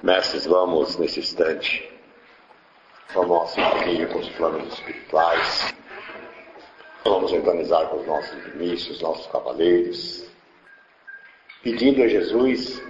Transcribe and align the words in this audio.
Mestres, 0.00 0.46
vamos 0.46 0.96
nesse 0.96 1.18
instante. 1.18 1.92
Ao 3.16 3.26
nosso 3.26 3.56
caminho 3.56 4.08
com 4.08 4.20
os 4.20 4.28
planos 4.28 4.72
espirituais. 4.74 5.74
Vamos 7.04 7.32
organizar 7.32 7.88
com 7.88 7.96
os 7.96 8.06
nossos 8.06 8.46
inícios, 8.54 9.00
nossos 9.00 9.26
cavaleiros, 9.26 10.24
pedindo 11.64 12.02
a 12.04 12.06
Jesus 12.06 12.80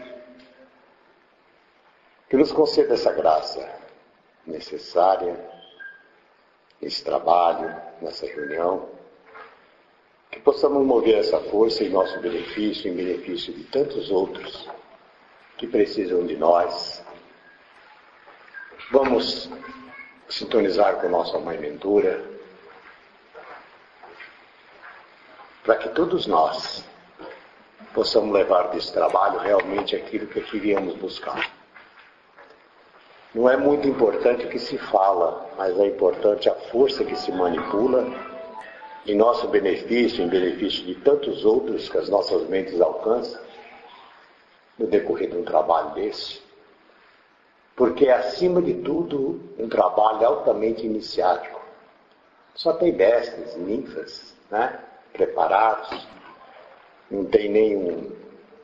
que 2.29 2.37
nos 2.37 2.53
conceda 2.53 2.93
essa 2.93 3.13
graça 3.13 3.67
necessária 4.47 5.35
nesse 6.79 7.03
trabalho, 7.03 7.75
nessa 8.03 8.27
reunião, 8.27 8.87
que 10.31 10.41
possamos 10.41 10.85
mover 10.85 11.21
essa 11.21 11.41
força 11.41 11.85
em 11.85 11.89
nosso 11.89 12.21
benefício, 12.21 12.91
em 12.91 12.95
benefício 12.95 13.51
de 13.55 13.65
tantos 13.65 14.11
outros 14.11 14.69
que 15.59 15.67
precisam 15.67 16.25
de 16.25 16.37
nós. 16.37 17.05
Vamos 18.93 19.51
sintonizar 20.29 20.97
com 20.97 21.09
nossa 21.09 21.39
Mãe 21.39 21.59
Ventura, 21.59 22.25
para 25.65 25.77
que 25.77 25.89
todos 25.91 26.27
nós 26.27 26.85
possamos 27.93 28.33
levar 28.33 28.69
desse 28.69 28.93
trabalho 28.93 29.39
realmente 29.41 29.97
aquilo 29.97 30.29
que 30.29 30.39
aqui 30.39 30.59
viemos 30.59 30.95
buscar. 30.95 31.51
Não 33.35 33.51
é 33.51 33.57
muito 33.57 33.87
importante 33.87 34.47
o 34.47 34.49
que 34.49 34.59
se 34.59 34.79
fala, 34.79 35.51
mas 35.59 35.79
é 35.79 35.87
importante 35.87 36.49
a 36.49 36.55
força 36.55 37.05
que 37.05 37.17
se 37.17 37.31
manipula 37.33 38.07
em 39.07 39.17
nosso 39.17 39.49
benefício, 39.49 40.23
em 40.23 40.29
benefício 40.29 40.85
de 40.85 40.95
tantos 40.97 41.45
outros 41.45 41.89
que 41.89 41.99
as 41.99 42.09
nossas 42.09 42.49
mentes 42.49 42.81
alcançam 42.81 43.48
no 44.79 44.87
decorrer 44.87 45.31
de 45.31 45.37
um 45.37 45.45
trabalho 45.45 45.95
desse. 45.95 46.41
Porque 47.77 48.07
é, 48.07 48.13
acima 48.13 48.61
de 48.61 48.75
tudo, 48.75 49.41
um 49.59 49.69
trabalho 49.69 50.27
altamente 50.27 50.85
iniciático. 50.85 51.61
Só 52.55 52.73
tem 52.73 52.93
mestres, 52.93 53.57
ninfas, 53.57 54.35
né? 54.51 54.81
preparados, 55.13 56.07
não 57.11 57.25
tem 57.25 57.49
nenhum 57.49 58.13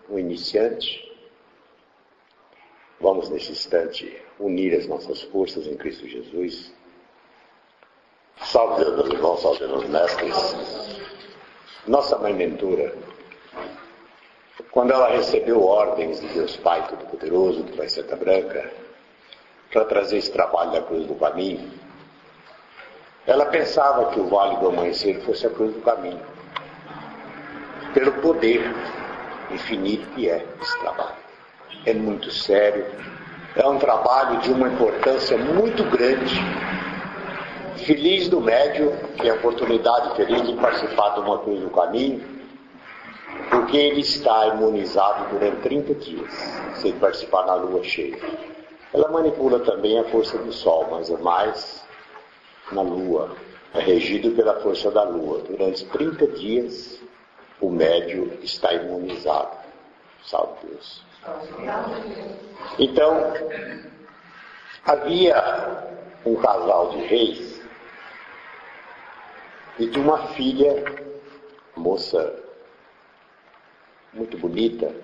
um 0.09 0.19
iniciante. 0.19 1.03
Vamos, 3.01 3.29
nesse 3.29 3.53
instante, 3.53 4.21
unir 4.39 4.75
as 4.75 4.87
nossas 4.87 5.23
forças 5.23 5.67
em 5.67 5.77
Cristo 5.77 6.09
Jesus. 6.09 6.73
Salve 8.43 8.85
Deus, 8.85 8.97
meus 8.97 9.09
irmãos, 9.11 9.41
salve 9.41 9.59
Deus, 9.61 9.89
mestres. 9.89 10.37
Nossa 11.87 12.19
mãe 12.19 12.33
mentora, 12.33 12.97
quando 14.75 14.91
ela 14.91 15.09
recebeu 15.09 15.63
ordens 15.63 16.21
de 16.21 16.27
Deus 16.27 16.57
Pai 16.57 16.85
Todo-Poderoso, 16.89 17.63
do 17.63 17.77
Pai 17.77 17.89
Santa 17.89 18.17
Branca, 18.17 18.73
para 19.73 19.85
trazer 19.85 20.19
esse 20.19 20.33
trabalho 20.33 20.73
da 20.73 20.83
cruz 20.83 21.07
do 21.07 21.15
caminho, 21.15 21.71
ela 23.25 23.47
pensava 23.47 24.11
que 24.11 24.19
o 24.19 24.27
Vale 24.27 24.57
do 24.57 24.69
Amanhecer 24.69 25.21
fosse 25.21 25.47
a 25.47 25.51
cruz 25.51 25.73
do 25.73 25.81
caminho, 25.81 26.21
pelo 27.95 28.13
poder 28.15 28.63
infinito 29.53 30.11
que 30.11 30.29
é 30.29 30.45
esse 30.61 30.81
trabalho. 30.81 31.23
É 31.87 31.95
muito 31.95 32.33
sério, 32.33 32.85
é 33.55 33.65
um 33.69 33.79
trabalho 33.79 34.41
de 34.41 34.51
uma 34.51 34.67
importância 34.67 35.39
muito 35.39 35.85
grande. 35.85 36.35
Feliz 37.87 38.29
do 38.29 38.41
médio, 38.41 38.93
tem 39.21 39.31
a 39.31 39.35
oportunidade 39.35 40.17
feliz 40.17 40.45
de 40.45 40.55
participar 40.55 41.11
de 41.11 41.21
uma 41.21 41.39
cruz 41.39 41.61
do 41.61 41.71
caminho, 41.71 42.34
porque 43.51 43.77
ele 43.77 44.01
está 44.01 44.49
imunizado 44.49 45.31
durante 45.31 45.63
30 45.63 45.95
dias, 45.95 46.33
sem 46.77 46.93
participar 46.99 47.47
na 47.47 47.55
lua 47.55 47.83
cheia. 47.83 48.19
Ela 48.93 49.11
manipula 49.11 49.59
também 49.61 49.99
a 49.99 50.05
força 50.05 50.39
do 50.39 50.53
sol, 50.53 50.87
mas 50.91 51.11
é 51.11 51.17
mais 51.17 51.85
na 52.71 52.83
lua. 52.83 53.37
É 53.75 53.81
regido 53.81 54.31
pela 54.37 54.61
força 54.61 54.91
da 54.91 55.03
lua. 55.03 55.41
Durante 55.41 55.85
30 55.87 56.27
dias, 56.29 57.01
o 57.61 57.69
médio 57.71 58.39
está 58.43 58.73
imunizado. 58.73 59.57
Salve 60.23 60.69
Deus. 60.69 61.03
Então, 62.79 63.33
havia 64.87 65.89
um 66.25 66.37
casal 66.37 66.91
de 66.91 66.99
reis 66.99 67.61
e 69.79 69.87
de 69.87 69.99
uma 69.99 70.19
filha, 70.29 70.85
moça 71.75 72.44
muito 74.15 74.39
bonita, 74.39 74.95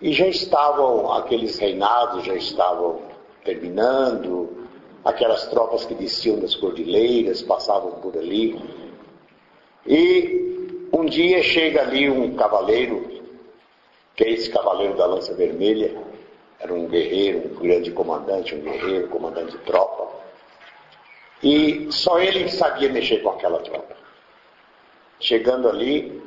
e 0.00 0.12
já 0.12 0.26
estavam, 0.26 1.12
aqueles 1.12 1.58
reinados 1.58 2.24
já 2.24 2.34
estavam 2.34 3.00
terminando, 3.44 4.66
aquelas 5.04 5.46
tropas 5.48 5.84
que 5.84 5.94
desciam 5.94 6.38
das 6.38 6.54
cordilheiras 6.54 7.42
passavam 7.42 7.92
por 8.00 8.16
ali. 8.16 8.60
E 9.86 10.88
um 10.92 11.04
dia 11.04 11.42
chega 11.42 11.82
ali 11.82 12.10
um 12.10 12.34
cavaleiro 12.34 13.12
que 14.14 14.24
é 14.24 14.30
esse 14.30 14.50
cavaleiro 14.50 14.96
da 14.96 15.06
lança 15.06 15.34
vermelha, 15.34 15.96
era 16.60 16.72
um 16.72 16.86
guerreiro, 16.86 17.50
um 17.50 17.60
grande 17.60 17.90
comandante, 17.90 18.54
um 18.54 18.60
guerreiro, 18.60 19.08
comandante 19.08 19.52
de 19.52 19.58
tropa. 19.58 20.12
E 21.42 21.88
só 21.90 22.20
ele 22.20 22.48
sabia 22.48 22.88
mexer 22.88 23.22
com 23.22 23.30
aquela 23.30 23.58
tropa. 23.60 23.96
Chegando 25.18 25.68
ali, 25.68 26.21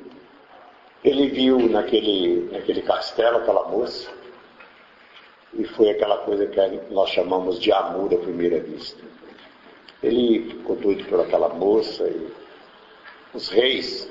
ele 1.05 1.29
viu 1.29 1.69
naquele, 1.69 2.49
naquele 2.51 2.81
castelo 2.81 3.37
aquela 3.37 3.67
moça, 3.67 4.09
e 5.53 5.63
foi 5.63 5.91
aquela 5.91 6.17
coisa 6.17 6.47
que 6.47 6.59
nós 6.91 7.11
chamamos 7.11 7.59
de 7.59 7.71
amor 7.71 8.11
à 8.11 8.17
primeira 8.17 8.59
vista. 8.59 9.01
Ele 10.01 10.49
ficou 10.49 10.75
doido 10.75 11.05
por 11.05 11.21
aquela 11.21 11.49
moça, 11.49 12.07
e 12.07 12.27
os 13.33 13.49
reis 13.49 14.09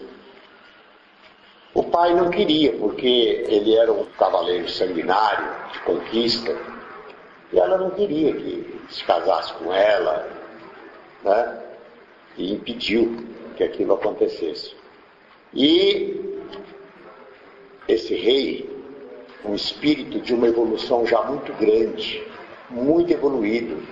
o 1.75 1.83
pai 1.83 2.15
não 2.15 2.31
queria, 2.31 2.73
porque 2.75 3.45
ele 3.49 3.75
era 3.75 3.93
um 3.93 4.05
cavaleiro 4.17 4.69
sanguinário, 4.69 5.73
de 5.73 5.81
conquista, 5.81 6.57
e 7.53 7.59
ela 7.59 7.77
não 7.77 7.91
queria 7.91 8.33
que 8.33 8.81
se 8.91 9.03
casasse 9.03 9.53
com 9.55 9.75
ela, 9.75 10.31
né? 11.25 11.63
E 12.39 12.53
impediu 12.53 13.27
que 13.57 13.65
aquilo 13.65 13.95
acontecesse. 13.95 14.77
E 15.53 16.34
esse 17.89 18.15
rei, 18.15 18.69
um 19.45 19.55
espírito 19.55 20.21
de 20.21 20.35
uma 20.35 20.49
evolução 20.49 21.07
já 21.07 21.23
muito 21.23 21.53
grande, 21.55 22.23
muito 22.71 23.13
evoluído, 23.13 23.83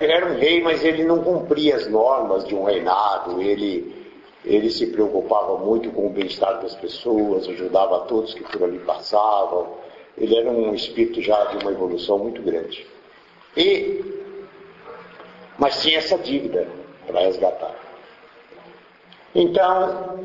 ele 0.00 0.12
era 0.12 0.32
um 0.32 0.38
rei, 0.38 0.62
mas 0.62 0.84
ele 0.84 1.04
não 1.04 1.22
cumpria 1.22 1.76
as 1.76 1.86
normas 1.86 2.46
de 2.46 2.54
um 2.54 2.64
reinado, 2.64 3.40
ele 3.42 4.00
ele 4.44 4.70
se 4.70 4.86
preocupava 4.86 5.58
muito 5.58 5.90
com 5.90 6.06
o 6.06 6.10
bem-estar 6.10 6.62
das 6.62 6.74
pessoas, 6.74 7.46
ajudava 7.46 8.06
todos 8.06 8.32
que 8.32 8.42
por 8.42 8.64
ali 8.64 8.78
passavam. 8.78 9.74
Ele 10.16 10.34
era 10.34 10.50
um 10.50 10.74
espírito 10.74 11.20
já 11.20 11.44
de 11.46 11.62
uma 11.62 11.72
evolução 11.72 12.18
muito 12.18 12.40
grande. 12.42 12.86
E, 13.56 14.02
mas 15.58 15.82
tinha 15.82 15.98
essa 15.98 16.16
dívida 16.16 16.66
para 17.06 17.20
resgatar. 17.20 17.74
Então, 19.34 20.20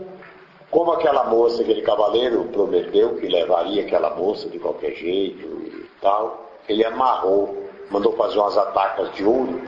como 0.76 0.92
aquela 0.92 1.24
moça, 1.24 1.62
aquele 1.62 1.82
cavaleiro 1.84 2.44
prometeu 2.52 3.16
que 3.16 3.30
levaria 3.30 3.84
aquela 3.84 4.10
moça 4.10 4.50
de 4.50 4.60
qualquer 4.60 4.92
jeito 4.92 5.48
e 5.48 5.90
tal, 6.02 6.50
ele 6.68 6.84
amarrou, 6.84 7.66
mandou 7.90 8.12
fazer 8.18 8.38
umas 8.38 8.58
atacas 8.58 9.10
de 9.14 9.24
ouro 9.24 9.62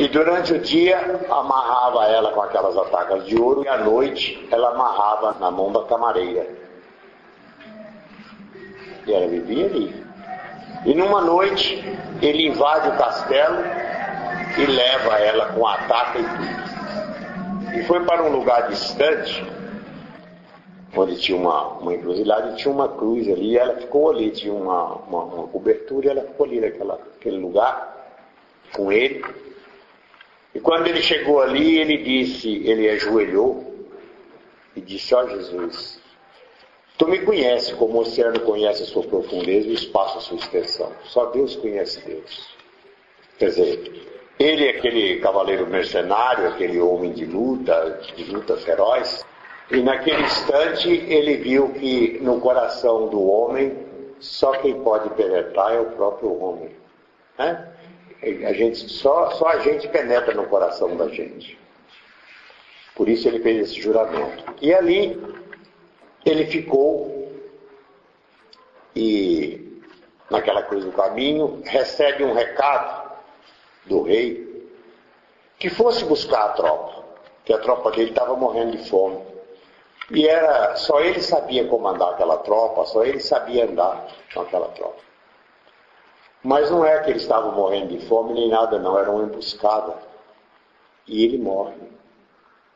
e 0.00 0.08
durante 0.08 0.52
o 0.52 0.58
dia 0.58 0.98
amarrava 1.30 2.06
ela 2.06 2.32
com 2.32 2.42
aquelas 2.42 2.76
atacas 2.76 3.24
de 3.24 3.40
ouro 3.40 3.62
e 3.62 3.68
à 3.68 3.78
noite 3.78 4.48
ela 4.50 4.70
amarrava 4.70 5.36
na 5.38 5.48
mão 5.48 5.70
da 5.70 5.84
camareira. 5.84 6.44
E 9.06 9.12
ela 9.12 9.28
vivia 9.28 9.66
ali. 9.66 10.04
E 10.86 10.92
numa 10.92 11.20
noite 11.20 11.84
ele 12.20 12.48
invade 12.48 12.88
o 12.88 12.98
castelo 12.98 13.58
e 14.58 14.66
leva 14.66 15.20
ela 15.20 15.52
com 15.52 15.64
a 15.64 15.74
ataca 15.74 16.18
e 16.18 16.24
tudo. 16.24 17.78
E 17.78 17.84
foi 17.84 18.04
para 18.04 18.24
um 18.24 18.32
lugar 18.32 18.66
distante, 18.66 19.59
onde 20.96 21.20
tinha 21.20 21.38
uma, 21.38 21.78
uma 21.78 21.94
encruzilhada 21.94 22.54
tinha 22.56 22.72
uma 22.72 22.88
cruz 22.88 23.28
ali, 23.28 23.52
e 23.52 23.58
ela 23.58 23.76
ficou 23.76 24.10
ali, 24.10 24.30
tinha 24.30 24.52
uma, 24.52 24.94
uma, 24.96 25.24
uma 25.24 25.48
cobertura 25.48 26.06
e 26.06 26.10
ela 26.10 26.22
ficou 26.22 26.46
ali 26.46 26.60
naquela, 26.60 26.98
naquele 26.98 27.36
lugar 27.38 28.18
com 28.74 28.90
ele. 28.90 29.24
E 30.54 30.60
quando 30.60 30.88
ele 30.88 31.00
chegou 31.00 31.40
ali, 31.40 31.78
ele 31.78 31.98
disse, 31.98 32.48
ele 32.66 32.88
ajoelhou 32.88 33.86
e 34.74 34.80
disse, 34.80 35.14
ó 35.14 35.22
oh, 35.22 35.28
Jesus, 35.28 36.00
tu 36.98 37.06
me 37.06 37.20
conheces 37.20 37.72
como 37.74 37.98
o 37.98 38.00
oceano 38.00 38.40
conhece 38.40 38.82
a 38.82 38.86
sua 38.86 39.04
profundeza 39.04 39.68
e 39.68 39.72
o 39.72 39.74
espaço 39.74 40.18
a 40.18 40.20
sua 40.20 40.38
extensão. 40.38 40.92
Só 41.04 41.26
Deus 41.26 41.54
conhece 41.56 42.04
Deus. 42.04 42.48
Quer 43.38 43.46
dizer, 43.46 44.06
ele 44.38 44.66
é 44.66 44.70
aquele 44.70 45.20
cavaleiro 45.20 45.66
mercenário, 45.66 46.48
aquele 46.48 46.80
homem 46.80 47.12
de 47.12 47.24
luta, 47.26 48.00
de 48.16 48.24
luta 48.24 48.56
feroz, 48.56 49.24
e 49.70 49.82
naquele 49.82 50.22
instante 50.22 50.88
ele 50.88 51.36
viu 51.36 51.70
que 51.70 52.18
no 52.20 52.40
coração 52.40 53.08
do 53.08 53.22
homem 53.22 53.86
só 54.18 54.52
quem 54.52 54.82
pode 54.82 55.10
penetrar 55.10 55.74
é 55.74 55.80
o 55.80 55.92
próprio 55.92 56.38
homem. 56.40 56.70
Né? 57.38 57.72
A 58.22 58.52
gente, 58.52 58.88
só, 58.90 59.30
só 59.30 59.48
a 59.48 59.58
gente 59.60 59.88
penetra 59.88 60.34
no 60.34 60.46
coração 60.46 60.94
da 60.96 61.08
gente. 61.08 61.58
Por 62.94 63.08
isso 63.08 63.26
ele 63.26 63.40
fez 63.40 63.70
esse 63.70 63.80
juramento. 63.80 64.44
E 64.60 64.74
ali 64.74 65.18
ele 66.24 66.46
ficou 66.46 67.32
e 68.94 69.80
naquela 70.28 70.62
coisa 70.64 70.86
do 70.86 70.92
caminho 70.92 71.62
recebe 71.64 72.24
um 72.24 72.34
recado 72.34 73.10
do 73.86 74.02
rei 74.02 74.68
que 75.58 75.70
fosse 75.70 76.04
buscar 76.04 76.44
a 76.44 76.48
tropa, 76.50 77.04
que 77.44 77.52
a 77.52 77.58
tropa 77.58 77.90
dele 77.92 78.10
estava 78.10 78.36
morrendo 78.36 78.76
de 78.76 78.88
fome. 78.88 79.29
E 80.10 80.26
era 80.26 80.74
só 80.76 81.00
ele 81.00 81.20
sabia 81.20 81.68
comandar 81.68 82.10
aquela 82.10 82.38
tropa, 82.38 82.84
só 82.86 83.04
ele 83.04 83.20
sabia 83.20 83.64
andar 83.64 84.08
com 84.34 84.40
aquela 84.40 84.68
tropa. 84.68 85.00
Mas 86.42 86.70
não 86.70 86.84
é 86.84 87.00
que 87.00 87.10
eles 87.10 87.22
estavam 87.22 87.52
morrendo 87.52 87.96
de 87.96 88.06
fome 88.06 88.32
nem 88.34 88.48
nada, 88.48 88.78
não, 88.78 88.98
era 88.98 89.10
uma 89.10 89.24
emboscada. 89.24 89.94
E 91.06 91.24
ele 91.24 91.38
morre. 91.38 91.76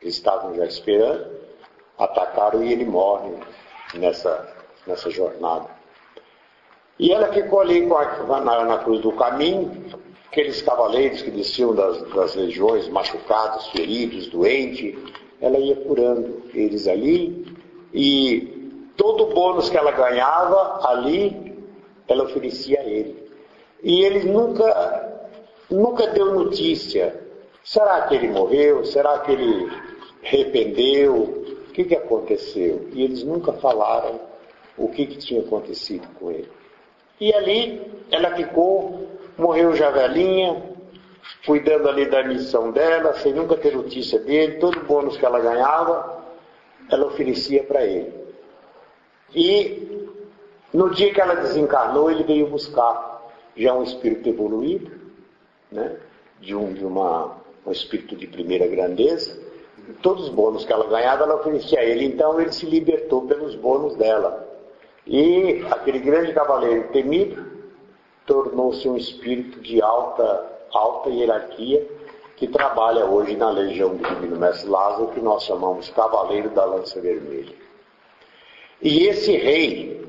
Eles 0.01 0.15
estavam 0.15 0.55
já 0.55 0.67
esperando, 0.67 1.41
atacaram 1.99 2.63
e 2.63 2.73
ele 2.73 2.85
morre 2.85 3.33
nessa, 3.95 4.55
nessa 4.87 5.11
jornada. 5.11 5.69
E 6.99 7.11
ela 7.11 7.33
ficou 7.33 7.61
ali 7.61 7.89
a, 7.91 8.41
na, 8.41 8.65
na, 8.65 8.79
cruz 8.79 9.01
do 9.01 9.13
caminho, 9.13 9.85
aqueles 10.27 10.63
cavaleiros 10.63 11.23
que 11.23 11.31
desciam 11.31 11.75
das, 11.75 12.03
das 12.13 12.35
legiões, 12.37 12.89
machucados, 12.89 13.67
feridos, 13.69 14.29
doentes, 14.29 14.95
ela 15.41 15.59
ia 15.59 15.77
curando 15.77 16.43
eles 16.53 16.87
ali, 16.89 17.47
e 17.93 18.91
todo 18.97 19.25
o 19.25 19.35
bônus 19.35 19.69
que 19.69 19.77
ela 19.77 19.91
ganhava 19.91 20.89
ali, 20.89 21.55
ela 22.09 22.25
oferecia 22.25 22.81
a 22.81 22.85
ele. 22.85 23.25
E 23.83 24.03
ele 24.03 24.31
nunca, 24.31 25.29
nunca 25.71 26.07
deu 26.09 26.35
notícia. 26.35 27.21
Será 27.63 28.03
que 28.03 28.15
ele 28.15 28.29
morreu? 28.29 28.85
Será 28.85 29.19
que 29.21 29.33
ele 29.33 29.71
arrependeu? 30.25 31.15
O 31.69 31.73
que, 31.73 31.85
que 31.85 31.95
aconteceu? 31.95 32.89
E 32.93 33.03
eles 33.03 33.23
nunca 33.23 33.53
falaram 33.55 34.21
o 34.77 34.89
que, 34.89 35.07
que 35.07 35.19
tinha 35.19 35.41
acontecido 35.41 36.07
com 36.19 36.31
ele. 36.31 36.49
E 37.21 37.33
ali 37.33 37.83
ela 38.11 38.35
ficou, 38.35 39.09
morreu 39.39 39.75
já 39.75 39.91
velhinha, 39.91 40.74
cuidando 41.47 41.88
ali 41.88 42.06
da 42.06 42.23
missão 42.25 42.71
dela, 42.71 43.15
sem 43.15 43.32
nunca 43.32 43.56
ter 43.56 43.75
notícia 43.75 44.19
dele, 44.19 44.59
todo 44.59 44.79
o 44.79 44.85
bônus 44.85 45.17
que 45.17 45.25
ela 45.25 45.41
ganhava, 45.41 46.25
ela 46.91 47.06
oferecia 47.06 47.62
para 47.65 47.85
ele. 47.85 48.12
E 49.35 50.09
no 50.73 50.91
dia 50.91 51.12
que 51.12 51.21
ela 51.21 51.35
desencarnou, 51.35 52.11
ele 52.11 52.25
veio 52.25 52.49
buscar 52.49 53.23
já 53.56 53.73
um 53.75 53.82
espírito 53.82 54.29
evoluído, 54.29 54.91
né? 55.71 55.97
de, 56.41 56.55
um, 56.55 56.73
de 56.73 56.85
uma, 56.85 57.37
um 57.67 57.73
espírito 57.73 58.17
de 58.17 58.26
primeira 58.26 58.67
grandeza. 58.67 59.43
Todos 60.03 60.25
os 60.25 60.31
bônus 60.31 60.65
que 60.65 60.73
ela 60.73 60.87
ganhava, 60.88 61.25
ela 61.25 61.37
oferecia 61.37 61.81
a 61.81 61.85
ele. 61.85 62.06
Então 62.06 62.41
ele 62.41 62.53
se 62.53 62.67
libertou 62.67 63.23
pelos 63.23 63.55
bônus 63.55 63.97
dela. 63.97 64.49
E 65.06 65.65
aquele 65.71 65.99
grande 65.99 66.32
cavaleiro 66.32 66.88
temido 66.88 67.44
tornou-se 68.26 68.88
um 68.88 68.97
espírito 68.97 69.61
de 69.61 69.82
alta, 69.82 70.54
alta 70.75 71.11
hierarquia 71.11 71.87
que 72.37 72.49
trabalha 72.49 73.06
hoje 73.06 73.37
na 73.37 73.50
legião 73.50 73.94
do 73.97 74.06
Divino 74.06 74.37
Mestre 74.37 74.69
Lázaro, 74.69 75.09
que 75.09 75.21
nós 75.21 75.44
chamamos 75.44 75.88
Cavaleiro 75.91 76.50
da 76.50 76.65
Lança 76.65 77.00
Vermelha. 77.00 77.55
E 78.82 79.06
esse 79.06 79.37
rei, 79.37 80.05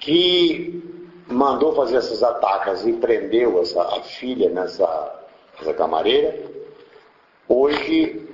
que 0.00 0.82
mandou 1.28 1.74
fazer 1.74 1.96
essas 1.96 2.22
atacas 2.22 2.86
e 2.86 2.94
prendeu 2.94 3.60
essa, 3.60 3.82
a 3.82 4.02
filha 4.02 4.48
nessa, 4.50 5.20
camareira, 5.76 6.36
hoje 7.48 8.28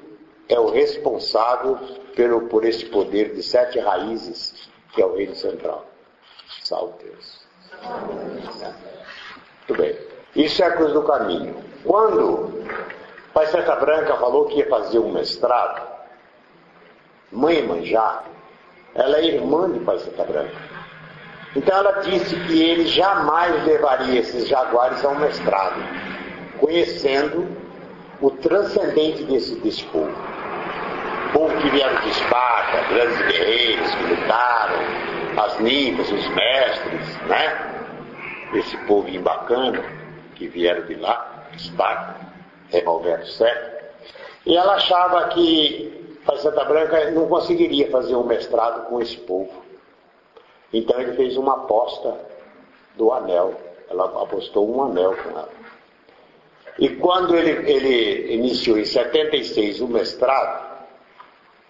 é 0.48 0.58
o 0.58 0.70
responsável 0.70 1.76
pelo, 2.14 2.48
por 2.48 2.64
esse 2.64 2.86
poder 2.86 3.34
de 3.34 3.42
sete 3.42 3.78
raízes, 3.78 4.70
que 4.94 5.02
é 5.02 5.06
o 5.06 5.14
reino 5.16 5.34
central. 5.34 5.84
Salve 6.62 7.04
Deus. 7.04 7.46
Muito 9.68 9.82
bem. 9.82 10.07
A 10.36 10.70
cruz 10.72 10.92
do 10.92 11.02
caminho. 11.02 11.56
Quando 11.84 12.62
Pai 13.32 13.46
Seta 13.46 13.76
Branca 13.76 14.16
falou 14.16 14.44
que 14.46 14.58
ia 14.58 14.68
fazer 14.68 14.98
um 14.98 15.10
mestrado, 15.10 15.82
mãe 17.32 17.66
Manjá, 17.66 18.22
ela 18.94 19.18
é 19.18 19.24
irmã 19.24 19.70
de 19.70 19.80
Pai 19.80 19.98
Seta 19.98 20.24
Branca. 20.24 20.54
Então 21.56 21.78
ela 21.78 22.00
disse 22.02 22.36
que 22.40 22.62
ele 22.62 22.86
jamais 22.86 23.64
levaria 23.64 24.20
esses 24.20 24.46
jaguares 24.46 25.02
a 25.04 25.08
um 25.08 25.18
mestrado, 25.18 25.82
conhecendo 26.60 27.48
o 28.20 28.30
transcendente 28.30 29.24
desse, 29.24 29.54
desse 29.60 29.84
povo. 29.86 30.12
povo 31.32 31.56
que 31.56 31.70
vieram 31.70 32.00
de 32.00 32.10
Esparta, 32.10 32.82
grandes 32.92 33.18
guerreiros 33.26 33.94
que 33.94 34.02
lutaram, 34.04 34.78
as 35.42 35.58
ninfas, 35.60 36.10
os 36.12 36.28
mestres, 36.28 37.16
né? 37.26 37.74
Esse 38.54 38.76
povo 38.86 39.08
bacana 39.20 39.82
que 40.38 40.48
vieram 40.48 40.86
de 40.86 40.94
lá, 40.94 41.48
Esparta, 41.54 42.16
revolvendo 42.70 43.26
certo. 43.26 43.84
E 44.46 44.56
ela 44.56 44.74
achava 44.74 45.28
que 45.28 46.16
a 46.26 46.36
Santa 46.36 46.64
Branca 46.64 47.10
não 47.10 47.28
conseguiria 47.28 47.90
fazer 47.90 48.14
um 48.14 48.24
mestrado 48.24 48.88
com 48.88 49.00
esse 49.00 49.16
povo. 49.18 49.62
Então 50.72 51.00
ele 51.00 51.14
fez 51.14 51.36
uma 51.36 51.54
aposta 51.54 52.18
do 52.96 53.12
anel. 53.12 53.54
Ela 53.90 54.04
apostou 54.22 54.68
um 54.70 54.82
anel 54.84 55.16
com 55.16 55.30
ela. 55.30 55.50
E 56.78 56.90
quando 56.96 57.34
ele, 57.36 57.70
ele 57.70 58.34
iniciou 58.34 58.78
em 58.78 58.84
76 58.84 59.80
o 59.80 59.88
mestrado, 59.88 60.86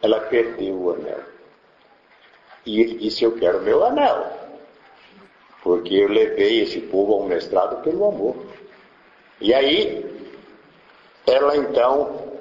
ela 0.03 0.21
perdeu 0.21 0.75
o 0.75 0.91
anel. 0.91 1.21
E 2.67 2.81
ele 2.81 2.99
disse: 2.99 3.25
Eu 3.25 3.37
quero 3.39 3.63
meu 3.63 3.85
anel. 3.85 4.27
Porque 5.63 5.95
eu 5.95 6.09
levei 6.09 6.61
esse 6.63 6.81
povo 6.81 7.15
ao 7.15 7.23
mestrado 7.25 7.83
pelo 7.83 8.09
amor. 8.09 8.37
E 9.41 9.55
aí, 9.55 10.05
ela 11.27 11.57
então 11.57 12.39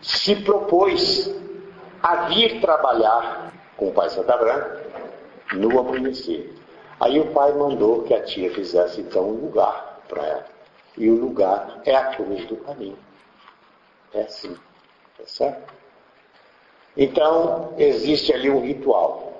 se 0.00 0.36
propôs 0.36 1.34
a 2.02 2.28
vir 2.28 2.60
trabalhar 2.60 3.52
com 3.76 3.88
o 3.88 3.92
pai 3.92 4.10
Santa 4.10 4.36
Branca 4.36 4.84
no 5.52 5.78
amanhecer. 5.78 6.54
Aí 7.00 7.18
o 7.18 7.32
pai 7.32 7.52
mandou 7.52 8.02
que 8.02 8.14
a 8.14 8.22
tia 8.22 8.52
fizesse 8.52 9.00
então 9.00 9.28
um 9.28 9.46
lugar 9.46 10.00
para 10.08 10.26
ela. 10.26 10.46
E 10.96 11.10
o 11.10 11.16
lugar 11.16 11.80
é 11.84 11.94
a 11.94 12.14
cruz 12.14 12.46
do 12.46 12.56
caminho. 12.58 12.98
É 14.12 14.22
assim. 14.22 14.54
Tá 15.18 15.24
certo? 15.26 15.74
Então, 16.96 17.74
existe 17.76 18.32
ali 18.32 18.48
um 18.48 18.60
ritual. 18.60 19.33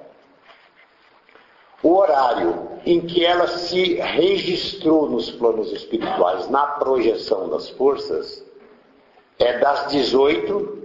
O 1.95 1.99
horário 1.99 2.71
em 2.85 3.01
que 3.03 3.25
ela 3.25 3.47
se 3.47 3.95
registrou 3.95 5.09
nos 5.09 5.31
planos 5.31 5.71
espirituais, 5.71 6.51
na 6.51 6.67
projeção 6.67 7.49
das 7.49 7.69
forças, 7.69 8.45
é 9.39 9.61
das 9.61 9.93
18 9.93 10.77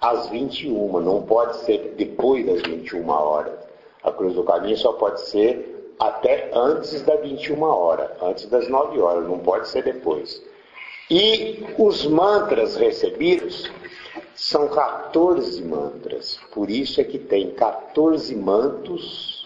às 0.00 0.28
21. 0.30 0.98
Não 0.98 1.22
pode 1.22 1.58
ser 1.58 1.94
depois 1.96 2.44
das 2.44 2.60
21 2.62 3.08
horas. 3.08 3.56
A 4.02 4.10
cruz 4.10 4.34
do 4.34 4.42
caminho 4.42 4.76
só 4.76 4.94
pode 4.94 5.20
ser 5.20 5.94
até 6.00 6.50
antes 6.52 7.02
das 7.02 7.20
21 7.20 7.62
horas, 7.62 8.10
antes 8.20 8.46
das 8.46 8.66
9 8.66 9.00
horas, 9.00 9.24
não 9.24 9.38
pode 9.38 9.68
ser 9.68 9.84
depois. 9.84 10.42
E 11.08 11.64
os 11.78 12.04
mantras 12.04 12.74
recebidos 12.74 13.70
são 14.34 14.66
14 14.66 15.62
mantras, 15.62 16.40
por 16.52 16.68
isso 16.68 17.00
é 17.00 17.04
que 17.04 17.20
tem 17.20 17.52
14 17.52 18.34
mantos, 18.34 19.41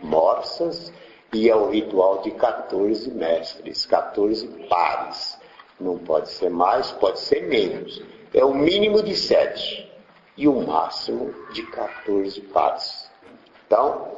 morsas, 0.00 0.92
e 1.32 1.50
é 1.50 1.56
o 1.56 1.70
ritual 1.70 2.22
de 2.22 2.30
14 2.30 3.10
mestres, 3.10 3.84
14 3.86 4.46
pares. 4.68 5.38
Não 5.78 5.98
pode 5.98 6.30
ser 6.30 6.48
mais, 6.48 6.90
pode 6.92 7.20
ser 7.20 7.42
menos. 7.42 8.02
É 8.32 8.44
o 8.44 8.54
mínimo 8.54 9.02
de 9.02 9.14
7 9.14 9.90
e 10.36 10.48
o 10.48 10.66
máximo 10.66 11.34
de 11.52 11.62
14 11.64 12.40
pares. 12.42 13.10
Então, 13.66 14.12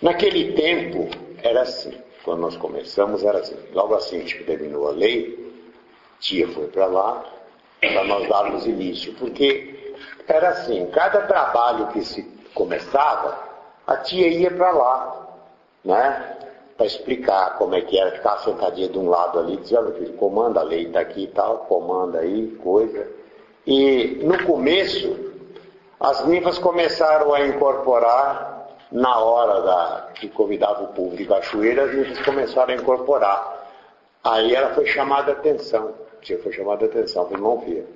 naquele 0.00 0.52
tempo 0.52 1.08
era 1.42 1.62
assim. 1.62 1.94
Quando 2.24 2.40
nós 2.40 2.56
começamos 2.56 3.24
era 3.24 3.38
assim. 3.38 3.56
Logo 3.72 3.94
assim 3.94 4.20
que 4.20 4.44
terminou 4.44 4.88
a 4.88 4.92
lei, 4.92 5.52
tia 6.20 6.46
foi 6.48 6.68
para 6.68 6.86
lá 6.86 7.24
para 7.80 8.04
nós 8.04 8.28
darmos 8.28 8.66
início, 8.66 9.14
porque 9.14 9.94
era 10.26 10.50
assim, 10.50 10.86
cada 10.86 11.22
trabalho 11.22 11.88
que 11.88 12.04
se 12.04 12.22
começava, 12.54 13.47
a 13.88 13.96
tia 13.96 14.28
ia 14.28 14.50
para 14.50 14.70
lá, 14.70 15.28
né? 15.82 16.36
Para 16.76 16.84
explicar 16.84 17.56
como 17.56 17.74
é 17.74 17.80
que 17.80 17.98
era, 17.98 18.12
ficar 18.12 18.38
sentadinha 18.40 18.88
de 18.88 18.98
um 18.98 19.08
lado 19.08 19.38
ali, 19.38 19.56
dizer, 19.56 19.78
olha 19.78 19.94
filho, 19.94 20.12
comanda 20.12 20.60
a 20.60 20.62
lei 20.62 20.86
está 20.86 21.00
aqui 21.00 21.24
e 21.24 21.28
tal, 21.28 21.60
comanda 21.60 22.18
aí, 22.18 22.48
coisa. 22.62 23.08
E 23.66 24.20
no 24.22 24.44
começo 24.44 25.28
as 25.98 26.24
ninfas 26.26 26.58
começaram 26.58 27.32
a 27.32 27.46
incorporar 27.46 28.68
na 28.92 29.18
hora 29.18 29.62
da, 29.62 30.08
que 30.14 30.28
convidava 30.28 30.84
o 30.84 30.88
povo 30.88 31.16
de 31.16 31.24
cachoeira, 31.24 31.84
a 31.84 31.88
gente 31.88 32.22
começaram 32.24 32.74
a 32.74 32.76
incorporar. 32.76 33.68
Aí 34.22 34.54
ela 34.54 34.74
foi 34.74 34.84
chamada 34.86 35.32
a 35.32 35.34
atenção. 35.34 35.94
Foi 36.42 36.52
chamada 36.52 36.84
a 36.84 36.88
atenção, 36.88 37.24
para 37.24 37.38
não 37.38 37.58
ver. 37.58 37.86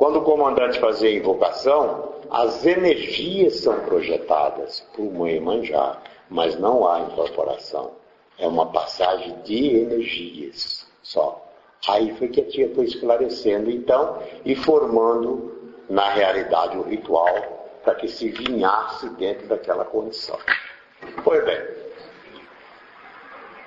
Quando 0.00 0.20
o 0.20 0.22
comandante 0.22 0.80
fazia 0.80 1.10
a 1.10 1.12
invocação, 1.12 2.14
as 2.30 2.64
energias 2.64 3.60
são 3.60 3.80
projetadas 3.80 4.80
por 4.96 5.04
Moemanjá, 5.04 5.98
mas 6.30 6.58
não 6.58 6.88
há 6.88 7.00
incorporação. 7.00 7.90
É 8.38 8.46
uma 8.46 8.72
passagem 8.72 9.36
de 9.42 9.76
energias 9.76 10.90
só. 11.02 11.46
Aí 11.86 12.14
foi 12.16 12.28
que 12.28 12.40
a 12.40 12.46
tia 12.46 12.74
foi 12.74 12.86
esclarecendo, 12.86 13.70
então, 13.70 14.22
e 14.42 14.56
formando 14.56 15.74
na 15.90 16.08
realidade 16.14 16.78
o 16.78 16.82
ritual 16.82 17.68
para 17.84 17.94
que 17.96 18.08
se 18.08 18.30
vinhasse 18.30 19.06
dentro 19.10 19.48
daquela 19.48 19.84
condição. 19.84 20.38
Pois 21.22 21.44
bem, 21.44 21.60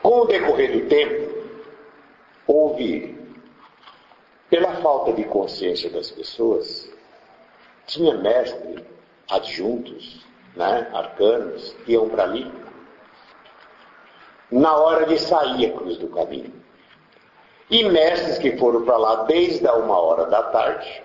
com 0.02 0.22
o 0.22 0.26
decorrer 0.26 0.82
do 0.82 0.90
tempo, 0.90 1.32
houve, 2.48 3.23
pela 4.54 4.72
falta 4.84 5.12
de 5.14 5.24
consciência 5.24 5.90
das 5.90 6.12
pessoas, 6.12 6.88
tinha 7.88 8.14
mestre, 8.14 8.86
adjuntos, 9.28 10.24
né, 10.56 10.92
arcanos, 10.94 11.74
que 11.84 11.94
iam 11.94 12.08
para 12.08 12.22
ali, 12.22 12.54
na 14.52 14.78
hora 14.78 15.08
de 15.08 15.18
sair 15.18 15.66
a 15.66 15.76
cruz 15.76 15.98
do 15.98 16.08
caminho. 16.10 16.54
E 17.68 17.84
mestres 17.86 18.38
que 18.38 18.56
foram 18.56 18.86
para 18.86 18.96
lá 18.96 19.24
desde 19.24 19.68
a 19.68 19.74
uma 19.74 20.00
hora 20.00 20.28
da 20.28 20.44
tarde, 20.44 21.04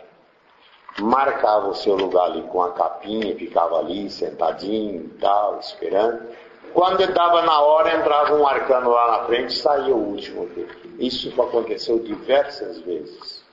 marcava 1.01 1.69
o 1.69 1.75
seu 1.75 1.97
lugar 1.97 2.27
ali 2.27 2.43
com 2.49 2.61
a 2.61 2.73
capinha, 2.73 3.35
ficava 3.35 3.79
ali 3.79 4.11
sentadinho 4.11 5.07
e 5.07 5.19
tal, 5.21 5.59
esperando. 5.59 6.21
Quando 6.79 7.13
dava 7.13 7.43
na 7.43 7.61
hora, 7.61 7.97
entrava 7.97 8.37
um 8.37 8.47
arcano 8.47 8.91
lá 8.91 9.19
na 9.19 9.25
frente 9.25 9.51
e 9.51 9.59
saía 9.59 9.93
o 9.93 10.11
último 10.11 10.47
dele. 10.47 10.71
Isso 11.01 11.29
aconteceu 11.43 11.99
diversas 11.99 12.79
vezes, 12.83 13.45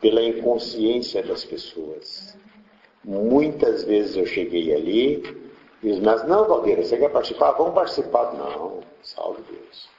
pela 0.00 0.22
inconsciência 0.22 1.22
das 1.22 1.44
pessoas. 1.44 2.38
Muitas 3.04 3.84
vezes 3.84 4.16
eu 4.16 4.24
cheguei 4.24 4.74
ali 4.74 5.52
e 5.82 5.90
os 5.90 5.98
meus, 5.98 6.24
não, 6.26 6.48
Valdeira, 6.48 6.82
você 6.82 6.96
quer 6.96 7.10
participar? 7.10 7.50
Vamos 7.52 7.74
participar. 7.74 8.32
Não, 8.32 8.80
salve 9.02 9.42
Deus. 9.42 9.90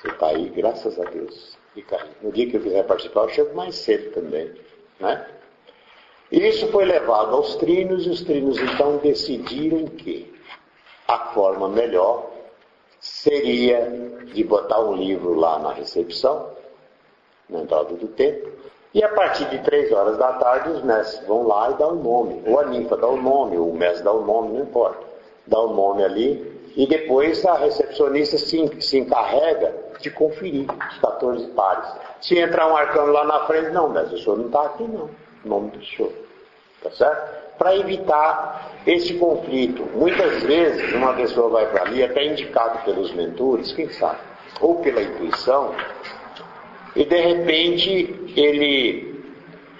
Você 0.00 0.08
está 0.08 0.28
aí, 0.28 0.48
graças 0.48 0.98
a 0.98 1.04
Deus. 1.04 1.58
Fica 1.74 1.96
aí. 1.96 2.12
No 2.22 2.32
dia 2.32 2.48
que 2.48 2.56
eu 2.56 2.62
quiser 2.62 2.86
participar, 2.86 3.24
eu 3.24 3.28
chego 3.28 3.54
mais 3.54 3.74
cedo 3.74 4.10
também. 4.12 4.54
Né? 4.98 5.26
Isso 6.32 6.66
foi 6.68 6.86
levado 6.86 7.36
aos 7.36 7.56
trinos 7.56 8.06
e 8.06 8.08
os 8.08 8.22
trinos 8.22 8.56
então 8.56 8.96
decidiram 8.96 9.84
que 9.84 10.34
a 11.06 11.18
forma 11.32 11.68
melhor 11.68 12.26
seria 13.00 13.90
de 14.26 14.42
botar 14.44 14.80
um 14.80 14.94
livro 14.94 15.34
lá 15.34 15.58
na 15.58 15.72
recepção, 15.72 16.50
na 17.48 17.60
entrada 17.60 17.94
do 17.94 18.08
templo, 18.08 18.52
e 18.92 19.04
a 19.04 19.08
partir 19.10 19.44
de 19.46 19.58
três 19.60 19.92
horas 19.92 20.16
da 20.16 20.32
tarde 20.34 20.70
os 20.70 20.82
mestres 20.82 21.26
vão 21.26 21.46
lá 21.46 21.70
e 21.70 21.74
dão 21.74 21.90
o 21.90 21.92
um 21.92 22.02
nome, 22.02 22.42
ou 22.46 22.58
a 22.58 22.64
ninfa 22.64 22.96
dá 22.96 23.06
o 23.06 23.14
um 23.14 23.22
nome, 23.22 23.56
ou 23.56 23.70
o 23.70 23.76
mestre 23.76 24.02
dá 24.02 24.12
o 24.12 24.22
um 24.22 24.24
nome, 24.24 24.54
não 24.54 24.62
importa. 24.62 25.04
Dá 25.46 25.60
o 25.60 25.74
nome 25.74 26.02
ali, 26.02 26.72
e 26.74 26.86
depois 26.86 27.44
a 27.44 27.54
recepcionista 27.54 28.38
se, 28.38 28.80
se 28.80 28.98
encarrega 28.98 29.74
de 30.00 30.10
conferir 30.10 30.66
os 30.70 30.98
14 30.98 31.46
pares. 31.48 31.88
Se 32.20 32.38
entrar 32.38 32.66
um 32.70 32.76
arcano 32.76 33.12
lá 33.12 33.24
na 33.24 33.46
frente, 33.46 33.70
não, 33.70 33.88
mestre, 33.88 34.16
o 34.16 34.18
senhor 34.18 34.38
não 34.38 34.46
está 34.46 34.62
aqui 34.62 34.82
não 34.84 35.08
nome 35.46 35.70
do 35.70 35.84
Senhor. 35.84 36.12
Tá 36.82 36.90
certo? 36.90 37.45
Para 37.58 37.76
evitar 37.76 38.72
esse 38.86 39.14
conflito. 39.14 39.82
Muitas 39.94 40.42
vezes 40.42 40.92
uma 40.94 41.14
pessoa 41.14 41.48
vai 41.48 41.66
para 41.66 41.82
ali, 41.82 42.02
até 42.02 42.24
indicado 42.24 42.84
pelos 42.84 43.12
mentores, 43.12 43.72
quem 43.72 43.88
sabe, 43.90 44.20
ou 44.60 44.76
pela 44.76 45.02
intuição, 45.02 45.74
e 46.94 47.04
de 47.04 47.20
repente 47.20 48.32
ele 48.36 49.22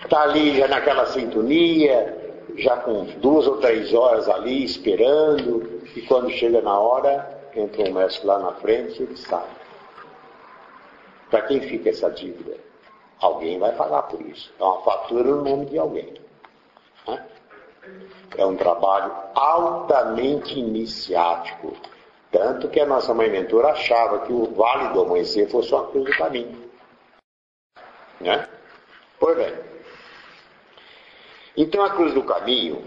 está 0.03 0.23
ali 0.23 0.57
já 0.57 0.69
naquela 0.69 1.07
sintonia, 1.07 2.45
já 2.57 2.77
com 2.77 3.05
duas 3.21 3.47
ou 3.47 3.59
três 3.59 3.93
horas 3.95 4.29
ali 4.29 4.65
esperando, 4.65 5.81
e 5.95 6.03
quando 6.03 6.31
chega 6.31 6.61
na 6.61 6.79
hora, 6.79 7.51
entra 7.55 7.89
um 7.89 7.95
mestre 7.95 8.27
lá 8.27 8.39
na 8.39 8.53
frente 8.53 9.01
e 9.01 9.05
ele 9.05 9.17
sai. 9.17 9.47
Para 11.31 11.43
quem 11.43 11.61
fica 11.61 11.91
essa 11.91 12.11
dívida? 12.11 12.57
Alguém 13.21 13.59
vai 13.59 13.73
pagar 13.73 14.03
por 14.03 14.21
isso. 14.21 14.53
É 14.61 14.63
uma 14.63 14.83
fatura 14.83 15.25
no 15.25 15.43
nome 15.43 15.67
de 15.67 15.79
alguém. 15.79 16.15
Né? 17.09 17.25
É 18.37 18.45
um 18.45 18.57
trabalho 18.57 19.13
altamente 19.35 20.59
iniciático. 20.59 21.75
Tanto 22.31 22.69
que 22.69 22.81
a 22.81 22.87
nossa 22.87 23.15
mãe 23.15 23.31
mentora 23.31 23.69
achava 23.69 24.21
que 24.21 24.33
o 24.33 24.53
Vale 24.55 24.93
do 24.93 25.03
Amanhecer 25.03 25.49
fosse 25.49 25.73
uma 25.73 25.87
cruz 25.89 26.05
do 26.05 26.17
caminho. 26.17 26.71
Né? 28.21 28.49
Pois 29.19 29.37
bem. 29.37 29.55
Então 31.57 31.83
a 31.83 31.91
cruz 31.91 32.13
do 32.13 32.23
caminho, 32.23 32.83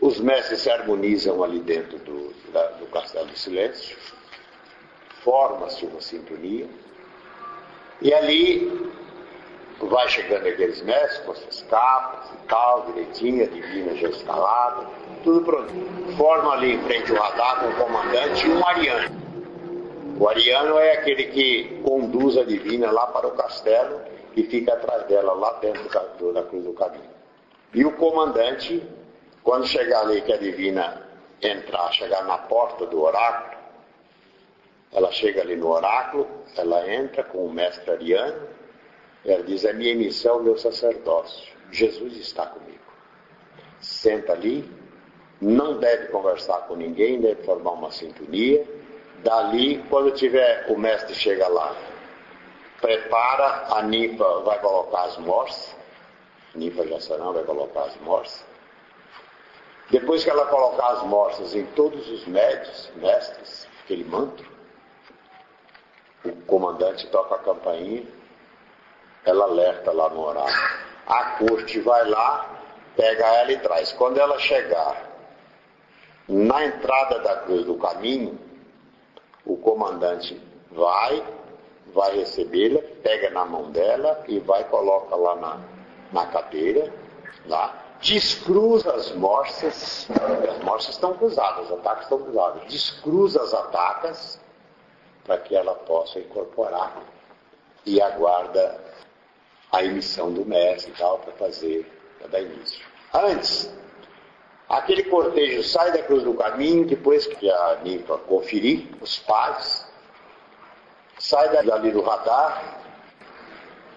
os 0.00 0.18
mestres 0.20 0.60
se 0.60 0.70
harmonizam 0.70 1.42
ali 1.44 1.60
dentro 1.60 1.98
do, 1.98 2.32
da, 2.52 2.66
do 2.72 2.86
castelo 2.86 3.26
do 3.26 3.36
silêncio, 3.36 3.96
forma-se 5.22 5.84
uma 5.84 6.00
sintonia, 6.00 6.66
e 8.00 8.14
ali 8.14 8.90
vai 9.82 10.08
chegando 10.08 10.46
aqueles 10.46 10.80
mestres 10.82 11.18
com 11.26 11.34
suas 11.34 11.62
capas 11.62 12.30
e 12.32 12.46
tal, 12.48 12.86
direitinho, 12.86 13.44
a 13.44 13.46
divina 13.46 13.94
já 13.94 14.08
instalada, 14.08 14.86
tudo 15.22 15.42
pronto. 15.42 15.72
Forma 16.16 16.52
ali 16.52 16.74
em 16.74 16.82
frente 16.84 17.12
o 17.12 17.16
radar 17.16 17.60
com 17.60 17.68
o 17.68 17.76
comandante 17.76 18.46
e 18.46 18.50
um 18.50 18.66
ariano. 18.66 19.26
O 20.18 20.28
ariano 20.28 20.78
é 20.78 20.92
aquele 20.92 21.24
que 21.24 21.80
conduz 21.84 22.38
a 22.38 22.44
divina 22.44 22.90
lá 22.90 23.08
para 23.08 23.26
o 23.26 23.32
castelo 23.32 24.00
e 24.34 24.44
fica 24.44 24.72
atrás 24.72 25.06
dela, 25.06 25.34
lá 25.34 25.52
dentro 25.60 25.86
da, 25.90 26.00
da 26.32 26.42
cruz 26.48 26.64
do 26.64 26.72
caminho. 26.72 27.10
E 27.74 27.84
o 27.84 27.92
comandante, 27.92 28.82
quando 29.42 29.66
chegar 29.66 30.00
ali 30.00 30.22
que 30.22 30.32
a 30.32 30.38
divina 30.38 31.06
entrar, 31.42 31.92
chegar 31.92 32.24
na 32.24 32.38
porta 32.38 32.86
do 32.86 33.02
oráculo, 33.02 33.56
ela 34.92 35.12
chega 35.12 35.42
ali 35.42 35.56
no 35.56 35.68
oráculo, 35.68 36.26
ela 36.56 36.90
entra 36.90 37.22
com 37.22 37.44
o 37.44 37.52
mestre 37.52 37.90
Ariano, 37.90 38.48
ela 39.32 39.42
diz: 39.42 39.64
É 39.64 39.72
minha 39.72 39.94
missão, 39.94 40.42
meu 40.42 40.56
sacerdócio. 40.56 41.54
Jesus 41.70 42.16
está 42.16 42.46
comigo. 42.46 42.78
Senta 43.80 44.32
ali, 44.32 44.68
não 45.40 45.78
deve 45.78 46.08
conversar 46.08 46.66
com 46.66 46.76
ninguém, 46.76 47.20
deve 47.20 47.42
formar 47.42 47.72
uma 47.72 47.90
sintonia. 47.90 48.64
Dali, 49.22 49.82
quando 49.90 50.12
tiver 50.12 50.66
o 50.70 50.78
mestre 50.78 51.14
chega 51.14 51.48
lá, 51.48 51.74
prepara, 52.80 53.66
a 53.74 53.82
ninfa 53.82 54.40
vai 54.40 54.58
colocar 54.60 55.02
as 55.04 55.18
morses. 55.18 55.74
Ninfa 56.54 57.00
serão, 57.00 57.32
vai 57.32 57.44
colocar 57.44 57.84
as 57.84 57.96
morses. 58.00 58.44
Depois 59.90 60.24
que 60.24 60.30
ela 60.30 60.46
colocar 60.46 60.88
as 60.88 61.02
morses 61.04 61.54
em 61.54 61.64
todos 61.66 62.08
os 62.08 62.26
médios, 62.26 62.90
mestres, 62.96 63.68
aquele 63.84 64.04
manto, 64.04 64.44
o 66.24 66.32
comandante 66.46 67.06
toca 67.08 67.36
a 67.36 67.38
campainha, 67.38 68.04
ela 69.26 69.44
alerta 69.44 69.92
lá 69.92 70.08
no 70.08 70.20
horário. 70.20 70.54
A 71.06 71.24
corte 71.38 71.80
vai 71.80 72.08
lá, 72.08 72.62
pega 72.96 73.26
ela 73.26 73.52
e 73.52 73.58
traz. 73.58 73.92
Quando 73.92 74.18
ela 74.18 74.38
chegar 74.38 75.10
na 76.28 76.64
entrada 76.64 77.18
da 77.18 77.36
cruz 77.40 77.66
do 77.66 77.76
caminho, 77.76 78.38
o 79.44 79.56
comandante 79.56 80.40
vai, 80.70 81.22
vai 81.92 82.16
recebê-la, 82.16 82.80
pega 83.02 83.30
na 83.30 83.44
mão 83.44 83.70
dela 83.70 84.24
e 84.26 84.38
vai 84.40 84.64
coloca 84.64 85.14
lá 85.14 85.36
na, 85.36 85.60
na 86.12 86.26
cadeira, 86.26 86.92
lá, 87.46 87.74
descruza 88.00 88.92
as 88.92 89.12
morsas, 89.12 90.08
as 90.48 90.58
morsas 90.64 90.94
estão 90.94 91.14
cruzadas, 91.14 91.66
as 91.66 91.78
atacas 91.78 92.02
estão 92.04 92.22
cruzadas, 92.22 92.62
descruza 92.68 93.42
as 93.42 93.54
atacas, 93.54 94.40
para 95.24 95.38
que 95.38 95.56
ela 95.56 95.74
possa 95.74 96.20
incorporar 96.20 96.96
e 97.84 98.00
aguarda 98.00 98.85
a 99.72 99.84
emissão 99.84 100.32
do 100.32 100.44
mestre 100.44 100.92
e 100.92 100.94
tal 100.94 101.18
para 101.18 101.32
fazer, 101.32 101.90
para 102.18 102.28
dar 102.28 102.40
início. 102.40 102.84
Antes, 103.12 103.72
aquele 104.68 105.04
cortejo 105.04 105.62
sai 105.62 105.92
da 105.92 106.02
cruz 106.02 106.22
do 106.22 106.34
caminho, 106.34 106.86
depois 106.86 107.26
que 107.26 107.50
a 107.50 107.80
ninfa 107.82 108.18
conferir 108.18 108.88
os 109.00 109.18
pais, 109.20 109.86
sai 111.18 111.48
dali 111.64 111.90
do 111.90 112.02
radar, 112.02 112.80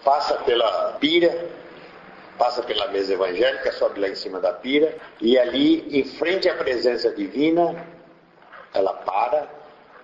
passa 0.04 0.36
pela 0.40 0.94
pira, 0.94 1.50
passa 2.38 2.64
pela 2.64 2.88
mesa 2.88 3.14
evangélica, 3.14 3.72
sobe 3.74 4.00
lá 4.00 4.08
em 4.08 4.16
cima 4.16 4.40
da 4.40 4.54
pira, 4.54 4.98
e 5.20 5.38
ali, 5.38 6.00
em 6.00 6.06
frente 6.06 6.50
à 6.50 6.56
presença 6.56 7.12
divina, 7.12 7.86
ela 8.74 8.94
para 8.94 9.48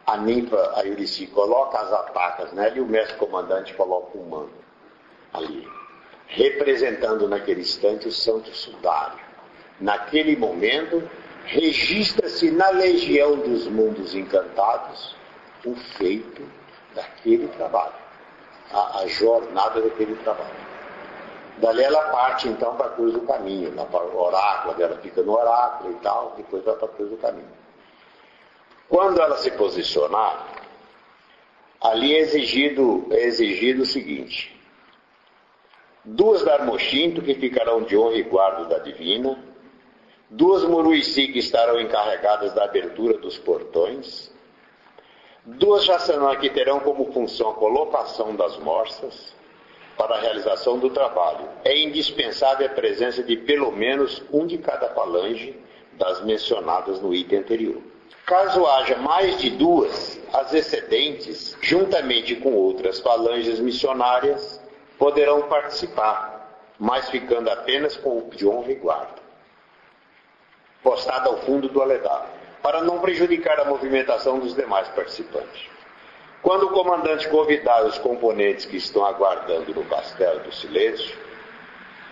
a 0.06 0.18
ninfa, 0.18 0.74
a 0.76 0.82
Yurici, 0.82 1.28
coloca 1.28 1.80
as 1.80 1.92
atacas 1.92 2.52
nela 2.52 2.78
e 2.78 2.82
o 2.82 2.86
mestre 2.86 3.18
comandante 3.18 3.74
coloca 3.74 4.18
um 4.18 4.30
mano 4.30 4.52
ali, 5.36 5.68
representando 6.28 7.28
naquele 7.28 7.62
instante 7.62 8.08
o 8.08 8.12
santo 8.12 8.50
sudário. 8.56 9.20
Naquele 9.80 10.36
momento, 10.36 11.08
registra-se 11.46 12.50
na 12.52 12.70
legião 12.70 13.38
dos 13.38 13.68
mundos 13.68 14.16
encantados 14.16 15.16
o 15.66 15.76
feito 15.98 16.42
daquele 16.94 17.48
trabalho, 17.50 17.94
a, 18.72 19.00
a 19.00 19.08
jornada 19.08 19.82
daquele 19.82 20.16
trabalho. 20.16 20.66
Dali 21.58 21.84
ela 21.84 22.10
parte 22.10 22.50
então 22.50 22.76
para 22.76 22.88
a 22.88 22.90
cruz 22.90 23.14
do 23.14 23.22
caminho, 23.22 23.72
para 23.72 24.04
o 24.04 24.22
oráculo, 24.22 24.82
ela 24.82 24.98
fica 24.98 25.22
no 25.22 25.34
oráculo 25.34 25.92
e 25.92 25.96
tal, 25.96 26.34
depois 26.36 26.64
vai 26.64 26.76
para 26.76 26.86
a 26.86 26.90
cruz 26.90 27.10
do 27.10 27.18
caminho. 27.18 27.48
Quando 28.90 29.22
ela 29.22 29.38
se 29.38 29.50
posicionar, 29.52 30.48
ali 31.82 32.14
é 32.14 32.20
exigido, 32.20 33.08
é 33.12 33.24
exigido 33.24 33.84
o 33.84 33.86
seguinte: 33.86 34.56
duas 36.06 36.44
Darmoshinto 36.44 37.22
que 37.22 37.34
ficarão 37.34 37.82
de 37.82 37.98
honra 37.98 38.16
e 38.16 38.24
guarda 38.24 38.66
da 38.66 38.78
divina, 38.78 39.38
duas 40.30 40.64
Muruici 40.64 41.28
que 41.28 41.40
estarão 41.40 41.80
encarregadas 41.80 42.54
da 42.54 42.64
abertura 42.64 43.18
dos 43.18 43.38
portões, 43.38 44.32
duas 45.44 45.84
Jassanã 45.84 46.36
que 46.36 46.50
terão 46.50 46.80
como 46.80 47.12
função 47.12 47.50
a 47.50 47.54
colocação 47.56 48.36
das 48.36 48.58
morsas, 48.58 49.34
para 49.98 50.16
a 50.16 50.20
realização 50.20 50.78
do 50.78 50.90
trabalho. 50.90 51.48
É 51.64 51.78
indispensável 51.78 52.68
a 52.68 52.70
presença 52.70 53.24
de 53.24 53.38
pelo 53.38 53.72
menos 53.72 54.22
um 54.32 54.46
de 54.46 54.58
cada 54.58 54.90
falange 54.90 55.58
das 55.94 56.24
mencionadas 56.24 57.02
no 57.02 57.14
item 57.14 57.40
anterior. 57.40 57.82
Caso 58.26 58.66
haja 58.66 58.98
mais 58.98 59.40
de 59.40 59.52
duas, 59.52 60.20
as 60.34 60.54
excedentes, 60.54 61.56
juntamente 61.62 62.36
com 62.36 62.54
outras 62.54 63.00
falanges 63.00 63.60
missionárias, 63.60 64.60
poderão 64.98 65.44
participar, 65.44 66.64
mas 66.80 67.10
ficando 67.10 67.50
apenas 67.50 67.96
com 67.98 68.18
o 68.18 68.30
de 68.30 68.48
honra 68.48 68.72
e 68.72 68.76
guarda, 68.76 69.22
postada 70.84 71.30
ao 71.30 71.38
fundo 71.38 71.70
do 71.70 71.82
aledar, 71.82 72.28
para 72.62 72.82
não 72.82 73.00
prejudicar 73.00 73.60
a 73.60 73.66
movimentação 73.66 74.40
dos 74.40 74.56
demais 74.56 74.88
participantes. 74.90 75.70
Quando 76.42 76.68
o 76.68 76.72
comandante 76.72 77.28
convidar 77.30 77.86
os 77.86 77.98
componentes 77.98 78.66
que 78.66 78.78
estão 78.78 79.06
aguardando 79.06 79.74
no 79.74 79.84
castelo 79.86 80.42
do 80.42 80.54
silêncio, 80.54 81.18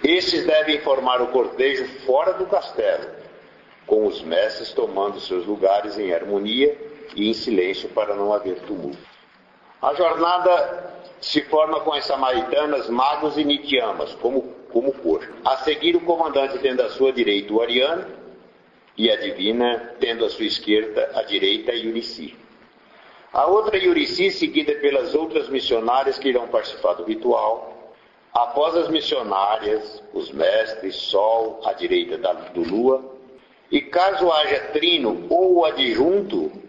estes 0.03 0.45
devem 0.45 0.81
formar 0.81 1.21
o 1.21 1.27
cortejo 1.27 1.87
fora 2.05 2.33
do 2.33 2.45
castelo, 2.47 3.09
com 3.85 4.05
os 4.05 4.21
mestres 4.21 4.73
tomando 4.73 5.19
seus 5.19 5.45
lugares 5.45 5.97
em 5.97 6.13
harmonia 6.13 6.77
e 7.15 7.29
em 7.29 7.33
silêncio 7.33 7.89
para 7.89 8.15
não 8.15 8.33
haver 8.33 8.59
tumulto. 8.61 9.12
A 9.83 9.93
jornada 9.95 10.93
se 11.19 11.41
forma 11.41 11.81
com 11.81 11.91
as 11.91 12.05
samaritanas, 12.05 12.89
magos 12.89 13.37
e 13.37 13.43
nitiamas, 13.43 14.15
como, 14.15 14.43
como 14.71 14.93
cor. 14.93 15.29
A 15.43 15.57
seguir, 15.57 15.93
o 15.97 15.99
comandante 15.99 16.57
tendo 16.59 16.81
à 16.81 16.89
sua 16.89 17.11
direita 17.11 17.51
o 17.51 17.61
Ariano 17.61 18.05
e 18.97 19.11
a 19.11 19.17
divina 19.17 19.93
tendo 19.99 20.23
à 20.23 20.29
sua 20.29 20.45
esquerda 20.45 21.11
a 21.13 21.23
direita 21.23 21.73
Yurici. 21.73 22.33
A 23.33 23.45
outra 23.47 23.77
Yurici, 23.77 24.31
seguida 24.31 24.73
pelas 24.75 25.13
outras 25.13 25.49
missionárias 25.49 26.17
que 26.17 26.29
irão 26.29 26.47
participar 26.47 26.93
do 26.93 27.03
ritual. 27.03 27.93
Após 28.33 28.77
as 28.77 28.87
missionárias, 28.87 30.01
os 30.13 30.31
mestres, 30.31 30.95
Sol, 30.95 31.59
à 31.65 31.73
direita 31.73 32.17
da, 32.17 32.31
do 32.31 32.63
Lua. 32.63 33.03
E 33.69 33.81
caso 33.81 34.31
haja 34.31 34.61
trino 34.71 35.27
ou 35.29 35.65
adjunto, 35.65 36.62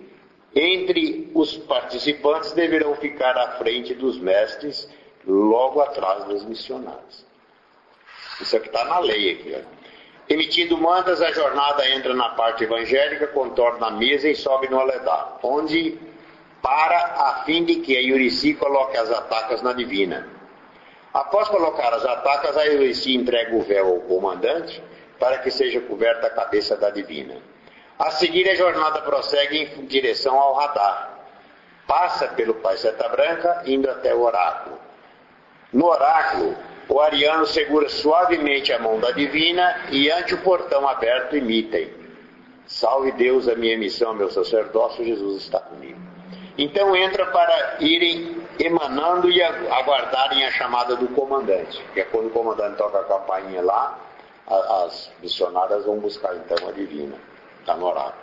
entre 0.54 1.30
os 1.34 1.56
participantes 1.56 2.52
deverão 2.52 2.94
ficar 2.94 3.37
à 3.37 3.52
frente 3.58 3.94
dos 3.94 4.18
mestres, 4.18 4.88
logo 5.26 5.80
atrás 5.80 6.25
das 6.25 6.44
missionárias. 6.44 7.26
Isso 8.40 8.56
aqui 8.56 8.68
está 8.68 8.84
na 8.84 8.99
lei 9.00 9.32
aqui. 9.32 9.56
Ó. 9.56 9.75
Emitindo 10.28 10.78
mandas, 10.78 11.20
a 11.20 11.32
jornada 11.32 11.88
entra 11.90 12.14
na 12.14 12.30
parte 12.30 12.64
evangélica, 12.64 13.26
contorna 13.26 13.88
a 13.88 13.90
mesa 13.90 14.28
e 14.28 14.34
sobe 14.34 14.68
no 14.68 14.80
aledar, 14.80 15.38
onde 15.42 15.99
para 16.62 16.96
a 16.96 17.42
fim 17.44 17.64
de 17.64 17.76
que 17.76 17.96
a 17.96 18.00
Yurici 18.00 18.54
coloque 18.54 18.96
as 18.96 19.11
atacas 19.11 19.61
na 19.61 19.72
divina. 19.72 20.26
Após 21.12 21.48
colocar 21.48 21.92
as 21.92 22.05
atacas, 22.05 22.57
a 22.57 22.64
Yurici 22.64 23.14
entrega 23.14 23.55
o 23.55 23.62
véu 23.62 23.87
ao 23.87 24.00
comandante 24.00 24.83
para 25.18 25.38
que 25.38 25.50
seja 25.50 25.81
coberta 25.81 26.26
a 26.26 26.31
cabeça 26.31 26.76
da 26.76 26.90
divina. 26.90 27.37
A 27.98 28.11
seguir, 28.11 28.48
a 28.48 28.54
jornada 28.54 29.02
prossegue 29.02 29.70
em 29.76 29.87
direção 29.87 30.38
ao 30.38 30.54
radar. 30.54 31.11
Passa 31.87 32.28
pelo 32.28 32.54
Pai 32.54 32.76
Seta 32.76 33.09
Branca, 33.09 33.62
indo 33.66 33.88
até 33.90 34.14
o 34.14 34.22
oráculo. 34.22 34.78
No 35.72 35.87
oráculo, 35.87 36.57
o 36.88 37.00
ariano 37.00 37.46
segura 37.46 37.88
suavemente 37.88 38.72
a 38.72 38.78
mão 38.78 38.98
da 38.98 39.11
divina 39.11 39.87
e, 39.90 40.11
ante 40.11 40.35
o 40.35 40.42
portão 40.42 40.88
aberto, 40.88 41.37
imitem. 41.37 41.92
Salve 42.66 43.12
Deus 43.12 43.48
a 43.48 43.54
minha 43.54 43.76
missão, 43.78 44.14
meu 44.14 44.30
sacerdócio, 44.30 45.04
Jesus 45.04 45.42
está 45.42 45.61
comigo. 45.61 46.00
Então 46.57 46.94
entra 46.94 47.26
para 47.26 47.76
irem 47.80 48.42
emanando 48.59 49.30
e 49.30 49.42
aguardarem 49.42 50.44
a 50.46 50.50
chamada 50.52 50.94
do 50.96 51.09
comandante, 51.09 51.85
que 51.92 52.00
é 52.00 52.04
quando 52.04 52.28
o 52.28 52.30
comandante 52.30 52.76
toca 52.76 53.00
a 53.00 53.04
campainha 53.04 53.62
lá, 53.62 53.98
as 54.83 55.11
missionárias 55.20 55.85
vão 55.85 55.98
buscar 55.98 56.35
então 56.37 56.68
a 56.68 56.72
divina, 56.72 57.16
está 57.64 57.74
no 57.74 57.87
oráculo. 57.87 58.22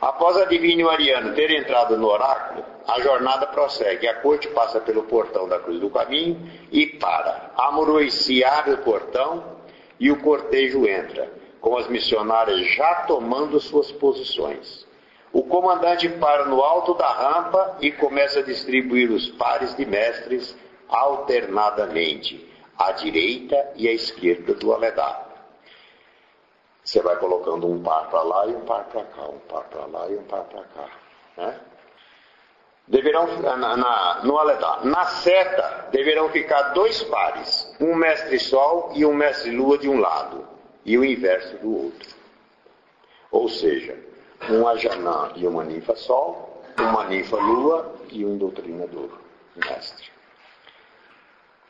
Após 0.00 0.36
a 0.36 0.44
divina 0.46 0.82
e 0.82 0.84
o 0.84 0.90
ariano 0.90 1.34
ter 1.34 1.50
entrado 1.50 1.96
no 1.96 2.08
oráculo, 2.08 2.64
a 2.86 3.00
jornada 3.00 3.46
prossegue. 3.46 4.06
A 4.06 4.14
corte 4.20 4.48
passa 4.48 4.80
pelo 4.80 5.04
portão 5.04 5.48
da 5.48 5.58
cruz 5.58 5.80
do 5.80 5.90
caminho 5.90 6.50
e 6.70 6.86
para. 6.86 7.50
A 7.56 7.72
Muruici 7.72 8.44
abre 8.44 8.74
o 8.74 8.78
portão 8.78 9.56
e 9.98 10.10
o 10.10 10.20
cortejo 10.20 10.86
entra, 10.86 11.30
com 11.60 11.76
as 11.76 11.88
missionárias 11.88 12.66
já 12.74 13.06
tomando 13.06 13.58
suas 13.60 13.90
posições. 13.92 14.86
O 15.32 15.42
comandante 15.42 16.08
para 16.08 16.44
no 16.44 16.62
alto 16.62 16.94
da 16.94 17.08
rampa 17.08 17.78
e 17.80 17.90
começa 17.90 18.40
a 18.40 18.42
distribuir 18.42 19.10
os 19.10 19.28
pares 19.30 19.74
de 19.76 19.84
mestres 19.84 20.56
alternadamente, 20.88 22.46
à 22.78 22.92
direita 22.92 23.72
e 23.74 23.88
à 23.88 23.92
esquerda 23.92 24.54
do 24.54 24.72
aledar. 24.72 25.25
Você 26.86 27.02
vai 27.02 27.16
colocando 27.16 27.66
um 27.66 27.82
par 27.82 28.08
para 28.08 28.22
lá 28.22 28.46
e 28.46 28.54
um 28.54 28.60
par 28.60 28.84
para 28.84 29.02
cá, 29.02 29.22
um 29.22 29.38
par 29.40 29.64
para 29.64 29.86
lá 29.86 30.08
e 30.08 30.16
um 30.16 30.22
par 30.22 30.44
para 30.44 30.62
cá. 30.62 30.88
Né? 31.36 31.60
Deverão, 32.86 33.26
na, 33.40 33.56
na, 33.56 34.20
no 34.22 34.38
aledar, 34.38 34.84
na 34.84 35.04
seta, 35.06 35.88
deverão 35.90 36.28
ficar 36.28 36.74
dois 36.74 37.02
pares, 37.02 37.74
um 37.80 37.96
mestre 37.96 38.38
sol 38.38 38.92
e 38.94 39.04
um 39.04 39.12
mestre 39.12 39.50
lua 39.50 39.76
de 39.76 39.88
um 39.88 39.98
lado, 39.98 40.46
e 40.84 40.96
o 40.96 41.04
inverso 41.04 41.56
do 41.58 41.86
outro. 41.86 42.08
Ou 43.32 43.48
seja, 43.48 43.98
um 44.48 44.68
Ajanã 44.68 45.32
e 45.34 45.44
uma 45.44 45.64
ninfa 45.64 45.96
Sol, 45.96 46.62
uma 46.78 47.04
ninfa 47.04 47.36
Lua 47.36 47.96
e 48.12 48.24
um 48.24 48.38
doutrinador, 48.38 49.10
mestre. 49.56 50.15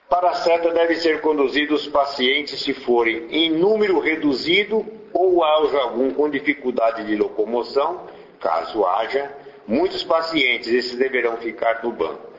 Para 0.08 0.30
a 0.30 0.34
seta 0.34 0.70
devem 0.70 0.96
ser 0.96 1.20
conduzidos 1.20 1.82
os 1.82 1.88
pacientes 1.88 2.60
se 2.62 2.72
forem 2.72 3.26
em 3.30 3.50
número 3.50 3.98
reduzido 3.98 4.86
ou 5.12 5.42
haja 5.42 5.78
algum 5.78 6.12
com 6.12 6.30
dificuldade 6.30 7.04
de 7.04 7.16
locomoção, 7.16 8.06
caso 8.38 8.84
haja, 8.84 9.34
muitos 9.66 10.04
pacientes, 10.04 10.68
esses 10.68 10.96
deverão 10.96 11.36
ficar 11.38 11.82
no 11.82 11.90
banco, 11.90 12.30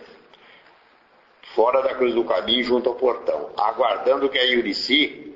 fora 1.56 1.82
da 1.82 1.96
cruz 1.96 2.14
do 2.14 2.24
caminho, 2.24 2.64
junto 2.64 2.88
ao 2.88 2.96
portão, 2.96 3.50
aguardando 3.58 4.30
que 4.30 4.40
a 4.40 4.44
Yurici 4.44 5.36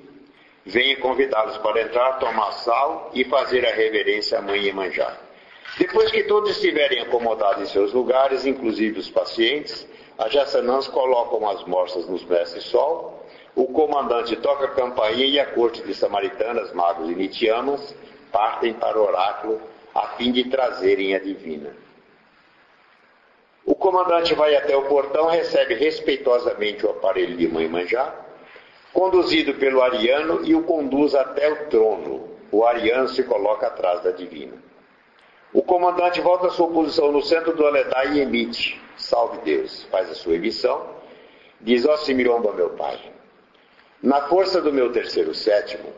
venha 0.66 0.96
convidá-los 0.98 1.58
para 1.58 1.82
entrar, 1.82 2.20
tomar 2.20 2.52
sal 2.52 3.12
e 3.14 3.26
fazer 3.26 3.66
a 3.66 3.74
reverência 3.74 4.38
à 4.38 4.42
mãe 4.42 4.62
Iemanjá. 4.62 5.18
Depois 5.78 6.12
que 6.12 6.24
todos 6.24 6.52
estiverem 6.52 7.02
acomodados 7.02 7.64
em 7.64 7.66
seus 7.66 7.92
lugares, 7.92 8.46
inclusive 8.46 9.00
os 9.00 9.10
pacientes, 9.10 9.88
as 10.22 10.32
Jassanãs 10.32 10.88
colocam 10.88 11.50
as 11.50 11.64
morsas 11.66 12.08
nos 12.08 12.24
mestres 12.24 12.66
sol, 12.66 13.26
o 13.56 13.66
comandante 13.66 14.36
toca 14.36 14.66
a 14.66 14.72
campainha 14.72 15.26
e 15.26 15.40
a 15.40 15.48
corte 15.48 15.82
de 15.82 15.96
samaritanas, 15.96 16.72
magos 16.74 17.10
e 17.10 17.16
nitiamas 17.16 17.96
partem 18.32 18.72
para 18.74 19.00
o 19.00 19.04
oráculo 19.04 19.60
a 19.96 20.10
fim 20.10 20.32
de 20.32 20.44
trazerem 20.44 21.16
a 21.16 21.20
divina. 21.20 21.76
O 23.66 23.74
comandante 23.74 24.36
vai 24.36 24.56
até 24.56 24.78
o 24.78 24.84
portão, 24.84 25.28
recebe 25.28 25.74
respeitosamente 25.74 26.86
o 26.86 26.92
aparelho 26.92 27.36
de 27.36 27.48
mãe 27.48 27.68
Manjá, 27.68 28.14
conduzido 28.94 29.56
pelo 29.56 29.82
ariano 29.82 30.46
e 30.46 30.54
o 30.54 30.62
conduz 30.64 31.16
até 31.16 31.52
o 31.52 31.68
trono. 31.68 32.30
O 32.52 32.64
ariano 32.64 33.08
se 33.08 33.24
coloca 33.24 33.66
atrás 33.66 34.04
da 34.04 34.12
divina. 34.12 34.71
O 35.54 35.62
comandante 35.62 36.22
volta 36.22 36.48
à 36.48 36.50
sua 36.50 36.70
posição 36.70 37.12
no 37.12 37.22
centro 37.22 37.56
do 37.56 37.66
Aledai 37.66 38.14
e 38.14 38.20
emite: 38.22 38.80
Salve 38.98 39.40
Deus! 39.40 39.84
Faz 39.92 40.10
a 40.10 40.14
sua 40.14 40.36
emissão. 40.36 40.96
Diz: 41.60 41.86
Ó 41.86 41.98
Simiromba, 41.98 42.54
meu 42.54 42.72
pai, 42.72 43.00
na 44.02 44.28
força 44.28 44.62
do 44.62 44.72
meu 44.72 44.92
terceiro 44.92 45.34
sétimo, 45.34 45.94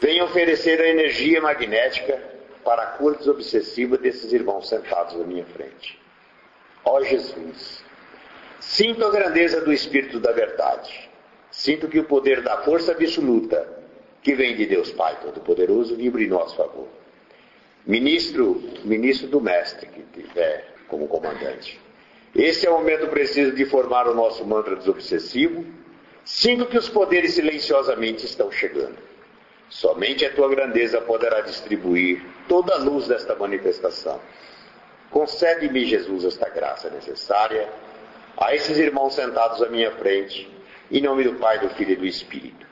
venho 0.00 0.24
oferecer 0.24 0.80
a 0.80 0.88
energia 0.88 1.40
magnética 1.40 2.22
para 2.64 2.82
a 2.82 2.86
cura 2.98 3.16
desobsessiva 3.16 3.98
desses 3.98 4.32
irmãos 4.32 4.68
sentados 4.68 5.20
à 5.20 5.24
minha 5.24 5.44
frente. 5.44 6.00
Ó 6.84 7.02
Jesus, 7.02 7.84
sinto 8.60 9.04
a 9.04 9.10
grandeza 9.10 9.60
do 9.60 9.72
Espírito 9.72 10.20
da 10.20 10.32
Verdade 10.32 11.12
Sinto 11.52 11.86
que 11.86 11.98
o 11.98 12.04
poder 12.04 12.40
da 12.40 12.62
força 12.62 12.92
absoluta, 12.92 13.68
que 14.22 14.34
vem 14.34 14.56
de 14.56 14.64
Deus 14.64 14.90
Pai 14.90 15.18
Todo-Poderoso, 15.20 15.94
vibra 15.94 16.22
em 16.22 16.26
nosso 16.26 16.56
favor. 16.56 16.88
Ministro, 17.86 18.62
ministro 18.84 19.28
do 19.28 19.40
mestre 19.40 19.86
que 19.86 20.02
tiver 20.20 20.74
como 20.88 21.08
comandante. 21.08 21.80
Esse 22.34 22.66
é 22.66 22.70
o 22.70 22.74
momento 22.74 23.08
preciso 23.08 23.52
de 23.52 23.64
formar 23.66 24.08
o 24.08 24.14
nosso 24.14 24.44
mantra 24.44 24.76
desobsessivo. 24.76 25.64
Sinto 26.24 26.66
que 26.66 26.78
os 26.78 26.88
poderes 26.88 27.34
silenciosamente 27.34 28.24
estão 28.24 28.50
chegando. 28.50 28.96
Somente 29.68 30.24
a 30.24 30.32
tua 30.32 30.48
grandeza 30.48 31.00
poderá 31.00 31.40
distribuir 31.40 32.22
toda 32.48 32.74
a 32.74 32.78
luz 32.78 33.08
desta 33.08 33.34
manifestação. 33.34 34.20
Concede-me, 35.10 35.84
Jesus, 35.84 36.24
esta 36.24 36.48
graça 36.48 36.88
necessária 36.90 37.68
a 38.36 38.54
esses 38.54 38.78
irmãos 38.78 39.14
sentados 39.14 39.62
à 39.62 39.68
minha 39.68 39.90
frente, 39.92 40.50
em 40.90 41.02
nome 41.02 41.24
do 41.24 41.34
Pai, 41.34 41.58
do 41.58 41.68
Filho 41.70 41.92
e 41.92 41.96
do 41.96 42.06
Espírito. 42.06 42.66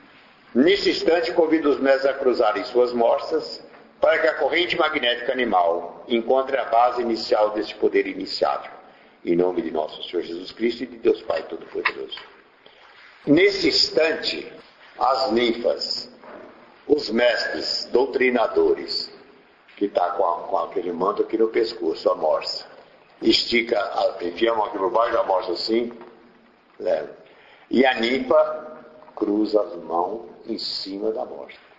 Nesse 0.53 0.89
instante, 0.89 1.31
convido 1.33 1.69
os 1.69 1.79
mestres 1.79 2.05
a 2.05 2.13
cruzarem 2.13 2.63
suas 2.63 2.93
morsas 2.93 3.63
para 4.01 4.17
que 4.17 4.27
a 4.27 4.33
corrente 4.33 4.75
magnética 4.75 5.31
animal 5.31 6.03
encontre 6.07 6.57
a 6.57 6.65
base 6.65 7.03
inicial 7.03 7.51
desse 7.51 7.75
poder 7.75 8.07
iniciático. 8.07 8.75
Em 9.23 9.35
nome 9.35 9.61
de 9.61 9.69
nosso 9.69 10.01
Senhor 10.09 10.23
Jesus 10.23 10.51
Cristo 10.51 10.83
e 10.83 10.87
de 10.87 10.97
Deus 10.97 11.21
Pai 11.21 11.43
Todo-Poderoso. 11.43 12.19
Nesse 13.27 13.67
instante, 13.67 14.51
as 14.97 15.31
ninfas, 15.31 16.11
os 16.87 17.11
mestres, 17.11 17.87
doutrinadores, 17.91 19.13
que 19.77 19.85
está 19.85 20.09
com, 20.11 20.47
com, 20.47 20.57
aquele 20.57 20.91
manto 20.91 21.21
aqui 21.21 21.37
no 21.37 21.49
pescoço, 21.49 22.09
a 22.09 22.15
morsa, 22.15 22.65
estica, 23.21 23.79
enfia 24.21 24.51
a 24.51 24.55
mão 24.55 24.65
aqui 24.65 24.79
por 24.79 24.89
baixo 24.89 25.13
da 25.13 25.23
morsa 25.23 25.51
assim, 25.51 25.93
leva. 26.79 27.15
E 27.69 27.85
a 27.85 27.93
ninfa 27.99 28.81
cruza 29.15 29.61
as 29.61 29.75
mãos 29.75 30.27
em 30.47 30.57
cima 30.57 31.11
da 31.11 31.23
morsa. 31.23 31.70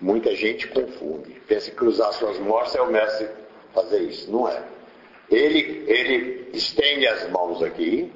Muita 0.00 0.34
gente 0.34 0.66
confunde. 0.68 1.32
Pensa 1.46 1.70
que 1.70 1.76
cruzar 1.76 2.12
suas 2.14 2.38
morsas 2.38 2.76
é 2.76 2.82
o 2.82 2.90
mestre 2.90 3.28
fazer 3.74 4.00
isso. 4.02 4.30
Não 4.30 4.48
é. 4.48 4.62
Ele, 5.30 5.84
ele 5.86 6.50
estende 6.52 7.06
as 7.06 7.28
mãos 7.30 7.62
aqui 7.62 8.12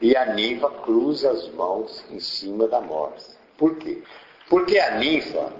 e 0.00 0.16
a 0.16 0.34
ninfa 0.34 0.68
cruza 0.70 1.30
as 1.30 1.48
mãos 1.50 2.04
em 2.10 2.18
cima 2.18 2.66
da 2.66 2.80
morsa. 2.80 3.36
Por 3.56 3.76
quê? 3.76 4.02
Porque 4.48 4.78
a 4.78 4.96
ninfa 4.96 5.52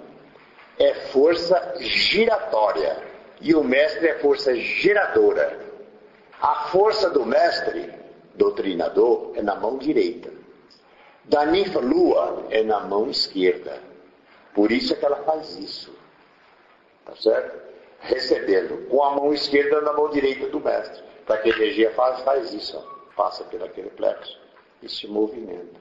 é 0.79 0.95
força 1.12 1.75
giratória 1.79 3.03
e 3.41 3.55
o 3.55 3.62
mestre 3.62 4.09
é 4.09 4.19
força 4.19 4.55
geradora. 4.57 5.61
A 6.41 6.69
força 6.71 7.09
do 7.11 7.25
mestre, 7.25 7.93
doutrinador, 8.35 9.33
é 9.37 9.43
na 9.43 9.55
mão 9.55 9.79
direita. 9.79 10.31
Da 11.25 11.47
ninfa 11.47 11.79
lua 11.79 12.47
é 12.51 12.65
na 12.65 12.81
mão 12.81 13.09
esquerda. 13.09 13.91
Por 14.55 14.71
isso 14.71 14.93
é 14.93 14.97
que 14.97 15.05
ela 15.05 15.23
faz 15.25 15.57
isso. 15.57 15.95
Tá 17.05 17.15
certo? 17.17 17.61
Recebendo 18.01 18.88
com 18.88 19.03
a 19.03 19.12
mão 19.12 19.33
esquerda 19.33 19.81
na 19.81 19.93
mão 19.93 20.11
direita 20.11 20.49
do 20.49 20.61
mestre. 20.61 21.03
Para 21.27 21.38
que 21.38 21.51
a 21.51 21.57
energia 21.57 21.91
faz, 21.93 22.21
faz 22.21 22.53
isso. 22.53 22.77
Ó. 22.77 22.93
Passa 23.17 23.45
pelo 23.45 23.65
aquele 23.65 23.91
plexo 23.91 24.38
e 24.83 24.88
se 24.88 25.07
movimenta. 25.07 25.81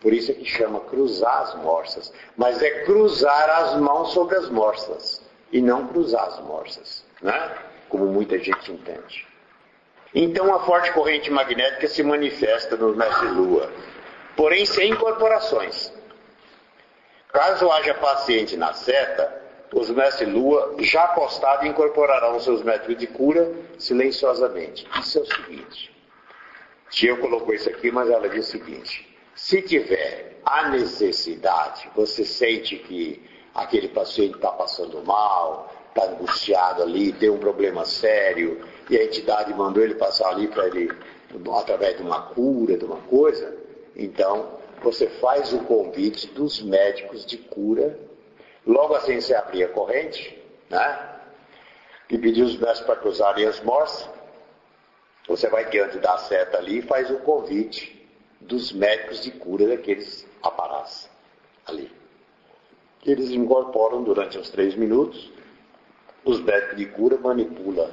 Por 0.00 0.12
isso 0.12 0.30
é 0.30 0.34
que 0.34 0.44
chama 0.44 0.80
cruzar 0.80 1.42
as 1.42 1.54
morsas. 1.56 2.12
Mas 2.36 2.62
é 2.62 2.84
cruzar 2.84 3.50
as 3.50 3.76
mãos 3.76 4.12
sobre 4.12 4.36
as 4.36 4.48
morsas. 4.48 5.22
E 5.52 5.60
não 5.60 5.86
cruzar 5.88 6.26
as 6.28 6.40
morsas. 6.40 7.04
Né? 7.20 7.58
Como 7.88 8.06
muita 8.06 8.38
gente 8.38 8.72
entende. 8.72 9.26
Então 10.14 10.54
a 10.54 10.60
forte 10.60 10.92
corrente 10.92 11.30
magnética 11.30 11.86
se 11.86 12.02
manifesta 12.02 12.76
no 12.76 12.94
mestre 12.96 13.28
Lua. 13.28 13.70
Porém 14.36 14.64
sem 14.64 14.90
incorporações. 14.90 15.92
Caso 17.32 17.70
haja 17.70 17.94
paciente 17.94 18.56
na 18.56 18.72
seta, 18.72 19.40
os 19.72 19.88
mestres 19.90 20.28
Lua, 20.28 20.74
já 20.80 21.04
apostados, 21.04 21.66
incorporarão 21.66 22.40
seus 22.40 22.62
métodos 22.62 22.96
de 22.96 23.06
cura 23.06 23.52
silenciosamente. 23.78 24.86
Isso 24.98 25.18
é 25.18 25.22
o 25.22 25.26
seguinte. 25.26 25.96
Tia 26.90 27.16
colocou 27.16 27.54
isso 27.54 27.68
aqui, 27.68 27.90
mas 27.90 28.10
ela 28.10 28.28
diz 28.28 28.48
o 28.48 28.50
seguinte: 28.50 29.16
se 29.34 29.62
tiver 29.62 30.40
a 30.44 30.68
necessidade, 30.70 31.88
você 31.94 32.24
sente 32.24 32.76
que 32.76 33.22
aquele 33.54 33.88
paciente 33.88 34.34
está 34.34 34.50
passando 34.50 35.00
mal, 35.04 35.72
está 35.88 36.10
angustiado 36.10 36.82
ali, 36.82 37.12
tem 37.12 37.30
um 37.30 37.38
problema 37.38 37.84
sério, 37.84 38.60
e 38.88 38.98
a 38.98 39.04
entidade 39.04 39.54
mandou 39.54 39.82
ele 39.82 39.94
passar 39.94 40.30
ali 40.30 40.48
para 40.48 40.66
ele, 40.66 40.90
através 41.56 41.96
de 41.96 42.02
uma 42.02 42.22
cura, 42.22 42.76
de 42.76 42.84
uma 42.84 42.98
coisa, 43.02 43.56
então 43.94 44.59
você 44.82 45.08
faz 45.08 45.52
o 45.52 45.60
convite 45.64 46.26
dos 46.28 46.62
médicos 46.62 47.24
de 47.24 47.36
cura, 47.36 47.98
logo 48.66 48.94
assim 48.94 49.20
você 49.20 49.34
abrir 49.34 49.64
a 49.64 49.68
corrente, 49.68 50.38
né? 50.68 51.16
E 52.08 52.18
pedir 52.18 52.42
os 52.42 52.56
médicos 52.56 52.80
para 52.80 52.96
cruzarem 52.96 53.46
as 53.46 53.60
morsas. 53.60 54.08
Você 55.28 55.48
vai 55.48 55.68
diante 55.70 55.98
da 55.98 56.18
seta 56.18 56.58
ali 56.58 56.78
e 56.78 56.82
faz 56.82 57.10
o 57.10 57.18
convite 57.18 58.04
dos 58.40 58.72
médicos 58.72 59.22
de 59.22 59.30
cura 59.30 59.68
daqueles 59.68 60.26
aparatos 60.42 61.08
ali. 61.66 61.90
Eles 63.04 63.30
incorporam 63.30 64.02
durante 64.02 64.38
uns 64.38 64.50
três 64.50 64.74
minutos, 64.74 65.30
os 66.24 66.40
médicos 66.40 66.76
de 66.76 66.86
cura 66.86 67.16
manipulam 67.18 67.90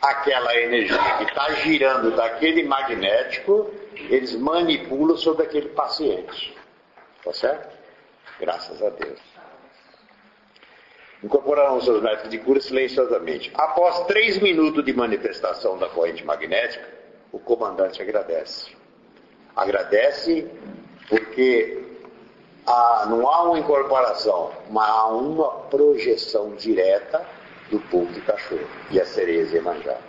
aquela 0.00 0.56
energia 0.56 1.16
que 1.18 1.24
está 1.24 1.52
girando 1.56 2.16
daquele 2.16 2.62
magnético 2.62 3.70
eles 4.08 4.34
manipulam 4.36 5.16
sobre 5.16 5.44
aquele 5.44 5.68
paciente. 5.70 6.56
Tá 7.24 7.32
certo? 7.32 7.76
Graças 8.38 8.82
a 8.82 8.88
Deus. 8.90 9.18
Incorporarão 11.22 11.80
seus 11.82 12.02
métodos 12.02 12.30
de 12.30 12.38
cura 12.38 12.60
silenciosamente. 12.60 13.50
Após 13.54 14.06
três 14.06 14.38
minutos 14.38 14.82
de 14.84 14.92
manifestação 14.94 15.76
da 15.76 15.88
corrente 15.88 16.24
magnética, 16.24 16.88
o 17.30 17.38
comandante 17.38 18.00
agradece. 18.00 18.74
Agradece 19.54 20.50
porque 21.08 21.84
há, 22.66 23.06
não 23.10 23.28
há 23.28 23.42
uma 23.42 23.58
incorporação, 23.58 24.50
mas 24.70 24.88
há 24.88 25.08
uma 25.08 25.50
projeção 25.68 26.54
direta 26.54 27.26
do 27.70 27.78
povo 27.80 28.10
de 28.12 28.20
cachorro 28.22 28.66
e 28.90 28.98
a 28.98 29.04
cereza 29.04 29.58
e 29.58 29.60
manjar. 29.60 30.00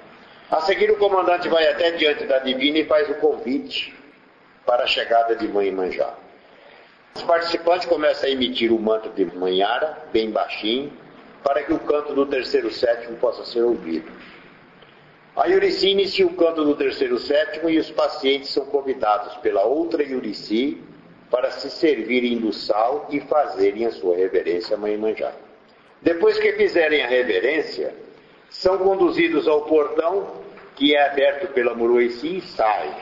A 0.52 0.60
seguir, 0.60 0.92
o 0.92 0.98
comandante 0.98 1.48
vai 1.48 1.66
até 1.66 1.92
diante 1.92 2.26
da 2.26 2.40
divina 2.40 2.80
e 2.80 2.86
faz 2.86 3.10
o 3.10 3.14
convite 3.16 3.96
para 4.66 4.84
a 4.84 4.88
chegada 4.88 5.34
de 5.34 5.48
Mãe 5.48 5.72
Manjá. 5.72 6.14
Os 7.16 7.24
participantes 7.24 7.88
começam 7.88 8.28
a 8.28 8.32
emitir 8.34 8.70
o 8.74 8.78
manto 8.78 9.08
de 9.12 9.24
Manhara, 9.24 9.98
bem 10.12 10.30
baixinho, 10.30 10.92
para 11.42 11.64
que 11.64 11.72
o 11.72 11.80
canto 11.80 12.14
do 12.14 12.26
terceiro 12.26 12.70
sétimo 12.70 13.16
possa 13.16 13.46
ser 13.46 13.62
ouvido. 13.62 14.12
A 15.38 15.48
Yurici 15.48 15.88
inicia 15.88 16.28
o 16.28 16.36
canto 16.36 16.66
do 16.66 16.76
terceiro 16.76 17.18
sétimo 17.18 17.70
e 17.70 17.80
os 17.80 17.90
pacientes 17.90 18.50
são 18.50 18.66
convidados 18.66 19.38
pela 19.38 19.64
outra 19.64 20.04
Yurici 20.04 20.84
para 21.30 21.50
se 21.52 21.70
servirem 21.70 22.40
do 22.40 22.52
sal 22.52 23.08
e 23.10 23.22
fazerem 23.22 23.86
a 23.86 23.92
sua 23.92 24.18
reverência 24.18 24.76
a 24.76 24.80
Mãe 24.80 24.98
Manjá. 24.98 25.32
Depois 26.02 26.38
que 26.38 26.52
fizerem 26.54 27.04
a 27.04 27.08
reverência, 27.08 27.96
são 28.52 28.78
conduzidos 28.78 29.48
ao 29.48 29.62
portão 29.62 30.42
que 30.76 30.96
é 30.96 31.08
aberto 31.08 31.52
pela 31.54 31.74
Murueci 31.74 32.38
e 32.38 32.42
sai, 32.42 32.94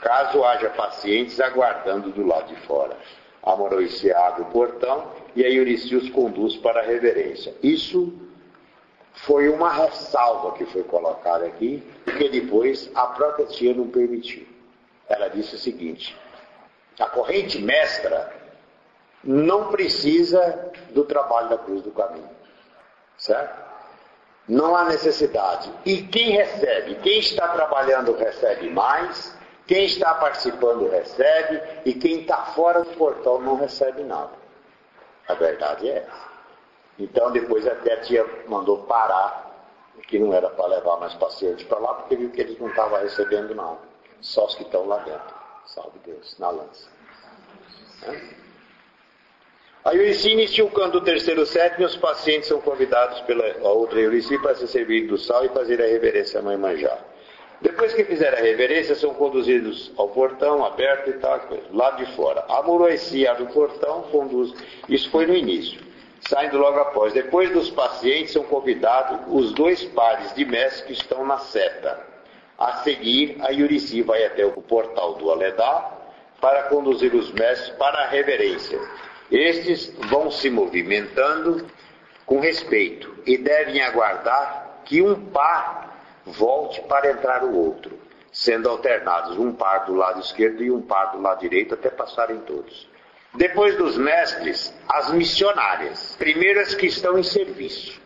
caso 0.00 0.44
haja 0.44 0.70
pacientes 0.70 1.40
aguardando 1.40 2.10
do 2.10 2.26
lado 2.26 2.54
de 2.54 2.56
fora. 2.66 2.96
A 3.42 3.56
Murueci 3.56 4.12
abre 4.12 4.42
o 4.42 4.46
portão 4.46 5.10
e 5.34 5.44
a 5.44 5.48
Yurici 5.48 5.96
os 5.96 6.08
conduz 6.10 6.56
para 6.56 6.80
a 6.80 6.84
reverência. 6.84 7.54
Isso 7.62 8.12
foi 9.12 9.48
uma 9.48 9.72
ressalva 9.72 10.52
que 10.52 10.64
foi 10.66 10.82
colocada 10.82 11.46
aqui, 11.46 11.82
porque 12.04 12.28
depois 12.28 12.90
a 12.94 13.06
própria 13.08 13.46
tia 13.46 13.74
não 13.74 13.88
permitiu. 13.88 14.46
Ela 15.08 15.28
disse 15.28 15.54
o 15.54 15.58
seguinte: 15.58 16.16
a 16.98 17.06
corrente 17.06 17.58
mestra 17.60 18.32
não 19.22 19.68
precisa 19.68 20.72
do 20.90 21.04
trabalho 21.04 21.48
da 21.48 21.58
cruz 21.58 21.82
do 21.82 21.90
caminho. 21.90 22.28
Certo? 23.16 23.73
Não 24.48 24.76
há 24.76 24.84
necessidade. 24.84 25.72
E 25.84 26.02
quem 26.02 26.32
recebe? 26.32 26.96
Quem 26.96 27.18
está 27.18 27.48
trabalhando 27.48 28.14
recebe 28.14 28.68
mais, 28.70 29.36
quem 29.66 29.86
está 29.86 30.14
participando 30.14 30.88
recebe, 30.90 31.62
e 31.84 31.94
quem 31.94 32.20
está 32.20 32.36
fora 32.46 32.82
do 32.82 32.90
portão 32.90 33.40
não 33.40 33.56
recebe 33.56 34.02
nada. 34.02 34.32
A 35.26 35.34
verdade 35.34 35.88
é 35.88 35.98
essa. 35.98 36.34
Então 36.98 37.32
depois 37.32 37.66
até 37.66 37.94
a 37.94 38.00
tia 38.02 38.44
mandou 38.46 38.84
parar, 38.84 39.50
que 40.06 40.18
não 40.18 40.34
era 40.34 40.50
para 40.50 40.66
levar 40.66 40.98
mais 40.98 41.14
pacientes 41.14 41.66
para 41.66 41.78
lá, 41.78 41.94
porque 41.94 42.16
viu 42.16 42.30
que 42.30 42.42
eles 42.42 42.58
não 42.58 42.68
estavam 42.68 43.00
recebendo 43.00 43.54
nada. 43.54 43.78
Só 44.20 44.44
os 44.44 44.54
que 44.54 44.62
estão 44.62 44.86
lá 44.86 44.98
dentro. 44.98 45.34
Salve 45.66 45.98
Deus, 46.04 46.38
na 46.38 46.50
lança. 46.50 46.88
É? 48.02 48.43
A 49.84 49.90
Urici 49.90 50.30
inicia 50.30 50.64
o 50.64 50.70
canto 50.70 50.98
do 50.98 51.00
terceiro 51.02 51.44
sétimo 51.44 51.82
e 51.82 51.84
os 51.84 51.94
pacientes 51.94 52.48
são 52.48 52.58
convidados 52.58 53.20
pela 53.20 53.44
outra 53.68 54.00
Urici 54.00 54.38
para 54.38 54.54
se 54.54 54.66
servir 54.66 55.06
do 55.06 55.18
sal 55.18 55.44
e 55.44 55.50
fazer 55.50 55.78
a 55.82 55.86
reverência 55.86 56.40
à 56.40 56.42
mãe 56.42 56.56
Manjá. 56.56 56.96
Depois 57.60 57.92
que 57.92 58.02
fizeram 58.02 58.38
a 58.38 58.40
reverência, 58.40 58.94
são 58.94 59.12
conduzidos 59.12 59.92
ao 59.98 60.08
portão 60.08 60.64
aberto 60.64 61.10
e 61.10 61.12
tal, 61.14 61.38
lá 61.70 61.90
de 61.90 62.06
fora. 62.16 62.46
A 62.48 62.62
Muruaci 62.62 63.26
abre 63.26 63.42
o 63.42 63.48
portão, 63.48 64.04
conduz. 64.10 64.54
Isso 64.88 65.10
foi 65.10 65.26
no 65.26 65.34
início. 65.34 65.78
saindo 66.30 66.56
logo 66.56 66.78
após. 66.78 67.12
Depois 67.12 67.50
dos 67.50 67.68
pacientes 67.68 68.32
são 68.32 68.44
convidados 68.44 69.20
os 69.28 69.52
dois 69.52 69.84
pares 69.84 70.34
de 70.34 70.46
mestres 70.46 70.80
que 70.86 70.92
estão 70.94 71.26
na 71.26 71.36
seta. 71.36 72.00
A 72.58 72.76
seguir, 72.78 73.36
a 73.42 73.50
Yurici 73.50 74.00
vai 74.00 74.24
até 74.24 74.46
o 74.46 74.52
portal 74.52 75.16
do 75.16 75.30
Aledá 75.30 75.92
para 76.40 76.62
conduzir 76.64 77.14
os 77.14 77.30
mestres 77.32 77.68
para 77.76 78.04
a 78.04 78.06
reverência. 78.06 78.80
Estes 79.34 79.92
vão 80.08 80.30
se 80.30 80.48
movimentando 80.48 81.66
com 82.24 82.38
respeito 82.38 83.12
e 83.26 83.36
devem 83.36 83.80
aguardar 83.80 84.82
que 84.84 85.02
um 85.02 85.28
par 85.32 86.22
volte 86.24 86.80
para 86.82 87.10
entrar 87.10 87.42
o 87.42 87.52
outro, 87.52 87.98
sendo 88.30 88.68
alternados 88.68 89.36
um 89.36 89.52
par 89.52 89.86
do 89.86 89.94
lado 89.96 90.20
esquerdo 90.20 90.62
e 90.62 90.70
um 90.70 90.80
par 90.80 91.10
do 91.10 91.20
lado 91.20 91.40
direito 91.40 91.74
até 91.74 91.90
passarem 91.90 92.38
todos. 92.42 92.88
Depois 93.34 93.76
dos 93.76 93.98
mestres, 93.98 94.72
as 94.88 95.10
missionárias, 95.12 96.14
primeiro 96.16 96.60
as 96.60 96.72
que 96.72 96.86
estão 96.86 97.18
em 97.18 97.24
serviço, 97.24 98.00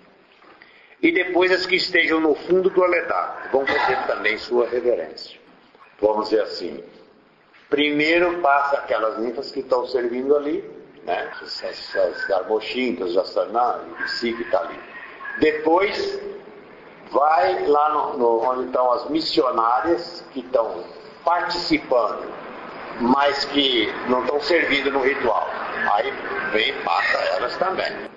e 1.03 1.13
depois 1.13 1.53
as 1.53 1.67
que 1.67 1.77
estejam 1.77 2.21
no 2.21 2.35
fundo 2.35 2.71
do 2.71 2.83
aledar, 2.83 3.51
vão 3.53 3.67
fazer 3.67 4.07
também 4.07 4.39
sua 4.39 4.67
reverência. 4.67 5.39
Vamos 6.01 6.31
dizer 6.31 6.41
assim, 6.41 6.83
primeiro 7.69 8.41
passa 8.41 8.79
aquelas 8.79 9.19
ninfas 9.19 9.53
que 9.53 9.61
estão 9.61 9.87
servindo 9.87 10.35
ali, 10.35 10.78
né? 11.05 11.31
Essas 11.43 12.27
garmochintas, 12.27 13.13
jassanã, 13.13 13.81
e 14.05 14.09
si 14.09 14.33
que 14.33 14.43
está 14.43 14.61
ali. 14.61 14.79
Depois 15.41 16.21
vai 17.11 17.67
lá 17.67 17.91
no, 17.91 18.19
no, 18.19 18.43
onde 18.43 18.67
estão 18.67 18.93
as 18.93 19.09
missionárias 19.09 20.25
que 20.33 20.41
estão 20.41 20.85
participando 21.25 22.39
mas 23.01 23.45
que 23.47 23.93
não 24.09 24.23
estão 24.23 24.41
servindo 24.41 24.91
no 24.91 25.01
ritual. 25.01 25.49
Aí 25.95 26.13
vem 26.53 26.71
e 26.71 26.85
mata 26.85 27.19
elas 27.37 27.57
também. 27.57 28.09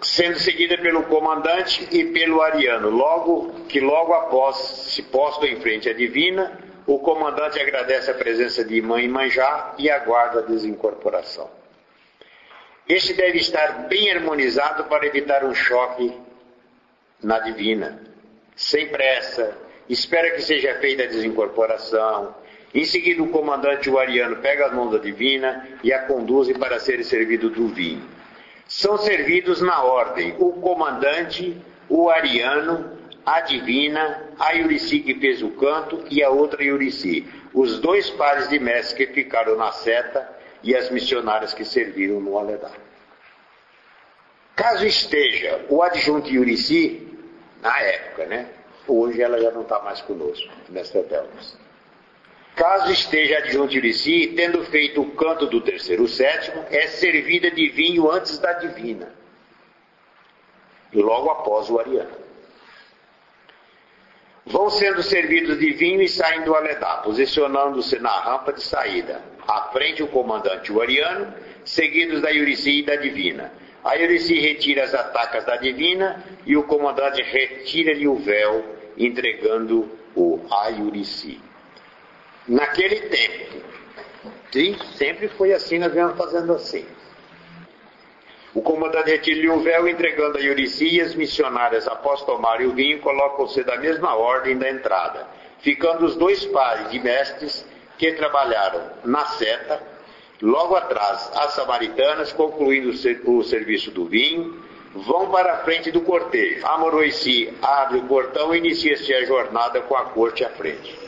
Sendo 0.00 0.38
seguida 0.38 0.76
pelo 0.78 1.04
comandante 1.04 1.88
e 1.92 2.04
pelo 2.06 2.42
ariano. 2.42 2.90
Logo 2.90 3.52
que 3.68 3.80
logo 3.80 4.12
após 4.14 4.56
se 4.56 5.02
posto 5.02 5.46
em 5.46 5.60
frente 5.60 5.88
à 5.88 5.94
divina, 5.94 6.58
o 6.86 6.98
comandante 6.98 7.60
agradece 7.60 8.10
a 8.10 8.14
presença 8.14 8.64
de 8.64 8.80
mãe 8.82 9.08
Manjá 9.08 9.74
e 9.78 9.90
aguarda 9.90 10.40
a 10.40 10.42
desincorporação. 10.42 11.50
Este 12.88 13.14
deve 13.14 13.38
estar 13.38 13.86
bem 13.88 14.10
harmonizado 14.10 14.84
para 14.84 15.06
evitar 15.06 15.44
um 15.44 15.54
choque 15.54 16.12
na 17.22 17.38
divina. 17.38 18.02
Sem 18.56 18.88
pressa, 18.88 19.56
espera 19.88 20.30
que 20.32 20.42
seja 20.42 20.74
feita 20.80 21.04
a 21.04 21.06
desincorporação, 21.06 22.34
em 22.74 22.84
seguida, 22.84 23.22
o 23.22 23.28
comandante 23.28 23.90
o 23.90 23.98
ariano 23.98 24.36
pega 24.36 24.66
as 24.66 24.72
mãos 24.72 24.92
da 24.92 24.98
divina 24.98 25.68
e 25.84 25.92
a 25.92 26.06
conduzem 26.06 26.58
para 26.58 26.80
serem 26.80 27.04
servidos 27.04 27.52
do 27.52 27.68
vinho. 27.68 28.02
São 28.66 28.96
servidos 28.96 29.60
na 29.60 29.82
ordem 29.82 30.34
o 30.38 30.52
comandante, 30.54 31.54
o 31.88 32.08
ariano, 32.08 32.98
a 33.24 33.40
divina, 33.40 34.30
a 34.38 34.52
Yurici 34.52 35.00
que 35.00 35.14
fez 35.14 35.42
o 35.42 35.50
canto 35.50 36.04
e 36.10 36.22
a 36.22 36.30
outra 36.30 36.62
Yurici. 36.62 37.26
Os 37.54 37.78
dois 37.80 38.10
pares 38.10 38.48
de 38.48 38.58
mestres 38.58 38.94
que 38.94 39.14
ficaram 39.14 39.56
na 39.56 39.72
seta 39.72 40.28
e 40.62 40.74
as 40.74 40.90
missionárias 40.90 41.54
que 41.54 41.64
serviram 41.64 42.20
no 42.20 42.38
Aledá. 42.38 42.70
Caso 44.56 44.86
esteja 44.86 45.64
o 45.68 45.82
adjunto 45.82 46.28
Yurici, 46.28 47.08
na 47.60 47.78
época, 47.80 48.26
né? 48.26 48.48
Hoje 48.86 49.22
ela 49.22 49.40
já 49.40 49.50
não 49.50 49.62
está 49.62 49.80
mais 49.80 50.00
conosco, 50.02 50.52
mestre 50.68 51.02
Delmas. 51.02 51.56
Caso 52.54 52.92
esteja 52.92 53.38
adjunto 53.38 53.72
si, 53.94 54.34
tendo 54.36 54.62
feito 54.64 55.00
o 55.00 55.10
canto 55.12 55.46
do 55.46 55.60
terceiro 55.60 56.06
sétimo, 56.06 56.64
é 56.70 56.86
servida 56.86 57.50
de 57.50 57.68
vinho 57.68 58.10
antes 58.10 58.38
da 58.38 58.52
divina, 58.52 59.10
e 60.92 61.00
logo 61.00 61.30
após 61.30 61.70
o 61.70 61.78
ariano. 61.78 62.21
Vão 64.46 64.68
sendo 64.70 65.02
servidos 65.02 65.58
de 65.58 65.72
vinho 65.72 66.02
e 66.02 66.08
saem 66.08 66.42
do 66.42 66.54
aledá, 66.54 66.98
posicionando-se 66.98 67.98
na 67.98 68.20
rampa 68.20 68.52
de 68.52 68.62
saída. 68.62 69.22
À 69.46 69.70
frente 69.72 70.02
o 70.02 70.08
comandante 70.08 70.72
o 70.72 70.80
ariano, 70.80 71.32
seguidos 71.64 72.20
da 72.20 72.30
Yurici 72.30 72.80
e 72.80 72.82
da 72.82 72.96
divina. 72.96 73.52
A 73.84 73.94
Yurici 73.94 74.38
retira 74.38 74.84
as 74.84 74.94
atacas 74.94 75.44
da 75.44 75.56
divina 75.56 76.24
e 76.44 76.56
o 76.56 76.64
comandante 76.64 77.22
retira-lhe 77.22 78.06
o 78.06 78.16
véu, 78.16 78.64
entregando 78.96 79.88
o 80.14 80.40
a 80.50 80.68
Yurici 80.68 81.40
naquele 82.46 83.00
tempo. 83.08 83.62
Sim, 84.50 84.76
sempre 84.96 85.28
foi 85.28 85.52
assim, 85.52 85.78
nós 85.78 85.92
viemos 85.92 86.16
fazendo 86.16 86.52
assim. 86.52 86.84
O 88.54 88.60
comandante 88.60 89.10
retira-lhe 89.10 89.48
o 89.48 89.60
véu, 89.60 89.88
entregando 89.88 90.38
a 90.38 90.40
Yurici 90.40 90.96
e 90.96 91.00
as 91.00 91.14
missionárias, 91.14 91.88
após 91.88 92.22
tomarem 92.22 92.66
o 92.66 92.72
vinho, 92.72 93.00
colocam-se 93.00 93.64
da 93.64 93.76
mesma 93.76 94.14
ordem 94.14 94.58
da 94.58 94.70
entrada, 94.70 95.26
ficando 95.60 96.04
os 96.04 96.16
dois 96.16 96.44
pares 96.46 96.90
de 96.90 96.98
mestres 96.98 97.66
que 97.96 98.12
trabalharam 98.12 98.90
na 99.04 99.24
seta, 99.26 99.80
logo 100.42 100.74
atrás 100.74 101.30
as 101.34 101.54
samaritanas, 101.54 102.32
concluindo 102.32 102.90
o 102.90 103.42
serviço 103.42 103.90
do 103.90 104.04
vinho, 104.04 104.62
vão 104.94 105.30
para 105.30 105.54
a 105.54 105.58
frente 105.58 105.90
do 105.90 106.02
cortejo. 106.02 106.66
A 106.66 106.76
Moroici 106.76 107.52
abre 107.62 107.98
o 107.98 108.04
portão 108.04 108.54
e 108.54 108.58
inicia-se 108.58 109.14
a 109.14 109.24
jornada 109.24 109.80
com 109.80 109.96
a 109.96 110.04
corte 110.06 110.44
à 110.44 110.50
frente 110.50 111.02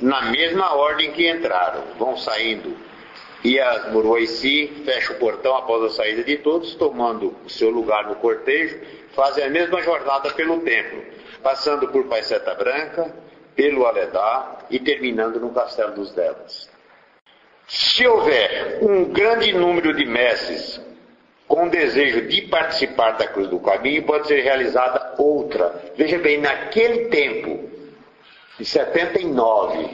na 0.00 0.22
mesma 0.22 0.74
ordem 0.74 1.12
que 1.12 1.28
entraram. 1.28 1.82
Vão 1.98 2.16
saindo 2.16 2.76
e 3.44 3.60
as 3.60 3.92
Muruaici 3.92 4.82
fecha 4.86 5.12
o 5.12 5.16
portão 5.16 5.54
após 5.54 5.84
a 5.84 5.90
saída 5.90 6.24
de 6.24 6.38
todos, 6.38 6.74
tomando 6.76 7.36
o 7.44 7.50
seu 7.50 7.68
lugar 7.68 8.08
no 8.08 8.16
cortejo, 8.16 8.80
fazem 9.14 9.44
a 9.44 9.50
mesma 9.50 9.82
jornada 9.82 10.30
pelo 10.30 10.60
templo, 10.60 11.04
passando 11.42 11.86
por 11.88 12.06
Paiseta 12.06 12.54
Branca, 12.54 13.14
pelo 13.54 13.84
Aledá 13.84 14.60
e 14.70 14.80
terminando 14.80 15.38
no 15.38 15.52
Castelo 15.52 15.92
dos 15.92 16.12
Devas. 16.12 16.70
Se 17.66 18.06
houver 18.06 18.78
um 18.80 19.04
grande 19.04 19.52
número 19.52 19.94
de 19.94 20.06
mestres 20.06 20.80
com 21.46 21.68
desejo 21.68 22.22
de 22.22 22.42
participar 22.42 23.12
da 23.12 23.26
Cruz 23.26 23.48
do 23.48 23.60
Caminho, 23.60 24.04
pode 24.04 24.26
ser 24.26 24.40
realizada 24.40 25.16
outra. 25.18 25.92
Veja 25.96 26.18
bem, 26.18 26.40
naquele 26.40 27.10
tempo, 27.10 27.68
de 28.58 28.64
79, 28.64 29.88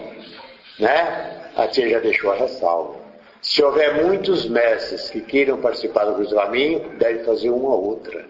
né? 0.78 1.52
A 1.56 1.66
tia 1.66 1.88
já 1.88 1.98
deixou 1.98 2.30
a 2.30 2.36
ressalva. 2.36 2.99
Se 3.42 3.62
houver 3.62 4.04
muitos 4.04 4.48
mestres 4.48 5.08
que 5.10 5.20
queiram 5.20 5.60
participar 5.60 6.04
do 6.04 6.14
cruzamento, 6.14 6.90
deve 6.96 7.24
fazer 7.24 7.50
uma 7.50 7.70
ou 7.70 7.84
outra. 7.90 8.26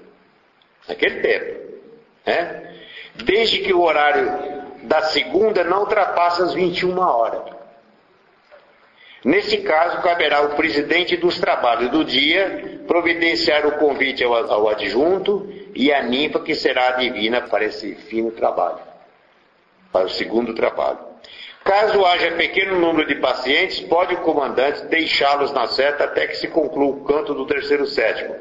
Naquele 0.88 1.20
tempo. 1.20 1.78
Né? 2.26 2.76
Desde 3.24 3.58
que 3.58 3.72
o 3.72 3.80
horário 3.80 4.30
da 4.84 5.02
segunda 5.02 5.64
não 5.64 5.80
ultrapasse 5.80 6.42
as 6.42 6.54
21 6.54 6.98
horas. 6.98 7.42
Nesse 9.24 9.58
caso, 9.58 10.00
caberá 10.00 10.38
ao 10.38 10.50
presidente 10.50 11.16
dos 11.16 11.38
trabalhos 11.38 11.90
do 11.90 12.04
dia 12.04 12.80
providenciar 12.86 13.66
o 13.66 13.72
convite 13.72 14.24
ao, 14.24 14.34
ao 14.34 14.68
adjunto 14.68 15.46
e 15.74 15.92
a 15.92 16.02
ninfa 16.02 16.40
que 16.40 16.54
será 16.54 16.92
divina 16.92 17.42
para 17.42 17.64
esse 17.64 17.94
fino 17.94 18.30
trabalho 18.30 18.90
para 19.92 20.06
o 20.06 20.10
segundo 20.10 20.54
trabalho. 20.54 21.09
Caso 21.70 22.04
haja 22.04 22.32
pequeno 22.32 22.80
número 22.80 23.06
de 23.06 23.14
pacientes, 23.14 23.78
pode 23.78 24.12
o 24.16 24.22
comandante 24.22 24.86
deixá-los 24.86 25.52
na 25.52 25.68
seta 25.68 26.02
até 26.02 26.26
que 26.26 26.36
se 26.36 26.48
conclua 26.48 26.88
o 26.88 27.04
canto 27.04 27.32
do 27.32 27.46
terceiro 27.46 27.86
sétimo, 27.86 28.34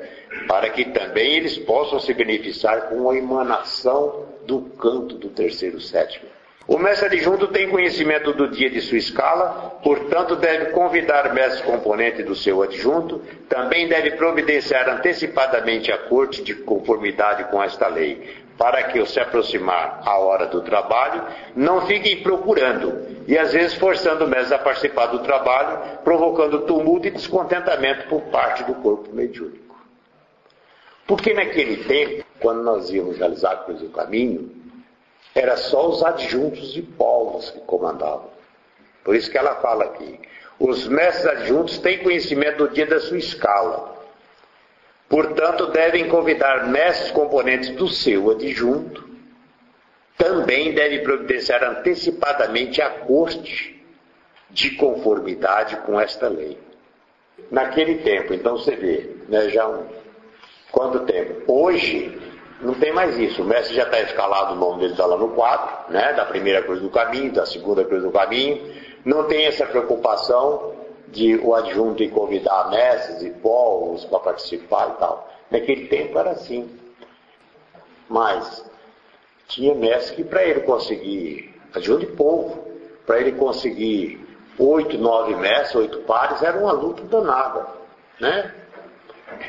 para 0.47 0.67
que 0.71 0.85
também 0.85 1.35
eles 1.35 1.55
possam 1.55 1.99
se 1.99 2.11
beneficiar 2.11 2.89
com 2.89 3.07
a 3.07 3.15
emanação 3.15 4.25
do 4.47 4.61
canto 4.61 5.13
do 5.13 5.29
terceiro 5.29 5.79
sétimo. 5.79 6.25
O 6.67 6.79
mestre 6.79 7.05
adjunto 7.05 7.47
tem 7.49 7.69
conhecimento 7.69 8.33
do 8.33 8.47
dia 8.47 8.67
de 8.67 8.81
sua 8.81 8.97
escala, 8.97 9.79
portanto 9.83 10.35
deve 10.35 10.71
convidar 10.71 11.31
mestre 11.31 11.61
componente 11.61 12.23
do 12.23 12.33
seu 12.33 12.63
adjunto, 12.63 13.21
também 13.47 13.87
deve 13.87 14.09
providenciar 14.11 14.89
antecipadamente 14.89 15.91
a 15.91 15.99
corte 15.99 16.41
de 16.41 16.55
conformidade 16.55 17.43
com 17.51 17.61
esta 17.61 17.87
lei, 17.87 18.39
para 18.59 18.83
que, 18.83 18.99
ao 18.99 19.05
se 19.05 19.21
aproximar 19.21 20.01
a 20.05 20.19
hora 20.19 20.45
do 20.47 20.61
trabalho, 20.61 21.23
não 21.55 21.87
fiquem 21.87 22.21
procurando 22.21 23.07
e 23.25 23.37
às 23.37 23.53
vezes 23.53 23.75
forçando 23.75 24.25
o 24.25 24.27
mestre 24.27 24.53
a 24.53 24.59
participar 24.59 25.05
do 25.05 25.19
trabalho, 25.19 25.99
provocando 26.03 26.65
tumulto 26.65 27.07
e 27.07 27.11
descontentamento 27.11 28.09
por 28.09 28.21
parte 28.23 28.65
do 28.65 28.75
corpo 28.75 29.13
mediúnico. 29.13 29.77
Porque 31.07 31.33
naquele 31.33 31.85
tempo, 31.85 32.25
quando 32.41 32.61
nós 32.61 32.89
íamos 32.91 33.17
realizar 33.17 33.53
a 33.53 33.57
cruz 33.57 33.79
do 33.79 33.89
caminho, 33.91 34.51
era 35.33 35.55
só 35.55 35.87
os 35.87 36.03
adjuntos 36.03 36.73
de 36.73 36.81
povos 36.81 37.51
que 37.51 37.61
comandavam. 37.61 38.29
Por 39.05 39.15
isso 39.15 39.31
que 39.31 39.37
ela 39.37 39.55
fala 39.55 39.85
aqui. 39.85 40.19
Os 40.59 40.85
mestres 40.85 41.25
adjuntos 41.25 41.77
têm 41.77 42.03
conhecimento 42.03 42.57
do 42.57 42.73
dia 42.73 42.85
da 42.85 42.99
sua 42.99 43.17
escala. 43.17 43.98
Portanto, 45.09 45.67
devem 45.67 46.07
convidar 46.07 46.67
mestres 46.67 47.11
componentes 47.11 47.71
do 47.71 47.87
seu 47.87 48.29
adjunto. 48.29 49.09
Também 50.17 50.73
deve 50.73 50.99
providenciar 50.99 51.63
antecipadamente 51.63 52.81
a 52.81 52.89
corte 52.89 53.83
de 54.51 54.71
conformidade 54.71 55.77
com 55.77 55.99
esta 55.99 56.27
lei. 56.27 56.57
Naquele 57.49 57.95
tempo, 57.99 58.33
então 58.33 58.57
você 58.57 58.75
vê, 58.75 59.15
né, 59.27 59.49
já 59.49 59.67
um, 59.67 59.87
Quanto 60.71 60.99
tempo? 60.99 61.51
Hoje, 61.51 62.15
não 62.61 62.73
tem 62.75 62.93
mais 62.93 63.17
isso. 63.17 63.41
O 63.41 63.45
mestre 63.45 63.75
já 63.75 63.83
está 63.83 63.99
escalado, 64.01 64.53
o 64.53 64.57
nome 64.57 64.81
dele 64.81 64.91
está 64.93 65.05
lá 65.05 65.17
no 65.17 65.29
quadro, 65.29 65.91
né? 65.91 66.13
da 66.13 66.25
primeira 66.25 66.61
cruz 66.61 66.81
do 66.81 66.89
caminho, 66.89 67.31
da 67.31 67.45
segunda 67.45 67.83
cruz 67.83 68.03
do 68.03 68.11
caminho. 68.11 68.71
Não 69.03 69.23
tem 69.23 69.45
essa 69.45 69.65
preocupação 69.65 70.73
de 71.11 71.35
o 71.37 71.55
adjunto 71.55 72.03
e 72.03 72.09
convidar 72.09 72.69
mestres 72.69 73.21
e 73.23 73.29
povos 73.29 74.05
para 74.05 74.19
participar 74.19 74.89
e 74.89 74.99
tal. 74.99 75.29
Naquele 75.49 75.87
tempo 75.87 76.17
era 76.17 76.31
assim. 76.31 76.69
Mas 78.07 78.65
tinha 79.47 79.73
mestre 79.73 80.15
que 80.15 80.23
para 80.23 80.43
ele 80.43 80.61
conseguir 80.61 81.53
adjunto 81.73 82.05
de 82.05 82.07
povo, 82.13 82.67
para 83.05 83.19
ele 83.19 83.33
conseguir 83.33 84.25
oito, 84.57 84.97
nove 84.97 85.35
mestres, 85.35 85.75
oito 85.75 85.99
pares, 86.01 86.41
era 86.43 86.57
uma 86.57 86.71
luta 86.71 87.03
danada. 87.03 87.67
Né? 88.19 88.53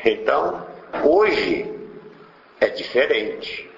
Então, 0.05 0.65
hoje 1.03 1.69
é 2.59 2.67
diferente. 2.69 3.69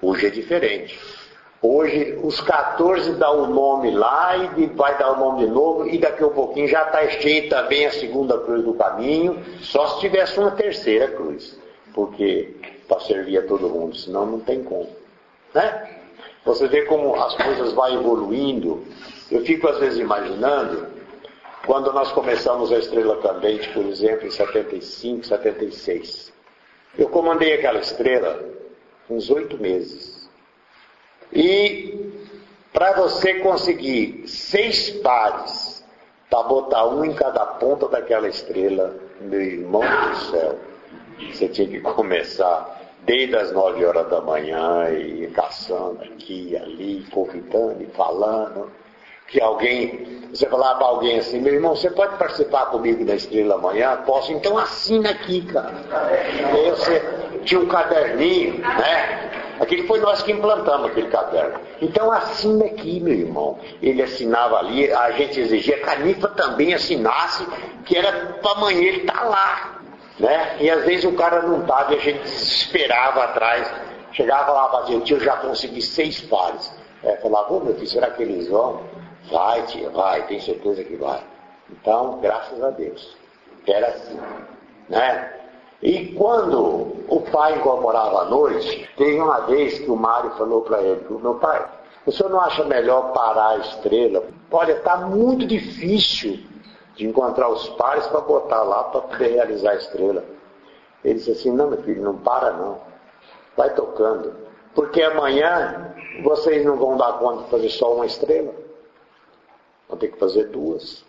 Hoje 0.00 0.26
é 0.26 0.30
diferente. 0.30 1.17
Hoje 1.60 2.16
os 2.22 2.40
14 2.40 3.14
dá 3.14 3.30
o 3.32 3.48
nome 3.48 3.90
lá 3.90 4.36
e 4.56 4.66
vai 4.66 4.96
dar 4.96 5.12
o 5.12 5.18
nome 5.18 5.44
de 5.44 5.50
novo, 5.50 5.88
e 5.88 5.98
daqui 5.98 6.22
a 6.22 6.28
um 6.28 6.32
pouquinho 6.32 6.68
já 6.68 6.84
está 6.84 7.06
cheio 7.08 7.48
também 7.48 7.84
a 7.86 7.90
segunda 7.90 8.38
cruz 8.38 8.64
do 8.64 8.74
caminho, 8.74 9.42
só 9.60 9.88
se 9.88 10.00
tivesse 10.00 10.38
uma 10.38 10.52
terceira 10.52 11.08
cruz. 11.08 11.58
Porque 11.92 12.54
para 12.86 13.00
servir 13.00 13.38
a 13.38 13.46
todo 13.46 13.68
mundo, 13.68 13.96
senão 13.96 14.24
não 14.24 14.40
tem 14.40 14.62
como. 14.62 14.88
Né? 15.52 15.98
Você 16.44 16.68
vê 16.68 16.82
como 16.82 17.14
as 17.16 17.34
coisas 17.34 17.72
vão 17.72 17.92
evoluindo. 17.92 18.84
Eu 19.30 19.44
fico 19.44 19.68
às 19.68 19.78
vezes 19.78 19.98
imaginando, 19.98 20.86
quando 21.66 21.92
nós 21.92 22.12
começamos 22.12 22.72
a 22.72 22.78
Estrela 22.78 23.16
Candente, 23.20 23.68
por 23.70 23.84
exemplo, 23.84 24.26
em 24.26 24.30
75, 24.30 25.26
76. 25.26 26.32
Eu 26.96 27.08
comandei 27.08 27.52
aquela 27.54 27.80
estrela 27.80 28.42
uns 29.10 29.28
oito 29.28 29.60
meses. 29.60 30.17
E 31.32 32.12
para 32.72 32.92
você 32.92 33.34
conseguir 33.34 34.24
seis 34.26 34.90
pares, 34.90 35.84
para 36.30 36.42
botar 36.42 36.86
um 36.86 37.04
em 37.04 37.14
cada 37.14 37.44
ponta 37.44 37.88
daquela 37.88 38.28
estrela, 38.28 38.94
meu 39.20 39.40
irmão 39.40 39.82
do 39.82 40.16
céu, 40.30 40.56
você 41.32 41.48
tinha 41.48 41.66
que 41.66 41.80
começar 41.80 42.78
desde 43.04 43.36
as 43.36 43.52
nove 43.52 43.84
horas 43.84 44.08
da 44.08 44.20
manhã 44.20 44.90
e 44.90 45.26
caçando 45.28 46.02
aqui 46.02 46.50
e 46.50 46.56
ali, 46.56 47.06
convidando 47.10 47.82
e 47.82 47.86
falando. 47.86 48.70
Que 49.26 49.42
alguém, 49.42 50.22
você 50.32 50.46
falar 50.46 50.76
para 50.76 50.86
alguém 50.86 51.18
assim, 51.18 51.40
meu 51.40 51.52
irmão, 51.52 51.76
você 51.76 51.90
pode 51.90 52.16
participar 52.16 52.66
comigo 52.66 53.04
da 53.04 53.14
estrela 53.14 53.56
amanhã? 53.56 53.96
Posso? 54.06 54.32
Então 54.32 54.56
assina 54.56 55.10
aqui, 55.10 55.42
cara. 55.42 55.74
Aí 56.52 56.70
você 56.70 57.02
tinha 57.44 57.60
um 57.60 57.66
caderninho, 57.66 58.58
né? 58.58 59.47
Aquele 59.60 59.86
foi 59.86 60.00
nós 60.00 60.22
que 60.22 60.32
implantamos 60.32 60.90
aquele 60.90 61.08
caderno. 61.08 61.58
Então 61.80 62.10
assina 62.12 62.64
aqui, 62.66 63.00
meu 63.00 63.14
irmão. 63.14 63.58
Ele 63.82 64.02
assinava 64.02 64.56
ali, 64.58 64.92
a 64.92 65.10
gente 65.12 65.40
exigia 65.40 65.76
que 65.78 65.82
a 65.82 65.86
Canifa 65.86 66.28
também 66.28 66.74
assinasse, 66.74 67.46
que 67.84 67.96
era 67.96 68.38
para 68.40 68.52
amanhã 68.52 68.80
ele 68.80 69.00
estar 69.00 69.18
tá 69.18 69.24
lá. 69.24 69.80
Né? 70.18 70.56
E 70.60 70.70
às 70.70 70.84
vezes 70.84 71.04
o 71.04 71.12
cara 71.12 71.42
não 71.42 71.60
estava 71.60 71.94
e 71.94 71.96
a 71.96 72.00
gente 72.00 72.24
esperava 72.24 73.24
atrás. 73.24 73.72
Chegava 74.12 74.52
lá 74.52 74.68
para 74.68 74.82
dizer, 74.82 75.00
tio, 75.02 75.20
já 75.20 75.36
consegui 75.36 75.82
seis 75.82 76.20
pares. 76.20 76.72
É, 77.02 77.16
falava, 77.16 77.52
ô 77.52 77.60
meu 77.60 77.74
filho, 77.74 77.86
será 77.86 78.10
que 78.10 78.22
eles 78.22 78.48
vão? 78.48 78.82
Vai, 79.30 79.62
tia, 79.66 79.90
vai, 79.90 80.26
tem 80.26 80.40
certeza 80.40 80.82
que 80.82 80.96
vai. 80.96 81.20
Então, 81.70 82.18
graças 82.20 82.62
a 82.62 82.70
Deus. 82.70 83.16
Era 83.66 83.88
assim. 83.88 84.18
Né? 84.88 85.37
E 85.80 86.12
quando 86.14 87.04
o 87.08 87.20
pai 87.30 87.56
incorporava 87.56 88.22
à 88.22 88.24
noite, 88.24 88.88
teve 88.96 89.20
uma 89.20 89.40
vez 89.42 89.78
que 89.78 89.90
o 89.90 89.96
Mário 89.96 90.30
falou 90.32 90.62
para 90.62 90.82
ele, 90.82 91.06
meu 91.08 91.34
pai, 91.34 91.68
o 92.04 92.10
senhor 92.10 92.30
não 92.30 92.40
acha 92.40 92.64
melhor 92.64 93.12
parar 93.12 93.50
a 93.50 93.58
estrela? 93.58 94.24
Olha, 94.50 94.72
está 94.72 94.96
muito 94.96 95.46
difícil 95.46 96.40
de 96.96 97.06
encontrar 97.06 97.48
os 97.48 97.68
pares 97.70 98.06
para 98.08 98.20
botar 98.20 98.62
lá 98.62 98.84
para 98.84 99.02
poder 99.02 99.34
realizar 99.34 99.70
a 99.70 99.76
estrela. 99.76 100.24
Ele 101.04 101.14
disse 101.14 101.30
assim, 101.30 101.52
não 101.52 101.68
meu 101.68 101.82
filho, 101.82 102.02
não 102.02 102.16
para 102.18 102.52
não. 102.52 102.80
Vai 103.56 103.72
tocando. 103.74 104.34
Porque 104.74 105.00
amanhã 105.00 105.94
vocês 106.24 106.64
não 106.64 106.76
vão 106.76 106.96
dar 106.96 107.18
conta 107.18 107.44
de 107.44 107.50
fazer 107.50 107.68
só 107.70 107.94
uma 107.94 108.06
estrela. 108.06 108.52
Vão 109.88 109.96
ter 109.96 110.08
que 110.08 110.18
fazer 110.18 110.48
duas. 110.48 111.04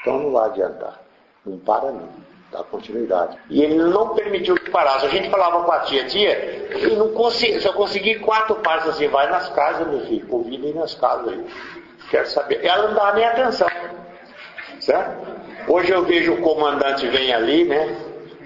Então 0.00 0.18
não 0.18 0.32
vai 0.32 0.48
adiantar. 0.48 1.02
Não 1.44 1.58
para 1.58 1.92
não 1.92 2.33
dar 2.54 2.64
continuidade. 2.64 3.36
E 3.50 3.62
ele 3.62 3.74
não 3.74 4.14
permitiu 4.14 4.54
que 4.54 4.70
parasse. 4.70 5.06
A 5.06 5.08
gente 5.08 5.28
falava 5.28 5.64
com 5.64 5.72
a 5.72 5.80
tia, 5.80 6.04
tia, 6.04 6.78
e 6.78 6.96
não 6.96 7.12
consegui, 7.12 7.60
se 7.60 7.66
eu 7.66 7.72
conseguir 7.72 8.20
quatro 8.20 8.54
passos 8.56 8.90
assim, 8.90 9.08
vai 9.08 9.28
nas 9.28 9.48
casas, 9.50 9.86
meu 9.88 10.00
filho, 10.06 10.26
convida 10.26 10.72
nas 10.78 10.94
casas 10.94 11.28
aí. 11.28 11.44
Quero 12.10 12.26
saber. 12.28 12.64
Ela 12.64 12.88
não 12.88 12.94
dá 12.94 13.12
nem 13.12 13.24
atenção. 13.24 13.68
Certo? 14.80 15.34
Hoje 15.66 15.90
eu 15.90 16.04
vejo 16.04 16.34
o 16.34 16.40
comandante 16.42 17.06
vem 17.08 17.32
ali, 17.32 17.64
né? 17.64 17.96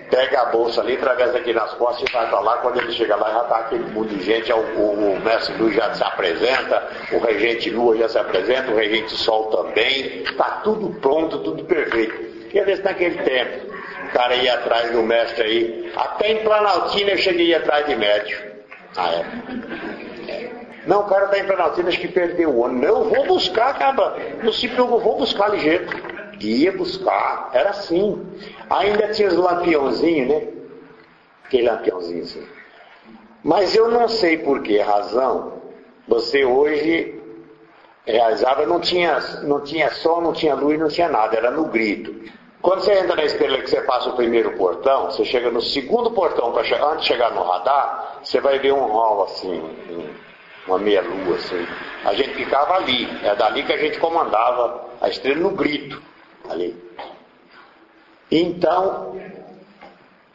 Pega 0.09 0.41
a 0.41 0.45
bolsa 0.47 0.81
ali, 0.81 0.95
atravessa 0.95 1.37
aqui 1.37 1.53
nas 1.53 1.75
costas 1.75 2.09
e 2.09 2.13
vai 2.13 2.29
para 2.31 2.41
lá. 2.41 2.57
Quando 2.59 2.79
ele 2.79 2.93
chega 2.93 3.15
lá, 3.17 3.31
já 3.31 3.43
está 3.43 3.57
aquele 3.59 3.85
mundo 3.91 4.09
de 4.09 4.23
gente. 4.23 4.51
O, 4.53 4.57
o, 4.57 5.15
o 5.15 5.21
mestre 5.21 5.55
Lu 5.57 5.71
já 5.71 5.93
se 5.93 6.03
apresenta, 6.03 6.89
o 7.13 7.19
regente 7.19 7.69
Lua 7.69 7.97
já 7.97 8.09
se 8.09 8.19
apresenta, 8.19 8.71
o 8.71 8.77
regente 8.77 9.13
Sol 9.13 9.51
também. 9.51 10.23
Está 10.23 10.63
tudo 10.63 10.99
pronto, 11.01 11.41
tudo 11.41 11.65
perfeito. 11.65 12.15
Porque 12.43 12.59
às 12.59 12.67
vezes 12.67 12.83
naquele 12.83 13.23
tempo, 13.23 13.78
cara 14.09 14.35
ia 14.37 14.55
atrás 14.55 14.91
do 14.91 15.03
mestre 15.03 15.43
aí. 15.43 15.93
Até 15.97 16.33
em 16.33 16.43
Planaltina 16.43 17.11
eu 17.11 17.19
cheguei 17.19 17.55
atrás 17.55 17.87
de 17.87 17.97
médio. 17.97 18.39
Ah, 18.97 19.11
é. 19.13 20.31
é. 20.31 20.51
Não, 20.87 21.01
o 21.01 21.05
cara 21.05 21.27
está 21.27 21.39
em 21.39 21.45
Planaltina, 21.45 21.89
acho 21.89 22.01
que 22.01 22.09
perdeu 22.09 22.51
o 22.51 22.65
ano. 22.65 22.81
Não, 22.81 23.05
vou 23.05 23.27
buscar, 23.27 23.79
cara. 23.79 24.17
Não 24.43 24.53
se 24.53 24.69
preocupe, 24.69 25.05
vou 25.05 25.19
buscar 25.19 25.49
ligeiro. 25.51 25.87
Ia 26.41 26.73
buscar, 26.73 27.51
era 27.53 27.71
assim. 27.71 28.25
Ainda 28.71 29.09
tinha 29.09 29.29
os 29.29 29.35
lampiãozinhos, 29.35 30.29
né? 30.29 30.49
Aquele 31.45 31.69
lampiãozinho 31.69 32.23
assim. 32.23 32.47
Mas 33.43 33.75
eu 33.75 33.89
não 33.91 34.09
sei 34.09 34.39
por 34.39 34.63
que 34.63 34.79
razão 34.79 35.63
você 36.07 36.45
hoje 36.45 37.21
realizava, 38.07 38.65
não 38.65 38.81
tinha, 38.81 39.19
não 39.43 39.61
tinha 39.61 39.91
sol, 39.91 40.23
não 40.23 40.33
tinha 40.33 40.55
luz, 40.55 40.79
não 40.79 40.89
tinha 40.89 41.09
nada, 41.09 41.37
era 41.37 41.51
no 41.51 41.67
grito. 41.67 42.15
Quando 42.61 42.81
você 42.81 42.93
entra 42.93 43.15
na 43.15 43.25
estrela 43.25 43.59
que 43.59 43.71
você 43.71 43.81
passa 43.83 44.11
o 44.11 44.17
primeiro 44.17 44.57
portão, 44.57 45.07
você 45.07 45.25
chega 45.25 45.51
no 45.51 45.63
segundo 45.63 46.11
portão, 46.11 46.53
pra, 46.53 46.63
antes 46.63 47.03
de 47.03 47.07
chegar 47.07 47.33
no 47.33 47.43
radar, 47.43 48.19
você 48.23 48.41
vai 48.41 48.59
ver 48.59 48.73
um 48.73 48.87
hall 48.87 49.25
assim, 49.25 49.63
uma 50.67 50.79
meia 50.79 51.03
lua 51.03 51.37
assim. 51.37 51.67
A 52.05 52.15
gente 52.15 52.35
ficava 52.35 52.75
ali, 52.75 53.09
é 53.25 53.35
dali 53.37 53.63
que 53.63 53.73
a 53.73 53.79
gente 53.79 53.99
comandava 54.01 54.87
a 55.01 55.09
estrela 55.09 55.41
no 55.41 55.51
grito, 55.51 56.03
ali. 56.49 56.77
Então, 58.31 59.17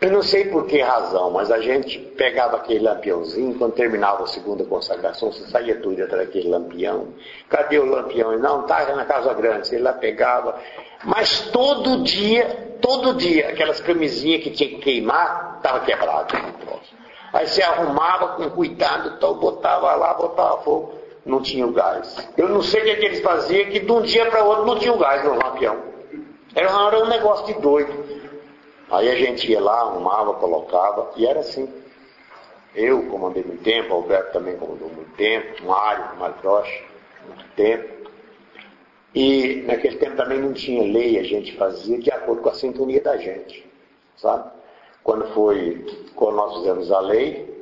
eu 0.03 0.11
não 0.11 0.21
sei 0.21 0.49
por 0.49 0.65
que 0.65 0.81
razão, 0.81 1.31
mas 1.31 1.49
a 1.49 1.61
gente 1.61 1.97
pegava 1.97 2.57
aquele 2.57 2.83
lampiãozinho, 2.83 3.57
quando 3.57 3.71
terminava 3.71 4.25
a 4.25 4.27
segunda 4.27 4.65
consagração, 4.65 5.31
você 5.31 5.45
saía 5.45 5.79
tudo 5.79 6.03
atrás 6.03 6.25
daquele 6.25 6.49
lampião. 6.49 7.07
Cadê 7.47 7.79
o 7.79 7.85
lampião? 7.85 8.37
Não, 8.37 8.63
tá 8.63 8.85
na 8.95 9.05
Casa 9.05 9.33
Grande. 9.33 9.65
Você 9.65 9.79
lá 9.79 9.93
pegava. 9.93 10.59
Mas 11.03 11.51
todo 11.51 12.03
dia, 12.03 12.77
todo 12.81 13.15
dia, 13.15 13.49
aquelas 13.49 13.79
camisinhas 13.79 14.43
que 14.43 14.51
tinha 14.51 14.69
que 14.69 14.77
queimar, 14.77 15.55
estava 15.57 15.81
quebrada. 15.81 16.27
Aí 17.33 17.47
você 17.47 17.63
arrumava 17.63 18.35
com 18.35 18.49
cuidado, 18.51 19.13
então 19.17 19.33
botava 19.35 19.93
lá, 19.95 20.13
botava 20.13 20.61
fogo. 20.61 20.93
Não 21.25 21.41
tinha 21.41 21.65
o 21.65 21.71
gás. 21.71 22.29
Eu 22.37 22.49
não 22.49 22.61
sei 22.61 22.81
o 22.81 22.83
que, 22.83 22.89
é 22.91 22.95
que 22.95 23.05
eles 23.05 23.21
faziam, 23.21 23.69
que 23.69 23.79
de 23.79 23.91
um 23.91 24.01
dia 24.01 24.29
para 24.29 24.43
outro 24.43 24.65
não 24.65 24.77
tinha 24.77 24.93
o 24.93 24.97
gás 24.97 25.23
no 25.23 25.35
lampião. 25.35 25.81
Era, 26.53 26.69
era 26.69 26.99
um 26.99 27.07
negócio 27.07 27.45
de 27.47 27.53
doido. 27.61 27.91
Aí 28.91 29.09
a 29.09 29.15
gente 29.15 29.49
ia 29.49 29.61
lá, 29.61 29.79
arrumava, 29.81 30.33
colocava, 30.35 31.11
e 31.15 31.25
era 31.25 31.39
assim. 31.39 31.67
Eu 32.75 33.03
comandei 33.07 33.43
muito 33.43 33.63
tempo, 33.63 33.93
Alberto 33.93 34.33
também 34.33 34.57
comandou 34.57 34.89
muito 34.89 35.15
tempo, 35.15 35.63
Mário, 35.65 36.15
Mário 36.17 36.35
Rocha, 36.43 36.83
muito 37.27 37.45
tempo. 37.55 37.92
E 39.13 39.61
naquele 39.67 39.97
tempo 39.97 40.15
também 40.15 40.39
não 40.39 40.53
tinha 40.53 40.83
lei, 40.91 41.19
a 41.19 41.23
gente 41.23 41.55
fazia 41.55 41.99
de 41.99 42.11
acordo 42.11 42.41
com 42.41 42.49
a 42.49 42.53
sintonia 42.53 43.01
da 43.01 43.15
gente, 43.17 43.65
sabe? 44.17 44.49
Quando 45.03 45.27
foi, 45.33 45.85
quando 46.15 46.35
nós 46.35 46.57
fizemos 46.57 46.91
a 46.91 46.99
lei, 46.99 47.53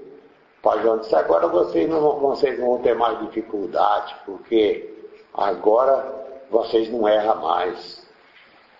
o 0.59 0.61
Pai 0.61 0.79
disse, 0.99 1.15
agora 1.15 1.47
vocês 1.47 1.89
não, 1.89 2.19
vocês 2.19 2.57
não 2.59 2.67
vão 2.67 2.81
ter 2.81 2.95
mais 2.95 3.19
dificuldade, 3.19 4.15
porque 4.25 4.93
agora 5.33 6.21
vocês 6.49 6.89
não 6.89 7.07
erram 7.07 7.41
mais. 7.41 8.05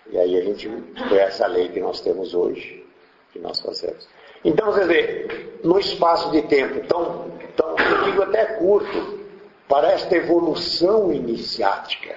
E 0.09 0.17
aí 0.17 0.37
a 0.37 0.41
gente 0.43 0.69
foi 1.09 1.17
essa 1.17 1.47
lei 1.47 1.69
que 1.69 1.79
nós 1.79 2.01
temos 2.01 2.33
hoje, 2.33 2.85
que 3.33 3.39
nós 3.39 3.59
fazemos. 3.61 4.07
Então, 4.43 4.71
você 4.71 4.85
vê, 4.85 5.49
no 5.63 5.79
espaço 5.79 6.31
de 6.31 6.41
tempo 6.43 6.85
tão, 6.87 7.31
tão 7.55 7.75
eu 7.77 8.03
digo 8.03 8.23
até 8.23 8.45
curto, 8.45 9.19
para 9.67 9.91
esta 9.91 10.15
evolução 10.15 11.13
iniciática. 11.13 12.15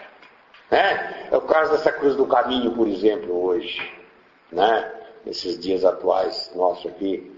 Né? 0.71 1.29
É 1.31 1.37
o 1.37 1.43
caso 1.43 1.73
dessa 1.73 1.93
cruz 1.93 2.17
do 2.17 2.27
caminho, 2.27 2.73
por 2.73 2.89
exemplo, 2.89 3.45
hoje, 3.45 3.81
né? 4.51 4.93
nesses 5.25 5.59
dias 5.59 5.85
atuais 5.85 6.51
nossos 6.55 6.87
aqui. 6.87 7.33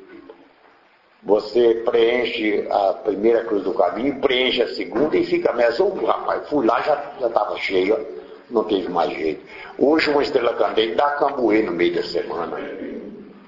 Você 1.22 1.82
preenche 1.84 2.66
a 2.70 2.92
primeira 2.92 3.44
cruz 3.44 3.64
do 3.64 3.74
caminho, 3.74 4.20
preenche 4.20 4.62
a 4.62 4.68
segunda 4.74 5.16
e 5.16 5.24
fica 5.24 5.52
nessa. 5.52 5.82
Oh, 5.82 5.94
rapaz, 6.04 6.48
fui 6.48 6.64
lá, 6.64 6.80
já 6.82 7.26
estava 7.26 7.56
cheio, 7.56 8.06
não 8.50 8.64
teve 8.64 8.88
mais 8.88 9.12
jeito. 9.12 9.44
Hoje 9.78 10.10
uma 10.10 10.22
estrela 10.22 10.54
candente 10.54 10.94
dá 10.94 11.12
cambuê 11.12 11.62
no 11.62 11.72
meio 11.72 11.94
da 11.94 12.02
semana. 12.02 12.56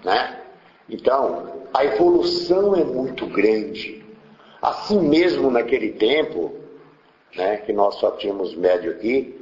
Né? 0.05 0.41
Então, 0.89 1.66
a 1.72 1.85
evolução 1.85 2.74
é 2.74 2.83
muito 2.83 3.26
grande. 3.26 4.05
Assim 4.61 5.01
mesmo 5.01 5.51
naquele 5.51 5.93
tempo, 5.93 6.55
né, 7.37 7.59
que 7.59 7.72
nós 7.72 7.95
só 7.97 8.12
tínhamos 8.12 8.57
médio 8.57 8.91
aqui, 8.93 9.38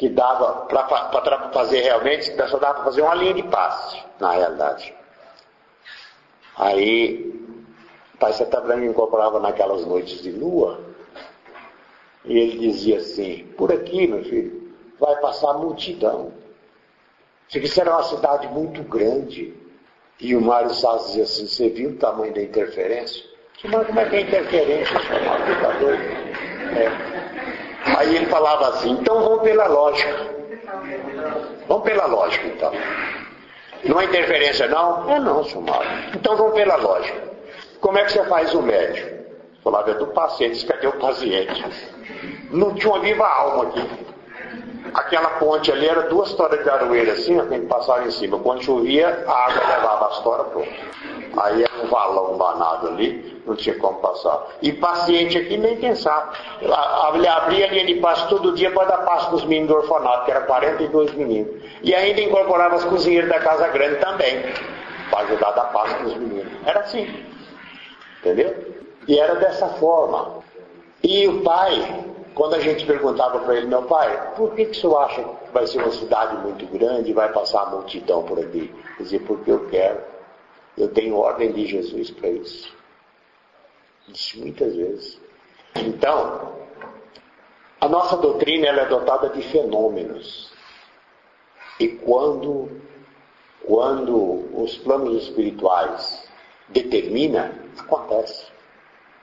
que 0.00 0.08
dava 0.08 0.64
para 0.64 1.50
fazer 1.52 1.82
realmente, 1.82 2.34
só 2.48 2.58
dava 2.58 2.76
para 2.76 2.84
fazer 2.84 3.02
uma 3.02 3.14
linha 3.14 3.34
de 3.34 3.42
passe, 3.42 4.02
na 4.18 4.30
realidade. 4.30 4.94
Aí, 6.56 7.30
o 8.14 8.16
pai 8.16 8.32
Setabrano 8.32 8.86
incorporava 8.86 9.38
naquelas 9.40 9.84
noites 9.84 10.22
de 10.22 10.30
lua, 10.30 10.80
e 12.24 12.38
ele 12.38 12.58
dizia 12.60 12.96
assim, 12.96 13.44
por 13.58 13.70
aqui, 13.70 14.06
meu 14.06 14.24
filho, 14.24 14.72
vai 14.98 15.16
passar 15.16 15.52
multidão. 15.58 16.32
Isso 17.54 17.78
era 17.78 17.90
uma 17.90 18.04
cidade 18.04 18.48
muito 18.48 18.82
grande. 18.82 19.52
E 20.18 20.34
o 20.34 20.40
Mário 20.40 20.72
Sá 20.72 20.96
dizia 20.96 21.24
assim, 21.24 21.46
você 21.46 21.68
viu 21.68 21.90
o 21.90 21.96
tamanho 21.96 22.32
da 22.32 22.40
interferência? 22.40 23.22
Mas 23.64 23.86
como 23.86 24.00
é 24.00 24.08
que 24.08 24.16
é 24.16 24.20
interferência? 24.22 24.98
Tá 25.60 25.78
doido. 25.78 26.02
É. 26.74 27.09
Aí 27.84 28.16
ele 28.16 28.26
falava 28.26 28.68
assim, 28.68 28.90
então 28.90 29.22
vamos 29.22 29.42
pela 29.42 29.66
lógica. 29.66 30.26
Vamos 31.66 31.84
pela 31.84 32.06
lógica 32.06 32.46
então. 32.46 32.72
Não 33.84 34.00
é 34.00 34.04
interferência 34.04 34.68
não? 34.68 35.10
É 35.10 35.18
não, 35.18 35.44
senhor 35.44 35.62
Mário. 35.62 35.90
Então 36.14 36.36
vamos 36.36 36.54
pela 36.54 36.76
lógica. 36.76 37.30
Como 37.80 37.98
é 37.98 38.04
que 38.04 38.12
você 38.12 38.24
faz 38.24 38.54
o 38.54 38.62
médico? 38.62 39.20
Falava 39.62 39.90
é 39.90 39.94
do 39.94 40.06
paciente, 40.08 40.64
cadê 40.66 40.86
o 40.86 40.92
paciente? 40.92 41.64
Não 42.50 42.74
tinha 42.74 42.92
uma 42.92 43.00
viva 43.00 43.26
alma 43.26 43.64
aqui. 43.64 43.88
Aquela 44.94 45.30
ponte 45.30 45.70
ali 45.70 45.86
era 45.86 46.02
duas 46.02 46.32
toras 46.34 46.62
de 46.62 46.68
aroeira 46.68 47.12
assim, 47.12 47.38
tem 47.46 47.60
que 47.60 47.66
passar 47.66 48.06
em 48.06 48.10
cima. 48.10 48.38
Quando 48.38 48.64
chovia, 48.64 49.24
a 49.26 49.32
água 49.32 49.76
levava 49.76 50.06
as 50.08 50.20
toras 50.20 50.46
pronto. 50.48 50.68
Aí 51.36 51.62
era 51.62 51.84
um 51.84 51.86
valão 51.88 52.36
danado 52.36 52.88
ali, 52.88 53.39
não 53.50 53.56
tinha 53.56 53.74
como 53.76 53.98
passar. 53.98 54.46
E 54.62 54.72
paciente 54.72 55.36
aqui 55.36 55.56
nem 55.56 55.76
pensar. 55.76 56.32
Abria 57.06 57.34
a 57.34 57.48
linha 57.48 57.84
de 57.84 57.96
passo 57.96 58.28
todo 58.28 58.54
dia 58.54 58.70
para 58.70 58.84
dar 58.84 58.98
passo 58.98 59.26
para 59.26 59.36
os 59.36 59.44
meninos 59.44 59.68
do 59.68 59.76
orfanato, 59.76 60.24
que 60.24 60.30
era 60.30 60.42
42 60.42 61.12
meninos. 61.14 61.62
E 61.82 61.94
ainda 61.94 62.20
incorporava 62.20 62.76
as 62.76 62.84
cozinheiras 62.84 63.28
da 63.28 63.40
Casa 63.40 63.68
Grande 63.68 63.96
também, 63.96 64.42
para 65.10 65.20
ajudar 65.20 65.48
a 65.48 65.52
dar 65.52 65.64
passo 65.72 65.94
para 65.96 66.06
os 66.06 66.16
meninos. 66.16 66.52
Era 66.64 66.80
assim. 66.80 67.24
Entendeu? 68.20 68.54
E 69.08 69.18
era 69.18 69.34
dessa 69.34 69.66
forma. 69.68 70.40
E 71.02 71.26
o 71.26 71.42
pai, 71.42 72.04
quando 72.34 72.54
a 72.54 72.60
gente 72.60 72.86
perguntava 72.86 73.40
para 73.40 73.56
ele, 73.56 73.66
meu 73.66 73.82
pai, 73.82 74.34
por 74.36 74.54
que, 74.54 74.66
que 74.66 74.72
o 74.72 74.74
senhor 74.74 74.98
acha 74.98 75.22
que 75.22 75.52
vai 75.52 75.66
ser 75.66 75.78
uma 75.78 75.90
cidade 75.90 76.36
muito 76.36 76.66
grande 76.66 77.10
e 77.10 77.14
vai 77.14 77.32
passar 77.32 77.62
a 77.62 77.70
multidão 77.70 78.22
por 78.22 78.38
aqui? 78.38 78.72
Dizia, 78.98 79.20
porque 79.20 79.50
eu 79.50 79.66
quero. 79.68 79.98
Eu 80.76 80.88
tenho 80.88 81.16
ordem 81.16 81.52
de 81.52 81.66
Jesus 81.66 82.10
para 82.10 82.28
isso. 82.28 82.79
Muitas 84.36 84.74
vezes. 84.74 85.20
Então, 85.76 86.52
a 87.80 87.88
nossa 87.88 88.16
doutrina 88.16 88.68
é 88.68 88.86
dotada 88.86 89.30
de 89.30 89.42
fenômenos. 89.42 90.52
E 91.78 91.88
quando, 91.88 92.68
quando 93.64 94.44
os 94.62 94.76
planos 94.78 95.22
espirituais 95.22 96.28
determinam, 96.68 97.50
acontece. 97.78 98.46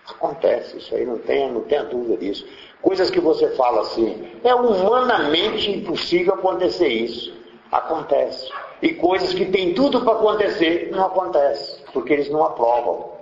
Acontece, 0.08 0.78
isso 0.78 0.96
aí 0.96 1.06
não 1.06 1.20
tenha, 1.20 1.50
não 1.50 1.62
tenha 1.62 1.84
dúvida 1.84 2.18
disso. 2.18 2.48
Coisas 2.82 3.10
que 3.10 3.20
você 3.20 3.50
fala 3.56 3.82
assim, 3.82 4.32
é 4.44 4.56
humanamente 4.56 5.70
impossível 5.70 6.34
acontecer 6.34 6.88
isso. 6.88 7.36
Acontece. 7.72 8.50
E 8.82 8.94
coisas 8.94 9.34
que 9.34 9.46
tem 9.46 9.74
tudo 9.74 10.02
para 10.02 10.14
acontecer, 10.14 10.90
não 10.92 11.06
acontece, 11.06 11.84
porque 11.92 12.14
eles 12.14 12.30
não 12.30 12.44
aprovam. 12.44 13.17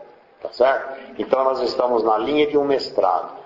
Tá 0.45 0.53
certo? 0.53 0.99
Então 1.17 1.43
nós 1.43 1.59
estamos 1.61 2.03
na 2.03 2.17
linha 2.17 2.45
de 2.45 2.57
um 2.57 2.65
mestrado. 2.65 3.39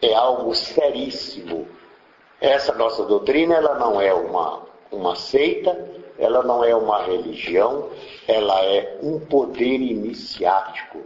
É 0.00 0.14
algo 0.14 0.54
seríssimo. 0.54 1.68
Essa 2.40 2.72
nossa 2.74 3.04
doutrina, 3.04 3.56
ela 3.56 3.78
não 3.78 4.00
é 4.00 4.14
uma, 4.14 4.62
uma 4.90 5.16
seita, 5.16 5.76
ela 6.18 6.42
não 6.42 6.64
é 6.64 6.74
uma 6.74 7.02
religião, 7.02 7.90
ela 8.26 8.64
é 8.64 8.98
um 9.02 9.20
poder 9.20 9.80
iniciático. 9.80 11.00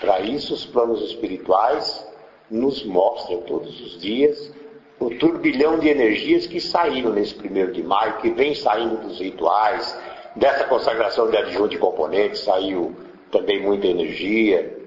Para 0.00 0.20
isso, 0.20 0.54
os 0.54 0.64
planos 0.64 1.02
espirituais 1.02 2.06
nos 2.50 2.84
mostram 2.84 3.42
todos 3.42 3.80
os 3.80 4.00
dias 4.00 4.52
o 4.98 5.08
turbilhão 5.18 5.78
de 5.78 5.88
energias 5.88 6.46
que 6.46 6.60
saíram 6.60 7.10
nesse 7.10 7.34
primeiro 7.34 7.72
de 7.72 7.82
maio, 7.82 8.18
que 8.18 8.30
vem 8.30 8.54
saindo 8.54 8.98
dos 8.98 9.18
rituais, 9.18 9.98
dessa 10.36 10.64
consagração 10.64 11.30
de 11.30 11.38
adjunto 11.38 11.74
e 11.74 11.78
componentes, 11.78 12.40
saiu 12.40 12.94
também 13.30 13.60
muita 13.60 13.86
energia. 13.86 14.78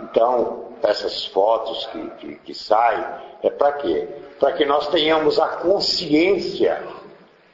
Então, 0.00 0.72
essas 0.82 1.26
fotos 1.26 1.86
que, 1.86 2.10
que, 2.18 2.34
que 2.36 2.54
saem, 2.54 3.04
é 3.42 3.50
para 3.50 3.72
quê? 3.72 4.08
Para 4.38 4.52
que 4.52 4.64
nós 4.64 4.88
tenhamos 4.88 5.38
a 5.38 5.48
consciência 5.48 6.82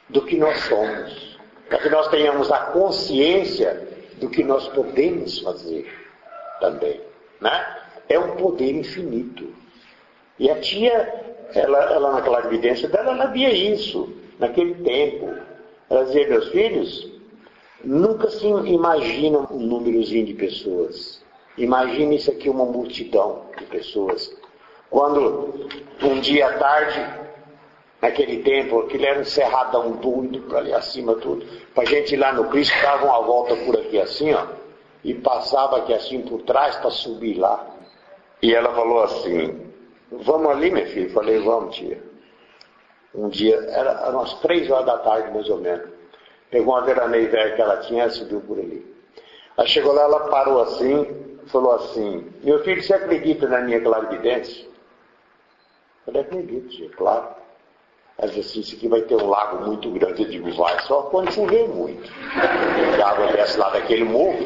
do 0.09 0.21
que 0.23 0.37
nós 0.37 0.59
somos, 0.61 1.39
para 1.67 1.79
que 1.79 1.89
nós 1.89 2.07
tenhamos 2.07 2.51
a 2.51 2.57
consciência 2.67 3.87
do 4.19 4.29
que 4.29 4.43
nós 4.43 4.67
podemos 4.69 5.39
fazer 5.39 5.87
também. 6.59 6.99
Né? 7.39 7.77
É 8.07 8.19
um 8.19 8.35
poder 8.35 8.75
infinito. 8.75 9.53
E 10.39 10.49
a 10.49 10.59
tia 10.59 11.29
ela, 11.53 11.79
ela 11.91 12.11
naquela 12.13 12.45
evidência 12.45 12.87
dela, 12.87 13.11
ela 13.11 13.25
via 13.27 13.49
isso, 13.49 14.13
naquele 14.37 14.75
tempo. 14.83 15.33
Ela 15.89 16.05
dizia, 16.05 16.27
meus 16.27 16.49
filhos, 16.49 17.11
nunca 17.83 18.29
se 18.29 18.45
imaginam 18.47 19.47
um 19.51 19.59
númerozinho 19.59 20.25
de 20.25 20.33
pessoas. 20.33 21.21
Imagine 21.57 22.15
isso 22.15 22.31
aqui 22.31 22.49
uma 22.49 22.65
multidão 22.65 23.43
de 23.57 23.65
pessoas. 23.65 24.35
Quando 24.89 25.67
um 26.01 26.19
dia 26.19 26.47
à 26.47 26.53
tarde, 26.57 27.05
naquele 28.01 28.41
tempo, 28.43 28.79
aquilo 28.79 29.05
era 29.05 29.19
um 29.19 29.25
cerradão 29.25 29.91
doido 29.93 30.41
para 30.41 30.59
ali 30.59 30.73
acima 30.73 31.15
tudo. 31.15 31.45
Para 31.75 31.85
gente 31.85 32.13
ir 32.13 32.17
lá 32.17 32.33
no 32.33 32.49
Cristo, 32.49 32.73
dava 32.81 33.05
uma 33.05 33.21
volta 33.21 33.55
por 33.57 33.77
aqui 33.77 33.99
assim, 33.99 34.33
ó, 34.33 34.45
e 35.03 35.13
passava 35.13 35.77
aqui 35.77 35.93
assim 35.93 36.21
por 36.21 36.41
trás 36.43 36.75
para 36.77 36.89
subir 36.89 37.37
lá. 37.37 37.67
E 38.41 38.53
ela 38.53 38.73
falou 38.73 39.03
assim, 39.03 39.69
Vamos 40.11 40.49
ali, 40.51 40.71
minha 40.71 40.87
filha? 40.87 41.09
Falei, 41.11 41.39
vamos, 41.39 41.75
tia. 41.75 42.01
Um 43.13 43.29
dia, 43.29 43.55
era 43.55 44.09
umas 44.11 44.33
três 44.35 44.69
horas 44.69 44.85
da 44.85 44.97
tarde, 44.99 45.31
mais 45.31 45.49
ou 45.49 45.57
menos. 45.57 45.87
Pegou 46.51 46.73
uma 46.73 46.81
veraneia 46.81 47.55
que 47.55 47.61
ela 47.61 47.77
tinha 47.77 48.09
subiu 48.09 48.41
por 48.41 48.57
ali. 48.57 48.85
Aí 49.57 49.67
chegou 49.67 49.93
lá, 49.93 50.03
ela 50.03 50.29
parou 50.29 50.61
assim, 50.61 51.37
falou 51.47 51.73
assim, 51.73 52.31
meu 52.43 52.63
filho, 52.63 52.81
você 52.81 52.93
acredita 52.93 53.47
na 53.47 53.59
minha 53.59 53.81
clarividência? 53.81 54.63
Eu 54.63 56.13
falei, 56.13 56.21
acredito, 56.21 56.69
tia, 56.69 56.89
claro. 56.89 57.27
Ela 58.17 58.31
disse 58.31 58.49
assim, 58.49 58.59
isso 58.61 58.75
aqui 58.75 58.87
vai 58.87 59.01
ter 59.01 59.15
um 59.15 59.29
lago 59.29 59.65
muito 59.65 59.89
grande. 59.91 60.23
Eu 60.23 60.29
digo, 60.29 60.51
vai, 60.53 60.79
só 60.81 61.03
quando 61.03 61.31
chover 61.31 61.67
muito. 61.69 62.09
E 62.09 63.01
a 63.01 63.09
água 63.09 63.27
desce 63.27 63.57
lá 63.57 63.69
daquele 63.69 64.03
morro, 64.03 64.39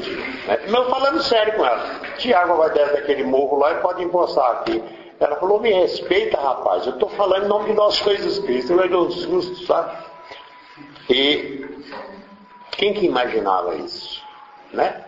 né? 0.48 0.60
Não, 0.68 0.90
falando 0.90 1.22
sério 1.24 1.56
com 1.56 1.66
ela. 1.66 2.00
Tia, 2.18 2.40
água 2.40 2.56
vai 2.56 2.70
descer 2.72 2.94
daquele 2.94 3.24
morro 3.24 3.58
lá 3.58 3.72
e 3.74 3.82
pode 3.82 4.04
empoçar 4.04 4.50
aqui. 4.52 4.84
Ela 5.20 5.38
falou, 5.38 5.60
me 5.60 5.72
respeita, 5.72 6.40
rapaz, 6.40 6.86
eu 6.86 6.94
estou 6.94 7.10
falando 7.10 7.46
em 7.46 7.48
nome 7.48 7.66
de 7.68 7.74
nosso 7.74 8.04
Jesus 8.04 8.40
Cristo, 8.40 8.74
eu 8.74 8.90
dou 8.90 9.08
um 9.08 9.12
susto, 9.12 9.66
sabe? 9.66 10.13
E 11.10 11.66
quem 12.72 12.94
que 12.94 13.06
imaginava 13.06 13.76
isso? 13.76 14.22
Né? 14.72 15.04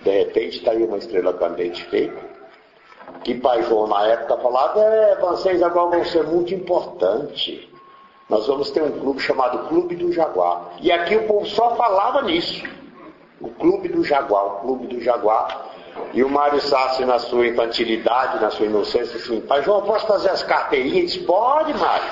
De 0.00 0.10
repente 0.10 0.58
está 0.58 0.72
aí 0.72 0.84
uma 0.84 0.98
estrela 0.98 1.32
candente 1.34 1.84
feita. 1.86 2.28
Que 3.24 3.34
pai 3.34 3.62
João 3.62 3.86
na 3.86 4.06
época 4.06 4.36
falava, 4.38 4.80
é, 4.80 5.16
vocês 5.16 5.62
agora 5.62 5.96
vão 5.96 6.04
ser 6.04 6.24
muito 6.24 6.54
importante. 6.54 7.68
Nós 8.28 8.46
vamos 8.46 8.70
ter 8.70 8.82
um 8.82 9.00
clube 9.00 9.20
chamado 9.20 9.68
Clube 9.68 9.96
do 9.96 10.12
Jaguar. 10.12 10.72
E 10.82 10.92
aqui 10.92 11.16
o 11.16 11.26
povo 11.26 11.46
só 11.46 11.74
falava 11.76 12.22
nisso. 12.22 12.62
O 13.40 13.48
Clube 13.48 13.88
do 13.88 14.04
Jaguar, 14.04 14.44
o 14.44 14.50
Clube 14.60 14.86
do 14.88 15.00
Jaguar. 15.00 15.66
E 16.12 16.22
o 16.22 16.28
Mário 16.28 16.60
Sassi, 16.60 17.04
na 17.04 17.18
sua 17.18 17.46
infantilidade, 17.46 18.40
na 18.40 18.50
sua 18.50 18.66
inocência, 18.66 19.16
assim, 19.16 19.40
pai 19.40 19.62
João, 19.62 19.82
posso 19.82 20.06
fazer 20.06 20.30
as 20.30 20.42
carteirinhas? 20.42 21.16
Pode, 21.16 21.72
Mário. 21.74 22.08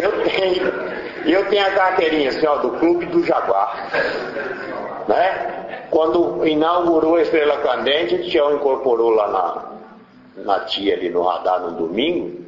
Eu 0.00 0.24
tenho. 0.24 0.81
Eu 1.24 1.48
tenho 1.48 1.66
a 1.66 1.70
carteirinha 1.70 2.30
assim, 2.30 2.46
ó, 2.46 2.56
do 2.56 2.70
Clube 2.78 3.06
do 3.06 3.24
Jaguar. 3.24 3.90
Né? 5.08 5.86
Quando 5.90 6.46
inaugurou 6.46 7.16
a 7.16 7.22
Estrela 7.22 7.58
Candente, 7.58 8.14
o 8.14 8.22
Tião 8.22 8.54
incorporou 8.54 9.10
lá 9.10 9.28
na, 10.36 10.44
na 10.44 10.60
tia 10.60 10.94
ali 10.94 11.10
no 11.10 11.22
radar 11.22 11.60
no 11.60 11.72
domingo. 11.72 12.40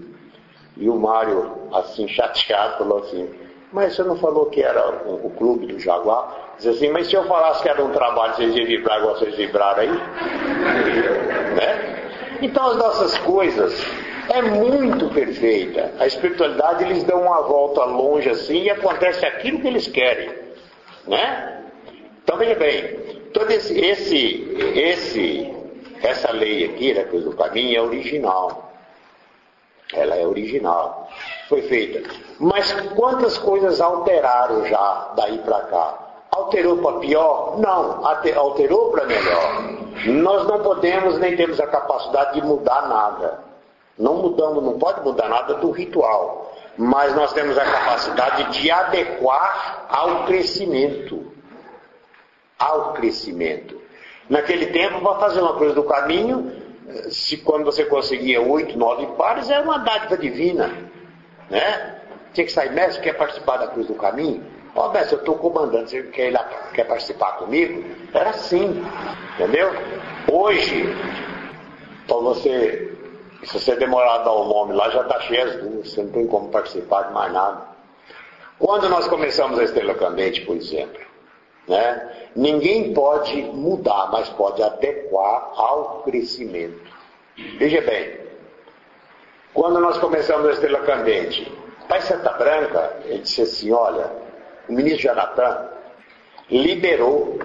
E 0.77 0.89
o 0.89 0.97
Mário, 0.97 1.53
assim, 1.73 2.09
chateado, 2.09 2.79
falou 2.79 2.99
assim, 2.99 3.29
mas 3.73 3.95
você 3.95 4.03
não 4.03 4.17
falou 4.17 4.47
que 4.47 4.63
era 4.63 5.05
o, 5.05 5.27
o 5.27 5.31
clube 5.31 5.67
do 5.67 5.79
Jaguar? 5.79 6.55
Diz 6.57 6.67
assim, 6.69 6.89
mas 6.91 7.09
se 7.09 7.15
eu 7.15 7.25
falasse 7.25 7.63
que 7.63 7.69
era 7.69 7.85
um 7.85 7.91
trabalho, 7.91 8.35
vocês 8.35 8.55
iam 8.55 8.67
vibrar 8.67 8.99
igual 8.99 9.17
vocês 9.17 9.35
vibraram 9.37 9.81
aí? 9.81 9.89
né? 11.57 11.95
Então 12.41 12.71
as 12.71 12.77
nossas 12.77 13.19
coisas 13.19 13.85
é 14.29 14.43
muito 14.43 15.09
perfeita. 15.11 15.93
A 15.99 16.07
espiritualidade 16.07 16.85
eles 16.85 17.05
dão 17.05 17.23
uma 17.23 17.43
volta 17.43 17.85
longe 17.85 18.29
assim 18.29 18.63
e 18.63 18.71
acontece 18.71 19.25
aquilo 19.25 19.61
que 19.61 19.67
eles 19.67 19.87
querem. 19.87 20.31
Né? 21.07 21.63
Então 22.23 22.37
veja 22.39 22.55
bem, 22.55 22.97
todo 23.33 23.51
esse, 23.51 23.79
esse, 23.79 24.57
esse, 24.75 25.55
essa 26.03 26.33
lei 26.33 26.65
aqui, 26.65 26.95
da 26.95 27.05
coisa 27.05 27.29
do 27.31 27.37
caminho, 27.37 27.77
é 27.77 27.83
original. 27.83 28.73
Ela 29.93 30.17
é 30.17 30.27
original. 30.27 31.09
Foi 31.49 31.63
feita. 31.63 32.09
Mas 32.41 32.73
quantas 32.95 33.37
coisas 33.39 33.81
alteraram 33.81 34.67
já 34.67 35.13
daí 35.17 35.39
para 35.39 35.61
cá? 35.61 35.99
Alterou 36.31 36.79
para 36.79 36.99
pior? 36.99 37.61
Não, 37.61 38.05
alterou 38.05 38.91
para 38.91 39.05
melhor. 39.05 39.63
Nós 40.07 40.47
não 40.47 40.63
podemos 40.63 41.19
nem 41.19 41.37
temos 41.37 41.61
a 41.61 41.67
capacidade 41.67 42.41
de 42.41 42.47
mudar 42.47 42.89
nada. 42.89 43.44
Não 43.99 44.17
mudamos, 44.17 44.63
não 44.63 44.79
pode 44.79 45.01
mudar 45.03 45.29
nada 45.29 45.55
do 45.55 45.71
ritual. 45.71 46.53
Mas 46.77 47.15
nós 47.15 47.33
temos 47.33 47.57
a 47.57 47.65
capacidade 47.65 48.61
de 48.61 48.71
adequar 48.71 49.87
ao 49.89 50.25
crescimento. 50.25 51.33
Ao 52.59 52.93
crescimento. 52.95 53.81
Naquele 54.29 54.67
tempo, 54.67 55.01
para 55.01 55.19
fazer 55.19 55.41
uma 55.41 55.55
coisa 55.55 55.75
do 55.75 55.85
caminho, 55.85 56.53
se 57.11 57.37
quando 57.39 57.65
você 57.65 57.85
conseguia 57.85 58.41
oito, 58.41 58.77
nove 58.77 59.07
pares, 59.17 59.49
era 59.51 59.63
uma 59.63 59.79
dádiva 59.79 60.17
divina. 60.17 60.73
Né? 61.49 62.01
Tinha 62.33 62.47
que 62.47 62.53
sair, 62.53 62.73
mestre, 62.73 63.03
quer 63.03 63.15
participar 63.15 63.59
da 63.59 63.69
cruz 63.69 63.87
do 63.87 63.95
caminho? 63.95 64.45
Ó, 64.75 64.89
oh, 64.89 64.93
mestre, 64.93 65.15
eu 65.15 65.21
estou 65.21 65.37
comandando, 65.39 65.89
você 65.89 66.03
quer, 66.05 66.33
lá, 66.33 66.43
quer 66.73 66.85
participar 66.85 67.37
comigo? 67.37 67.85
Era 68.13 68.31
assim, 68.31 68.85
entendeu? 69.35 69.71
Hoje, 70.31 70.85
para 72.09 72.17
você 72.17 72.94
se 73.47 73.59
você 73.59 73.77
demorar 73.77 74.17
a 74.17 74.19
dar 74.19 74.33
o 74.33 74.49
nome 74.49 74.75
lá, 74.75 74.91
já 74.91 75.03
está 75.03 75.21
cheio 75.21 75.45
as 75.45 75.57
duas, 75.57 75.91
você 75.91 76.03
não 76.03 76.11
tem 76.11 76.27
como 76.27 76.49
participar 76.49 77.03
de 77.05 77.13
mais 77.13 77.33
nada. 77.33 77.63
Quando 78.59 78.89
nós 78.89 79.09
começamos 79.09 79.59
a 79.59 79.65
Estrela 79.65 79.95
Candente, 79.95 80.43
por 80.43 80.57
exemplo, 80.57 81.01
né, 81.67 82.29
ninguém 82.37 82.93
pode 82.95 83.43
mudar, 83.43 84.11
mas 84.13 84.29
pode 84.31 84.63
adequar 84.63 85.53
ao 85.57 86.03
crescimento. 86.05 86.81
Veja 87.59 87.81
bem, 87.81 88.19
quando 89.53 89.81
nós 89.81 89.99
começamos 89.99 90.47
a 90.47 90.53
Estrela 90.53 90.81
Candente, 90.81 91.51
Pai 91.89 92.01
Santa 92.03 92.33
Branca, 92.33 92.97
ele 93.05 93.19
disse 93.19 93.43
assim, 93.43 93.73
olha, 93.73 94.11
o 94.69 94.73
ministro 94.73 95.03
Janatan 95.03 95.69
liberou 96.51 97.39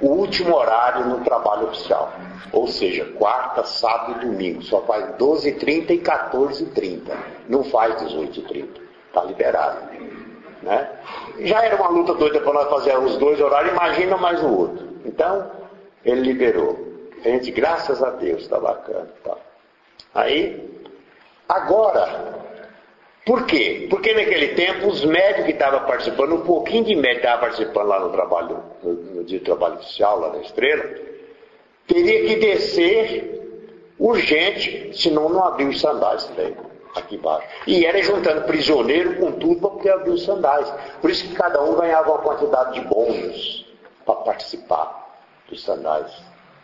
o 0.00 0.08
último 0.08 0.56
horário 0.56 1.06
no 1.06 1.20
trabalho 1.24 1.68
oficial. 1.68 2.12
Ou 2.52 2.66
seja, 2.66 3.04
quarta, 3.18 3.64
sábado 3.64 4.22
e 4.22 4.26
domingo. 4.26 4.62
Só 4.62 4.80
faz 4.82 5.04
12h30 5.16 5.90
e 5.90 5.98
14h30. 5.98 7.00
Não 7.48 7.62
faz 7.64 7.94
18h30. 8.02 8.68
Está 9.08 9.24
liberado. 9.24 9.78
Né? 10.62 10.90
Já 11.40 11.64
era 11.64 11.76
uma 11.76 11.88
luta 11.88 12.14
doida 12.14 12.40
para 12.40 12.52
nós 12.52 12.68
fazer 12.68 12.98
os 12.98 13.16
dois 13.16 13.40
horários, 13.40 13.72
imagina 13.72 14.16
mais 14.16 14.42
o 14.42 14.48
outro. 14.48 14.88
Então, 15.04 15.50
ele 16.04 16.20
liberou. 16.22 16.78
A 17.24 17.28
gente, 17.28 17.50
graças 17.50 18.02
a 18.02 18.10
Deus, 18.10 18.42
está 18.42 18.58
bacana. 18.58 19.08
Tá. 19.22 19.36
Aí, 20.14 20.82
agora, 21.48 22.49
por 23.24 23.44
quê? 23.46 23.86
Porque 23.90 24.14
naquele 24.14 24.48
tempo 24.54 24.88
os 24.88 25.04
médicos 25.04 25.44
que 25.44 25.52
estavam 25.52 25.80
participando, 25.86 26.34
um 26.34 26.40
pouquinho 26.40 26.84
de 26.84 26.94
médico 26.94 27.26
estava 27.26 27.42
participando 27.42 27.88
lá 27.88 28.00
no 28.00 28.10
trabalho, 28.10 28.62
no, 28.82 28.92
no 28.92 29.24
dia 29.24 29.38
de 29.38 29.44
trabalho 29.44 29.74
oficial, 29.74 30.20
lá 30.20 30.32
na 30.32 30.38
estrela, 30.38 30.84
teria 31.86 32.26
que 32.26 32.36
descer 32.36 33.40
urgente, 33.98 34.90
senão 34.94 35.28
não 35.28 35.44
abriu 35.44 35.68
os 35.68 35.80
sandais 35.80 36.30
daí, 36.34 36.56
aqui 36.96 37.16
embaixo. 37.16 37.46
E 37.66 37.84
era 37.84 38.02
juntando 38.02 38.42
prisioneiro 38.46 39.16
com 39.16 39.32
tudo 39.32 39.60
para 39.60 39.70
poder 39.70 39.92
abrir 39.92 40.10
os 40.12 40.24
sandais. 40.24 40.72
Por 41.02 41.10
isso 41.10 41.28
que 41.28 41.34
cada 41.34 41.62
um 41.62 41.74
ganhava 41.74 42.10
uma 42.10 42.22
quantidade 42.22 42.80
de 42.80 42.88
bônus 42.88 43.66
para 44.06 44.14
participar 44.16 45.20
dos 45.48 45.62
sandais. 45.62 46.10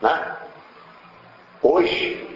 Né? 0.00 0.36
Hoje, 1.62 2.35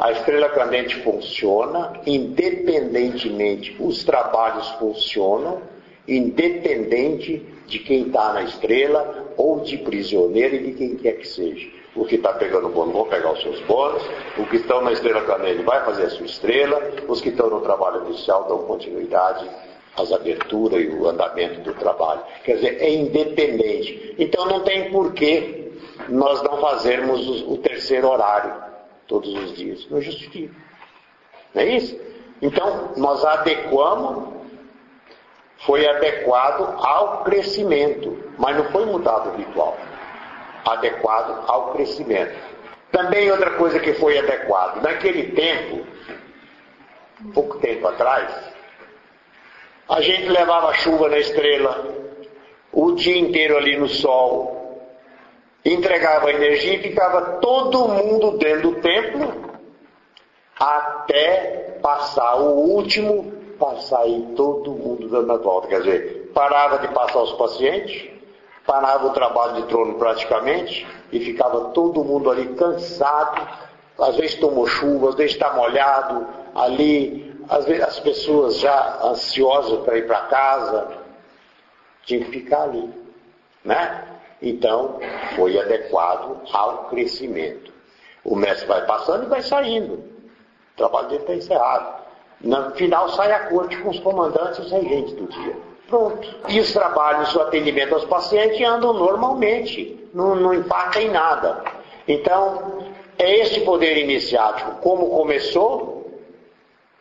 a 0.00 0.12
estrela 0.12 0.48
candente 0.48 0.96
funciona, 1.02 1.92
independentemente, 2.06 3.76
os 3.78 4.02
trabalhos 4.02 4.66
funcionam, 4.78 5.60
independente 6.08 7.46
de 7.66 7.78
quem 7.80 8.06
está 8.06 8.32
na 8.32 8.42
estrela, 8.44 9.28
ou 9.36 9.60
de 9.60 9.76
prisioneiro 9.76 10.56
e 10.56 10.58
de 10.60 10.72
quem 10.72 10.96
quer 10.96 11.18
que 11.18 11.28
seja. 11.28 11.68
O 11.94 12.06
que 12.06 12.14
está 12.14 12.32
pegando 12.32 12.70
bônus 12.70 12.94
vão 12.94 13.08
pegar 13.08 13.30
os 13.32 13.42
seus 13.42 13.60
bônus, 13.60 14.02
os 14.38 14.48
que 14.48 14.56
estão 14.56 14.80
na 14.80 14.92
estrela 14.92 15.20
candente 15.20 15.62
vai 15.64 15.84
fazer 15.84 16.04
a 16.04 16.10
sua 16.10 16.24
estrela, 16.24 16.80
os 17.06 17.20
que 17.20 17.28
estão 17.28 17.50
no 17.50 17.60
trabalho 17.60 18.06
inicial 18.06 18.44
dão 18.44 18.60
continuidade 18.60 19.46
às 19.98 20.10
aberturas 20.12 20.82
e 20.82 20.88
o 20.88 21.08
andamento 21.08 21.60
do 21.60 21.74
trabalho. 21.74 22.22
Quer 22.42 22.54
dizer, 22.54 22.80
é 22.80 22.90
independente. 22.90 24.14
Então 24.18 24.46
não 24.46 24.60
tem 24.60 24.90
porquê 24.90 25.72
nós 26.08 26.42
não 26.42 26.58
fazermos 26.58 27.42
o 27.42 27.58
terceiro 27.58 28.08
horário 28.08 28.69
todos 29.10 29.34
os 29.34 29.56
dias. 29.56 29.86
Não 29.90 30.00
justifica. 30.00 30.54
Não 31.52 31.62
é 31.62 31.66
isso? 31.66 32.00
Então, 32.40 32.92
nós 32.96 33.22
adequamos, 33.24 34.32
foi 35.66 35.86
adequado 35.86 36.62
ao 36.78 37.24
crescimento, 37.24 38.16
mas 38.38 38.56
não 38.56 38.64
foi 38.70 38.86
mudado 38.86 39.30
o 39.30 39.36
ritual. 39.36 39.76
Adequado 40.64 41.44
ao 41.46 41.72
crescimento. 41.72 42.32
Também 42.92 43.30
outra 43.30 43.50
coisa 43.52 43.78
que 43.80 43.92
foi 43.94 44.16
adequado, 44.16 44.80
naquele 44.80 45.32
tempo, 45.32 45.86
pouco 47.34 47.58
tempo 47.58 47.86
atrás, 47.88 48.32
a 49.88 50.00
gente 50.00 50.28
levava 50.28 50.72
chuva 50.74 51.08
na 51.08 51.18
estrela, 51.18 51.84
o 52.72 52.92
dia 52.92 53.18
inteiro 53.18 53.56
ali 53.56 53.76
no 53.76 53.88
sol, 53.88 54.59
entregava 55.64 56.30
energia 56.30 56.74
e 56.74 56.82
ficava 56.82 57.38
todo 57.38 57.88
mundo 57.88 58.38
dentro 58.38 58.70
do 58.70 58.80
templo 58.80 59.50
até 60.58 61.78
passar 61.82 62.36
o 62.36 62.54
último, 62.54 63.40
para 63.58 63.78
sair 63.80 64.22
todo 64.36 64.70
mundo 64.70 65.08
dando 65.08 65.32
a 65.32 65.36
volta. 65.36 65.68
Quer 65.68 65.80
dizer, 65.82 66.30
parava 66.34 66.78
de 66.78 66.88
passar 66.88 67.22
os 67.22 67.32
pacientes, 67.34 68.10
parava 68.66 69.06
o 69.06 69.12
trabalho 69.12 69.56
de 69.56 69.68
trono 69.68 69.94
praticamente, 69.98 70.86
e 71.12 71.20
ficava 71.20 71.66
todo 71.70 72.04
mundo 72.04 72.30
ali 72.30 72.54
cansado, 72.54 73.46
às 73.98 74.16
vezes 74.16 74.36
tomou 74.36 74.66
chuva, 74.66 75.10
às 75.10 75.14
vezes 75.14 75.32
está 75.32 75.52
molhado, 75.52 76.26
ali, 76.54 77.38
às 77.48 77.66
vezes 77.66 77.82
as 77.82 78.00
pessoas 78.00 78.58
já 78.58 79.00
ansiosas 79.02 79.80
para 79.80 79.98
ir 79.98 80.06
para 80.06 80.20
casa, 80.22 80.88
tinha 82.04 82.24
que 82.24 82.30
ficar 82.30 82.62
ali, 82.62 82.90
né? 83.62 84.19
Então, 84.42 84.98
foi 85.36 85.58
adequado 85.58 86.40
ao 86.52 86.84
crescimento. 86.84 87.72
O 88.24 88.36
mestre 88.36 88.66
vai 88.66 88.84
passando 88.86 89.24
e 89.24 89.28
vai 89.28 89.42
saindo. 89.42 89.94
O 89.94 90.76
trabalho 90.76 91.08
dele 91.08 91.20
está 91.20 91.34
encerrado. 91.34 92.00
No 92.40 92.70
final 92.70 93.08
sai 93.10 93.32
a 93.32 93.48
corte 93.48 93.76
com 93.78 93.90
os 93.90 93.98
comandantes 94.00 94.58
e 94.58 94.62
os 94.62 94.72
regentes 94.72 95.12
do 95.14 95.26
dia. 95.26 95.56
Pronto. 95.88 96.36
E 96.48 96.60
os 96.60 96.72
trabalhos, 96.72 97.34
o 97.34 97.40
atendimento 97.40 97.94
aos 97.94 98.04
pacientes 98.04 98.66
andam 98.66 98.92
normalmente. 98.92 100.08
Não, 100.14 100.34
não 100.34 100.54
impacta 100.54 101.00
em 101.00 101.10
nada. 101.10 101.62
Então, 102.08 102.84
é 103.18 103.40
este 103.40 103.60
poder 103.60 103.98
iniciático, 103.98 104.76
como 104.80 105.10
começou 105.10 106.10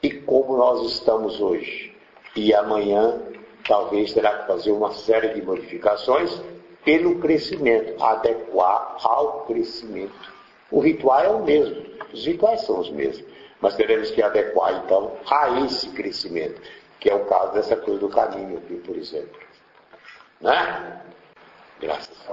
e 0.04 0.12
como 0.12 0.58
nós 0.58 0.82
estamos 0.92 1.40
hoje. 1.40 1.96
E 2.36 2.54
amanhã 2.54 3.22
talvez 3.68 4.14
terá 4.14 4.40
que 4.40 4.48
fazer 4.48 4.72
uma 4.72 4.92
série 4.92 5.30
de 5.30 5.42
modificações 5.42 6.42
pelo 6.90 7.20
crescimento, 7.20 8.04
adequar 8.04 8.98
ao 9.04 9.46
crescimento. 9.46 10.34
O 10.72 10.80
ritual 10.80 11.22
é 11.22 11.30
o 11.30 11.46
mesmo, 11.46 11.86
os 12.12 12.26
rituais 12.26 12.62
são 12.62 12.80
os 12.80 12.90
mesmos, 12.90 13.24
mas 13.62 13.76
teremos 13.76 14.10
que 14.10 14.24
adequar 14.24 14.82
então 14.84 15.12
a 15.30 15.66
esse 15.66 15.88
crescimento, 15.90 16.60
que 17.00 17.08
é 17.08 17.14
o 17.14 17.26
caso 17.26 17.54
dessa 17.54 17.76
coisa 17.76 18.00
do 18.00 18.10
caminho 18.10 18.58
aqui, 18.58 18.74
por 18.78 18.98
exemplo. 18.98 19.40
Né? 20.42 21.00
Graças. 21.80 22.28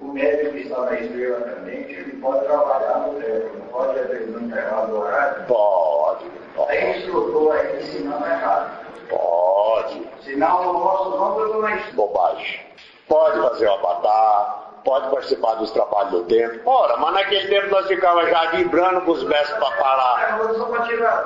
O 0.00 0.06
médico 0.12 0.52
que 0.52 0.60
está 0.60 0.82
na 0.82 1.00
estrela 1.00 1.40
também, 1.40 1.80
ele 1.80 2.12
pode 2.20 2.44
trabalhar 2.44 3.08
no 3.08 3.20
tempo, 3.20 3.58
não 3.58 3.66
pode 3.66 4.26
não 4.26 4.56
errado 4.56 4.92
o 4.92 5.00
horário? 5.00 5.46
Pode, 5.48 6.24
pode. 6.54 6.68
Tem 6.68 6.96
instrutor 6.96 7.56
aí 7.56 7.82
ensinando 7.82 8.24
errado. 8.24 8.86
Pode. 9.08 10.08
Senão 10.22 10.62
eu 10.62 10.72
não 10.72 10.80
posso 10.80 11.10
não, 11.10 11.40
eu 11.40 11.60
na 11.60 11.74
estrela. 11.74 11.96
Bobagem 11.96 12.67
pode 13.08 13.40
fazer 13.40 13.66
o 13.66 13.72
avatar, 13.72 14.68
pode 14.84 15.10
participar 15.10 15.54
dos 15.54 15.70
trabalhos 15.70 16.12
do 16.12 16.22
tempo. 16.24 16.60
Ora, 16.68 16.96
mas 16.96 17.14
naquele 17.14 17.48
tempo 17.48 17.70
nós 17.70 17.86
ficávamos 17.86 18.30
já 18.30 18.50
vibrando 18.52 19.00
com 19.02 19.12
os 19.12 19.24
mestres 19.24 19.58
para 19.58 19.70
parar 19.76 20.40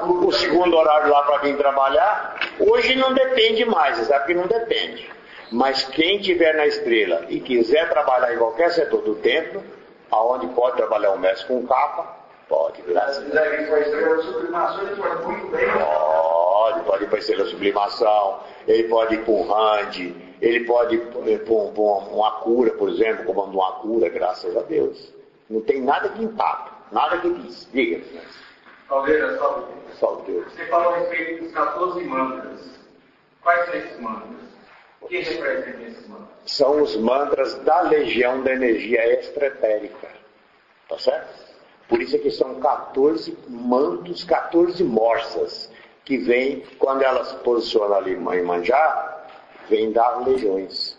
o 0.00 0.32
segundo 0.32 0.76
horário 0.76 1.10
lá 1.10 1.22
para 1.22 1.38
vir 1.38 1.56
trabalhar. 1.56 2.36
Hoje 2.58 2.94
não 2.96 3.12
depende 3.12 3.64
mais, 3.64 3.98
você 3.98 4.04
sabe 4.06 4.26
que 4.26 4.34
não 4.34 4.46
depende. 4.46 5.10
Mas 5.50 5.84
quem 5.84 6.18
tiver 6.18 6.54
na 6.54 6.66
estrela 6.66 7.26
e 7.28 7.38
quiser 7.38 7.88
trabalhar 7.90 8.34
em 8.34 8.38
qualquer 8.38 8.70
setor 8.70 9.02
do 9.02 9.16
templo, 9.16 9.62
aonde 10.10 10.46
pode 10.48 10.76
trabalhar 10.76 11.12
um 11.12 11.18
mestre 11.18 11.46
com 11.46 11.66
capa, 11.66 12.16
pode, 12.48 12.80
graças 12.82 13.18
a 13.18 13.40
Deus. 13.40 13.56
Se 13.58 13.66
for 13.66 13.78
estrela 13.78 14.16
de 14.16 14.22
sublimação, 14.22 14.82
ele 14.82 14.96
pode 14.96 15.22
muito 15.24 15.46
bem. 15.48 15.68
Pode, 15.70 16.80
pode 16.80 17.04
ir 17.04 17.06
para 17.06 17.16
a 17.16 17.20
estrela 17.20 17.44
de 17.44 17.50
sublimação, 17.50 18.40
ele 18.66 18.84
pode 18.88 19.14
ir 19.14 19.24
para 19.24 19.32
um 19.32 19.52
hand, 19.52 20.14
ele 20.42 20.64
pode 20.64 20.96
ir 20.96 21.44
para 21.44 21.54
uma 21.54 22.30
cura, 22.40 22.72
por 22.72 22.88
exemplo, 22.88 23.24
comando 23.24 23.54
uma 23.54 23.72
cura, 23.74 24.08
graças 24.08 24.56
a 24.56 24.62
Deus. 24.62 25.14
Não 25.48 25.60
tem 25.60 25.80
nada 25.80 26.08
que 26.08 26.24
empata, 26.24 26.72
nada 26.90 27.18
que 27.18 27.32
diz. 27.34 27.68
Diga. 27.72 28.02
Caldeira, 28.88 29.38
salve. 29.38 29.72
Salve 30.00 30.32
Deus. 30.32 30.52
Você 30.52 30.66
falou 30.66 30.94
a 30.94 30.98
respeito 30.98 31.44
dos 31.44 31.52
14 31.52 32.04
mantras. 32.04 32.60
Quais 33.40 33.66
são 33.66 33.74
esses 33.74 34.00
mantras? 34.00 34.40
O 35.00 35.06
que 35.06 35.20
representam 35.20 35.80
esses 35.82 36.08
mantras? 36.08 36.28
São 36.44 36.82
os 36.82 36.96
mantras 36.96 37.54
da 37.60 37.82
legião 37.82 38.42
da 38.42 38.52
energia 38.52 39.20
extraetérica. 39.20 40.08
Tá 40.88 40.98
certo? 40.98 41.52
Por 41.88 42.02
isso 42.02 42.16
é 42.16 42.18
que 42.18 42.32
são 42.32 42.58
14 42.58 43.38
mantos, 43.48 44.24
14 44.24 44.82
morsas, 44.82 45.70
que 46.04 46.18
vêm, 46.18 46.64
quando 46.80 47.02
elas 47.02 47.32
posicionam 47.44 47.94
ali 47.94 48.14
em 48.14 48.42
Manjá, 48.42 49.21
vem 49.68 49.92
das 49.92 50.26
legiões. 50.26 50.98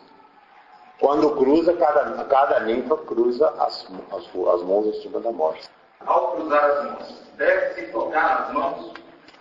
Quando 1.00 1.36
cruza, 1.36 1.74
cada, 1.74 2.24
cada 2.26 2.60
ninfa 2.62 2.98
cruza 2.98 3.50
as, 3.60 3.86
as, 4.12 4.26
as 4.26 4.64
mãos 4.64 4.88
em 4.88 5.02
cima 5.02 5.20
da 5.20 5.32
morsa. 5.32 5.70
Ao 6.06 6.32
cruzar 6.34 6.64
as 6.64 6.86
mãos, 6.86 7.22
deve-se 7.38 7.92
tocar 7.92 8.42
nas 8.42 8.54
mãos? 8.54 8.94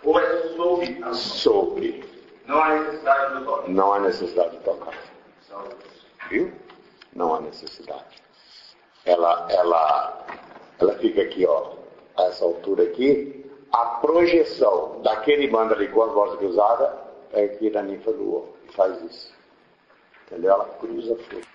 Ou 0.03 0.19
é 0.19 0.47
sobre 0.55 0.85
as 0.87 0.99
mãos? 0.99 1.17
Sobre. 1.17 2.13
Não 2.45 2.61
há 2.61 2.69
necessidade 2.75 3.33
do 3.35 3.45
toque. 3.45 3.71
Não 3.71 3.93
há 3.93 3.99
necessidade 3.99 4.57
de 4.57 4.63
tocar. 4.63 4.93
Viu? 6.29 6.51
Não 7.15 7.35
há 7.35 7.41
necessidade. 7.41 8.21
Ela, 9.05 9.47
ela, 9.49 10.25
ela 10.79 10.93
fica 10.95 11.21
aqui, 11.21 11.45
ó, 11.45 11.73
a 12.17 12.23
essa 12.23 12.43
altura 12.43 12.83
aqui. 12.83 13.49
A 13.71 13.85
projeção 14.01 15.01
daquele 15.01 15.49
manda 15.49 15.75
ali 15.75 15.87
com 15.87 16.03
as 16.03 16.13
mãos 16.13 16.35
cruzadas 16.37 16.89
é 17.31 17.45
aqui 17.45 17.69
na 17.69 17.81
ninfa 17.81 18.11
lua. 18.11 18.45
Faz 18.75 19.01
isso. 19.03 19.33
Entendeu? 20.27 20.51
Ela 20.51 20.65
cruza 20.79 21.15
tudo. 21.29 21.45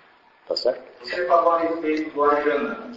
Tá 0.47 0.57
certo? 0.57 0.83
Você 1.03 1.27
falou 1.27 1.53
a 1.53 1.59
respeito 1.59 2.11
do 2.15 2.25
Ajanã. 2.25 2.93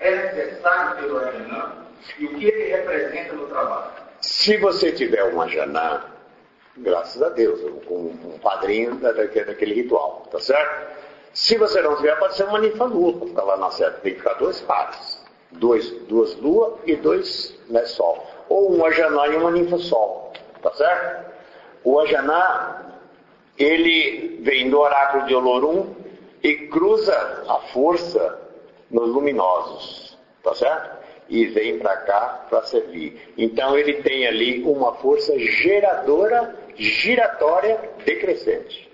É 0.00 0.10
necessário 0.10 0.96
ter 1.02 1.10
o 1.12 1.18
Ajanã? 1.18 1.72
E 2.18 2.26
o 2.26 2.34
que 2.34 2.44
ele 2.46 2.70
representa 2.76 3.32
no 3.34 3.46
trabalho? 3.46 3.92
Se 4.20 4.56
você 4.58 4.92
tiver 4.92 5.22
uma 5.24 5.48
janã, 5.48 6.04
graças 6.76 7.22
a 7.22 7.28
Deus, 7.28 7.60
com 7.86 7.94
um 8.06 8.38
padrinho 8.42 8.96
da- 8.96 9.12
daquele, 9.12 9.74
ritual, 9.74 10.26
tá 10.30 10.38
certo? 10.40 10.92
Se 11.32 11.56
você 11.56 11.80
não 11.80 11.96
tiver, 11.96 12.16
pode 12.18 12.34
ser 12.36 12.44
uma 12.44 12.58
ninfa 12.58 12.84
lua, 12.84 13.16
para 13.18 13.28
ficar 13.28 13.42
lá 13.44 13.56
na 13.56 13.70
seta. 13.70 13.98
Tem 14.00 14.12
que 14.12 14.18
ficar 14.18 14.34
dois 14.34 14.60
pares. 14.60 15.22
Dois, 15.52 15.90
duas 16.06 16.34
luas 16.36 16.74
e 16.86 16.96
dois 16.96 17.56
né, 17.68 17.84
sol. 17.84 18.26
Ou 18.48 18.76
um 18.76 18.84
ajaná 18.84 19.28
e 19.28 19.36
uma 19.36 19.50
ninfa 19.50 19.78
sol, 19.78 20.32
tá 20.62 20.72
certo? 20.72 21.32
O 21.84 22.00
ajaná, 22.00 22.91
ele 23.58 24.38
vem 24.42 24.70
do 24.70 24.78
oráculo 24.80 25.26
de 25.26 25.34
Olorum 25.34 25.94
e 26.42 26.54
cruza 26.68 27.44
a 27.48 27.56
força 27.72 28.40
nos 28.90 29.08
luminosos, 29.08 30.18
tá 30.42 30.54
certo? 30.54 31.02
E 31.28 31.46
vem 31.46 31.78
para 31.78 31.96
cá 31.98 32.46
para 32.50 32.62
servir. 32.64 33.32
Então 33.38 33.78
ele 33.78 33.94
tem 34.02 34.26
ali 34.26 34.62
uma 34.64 34.94
força 34.94 35.38
geradora, 35.38 36.54
giratória, 36.76 37.78
decrescente, 38.04 38.90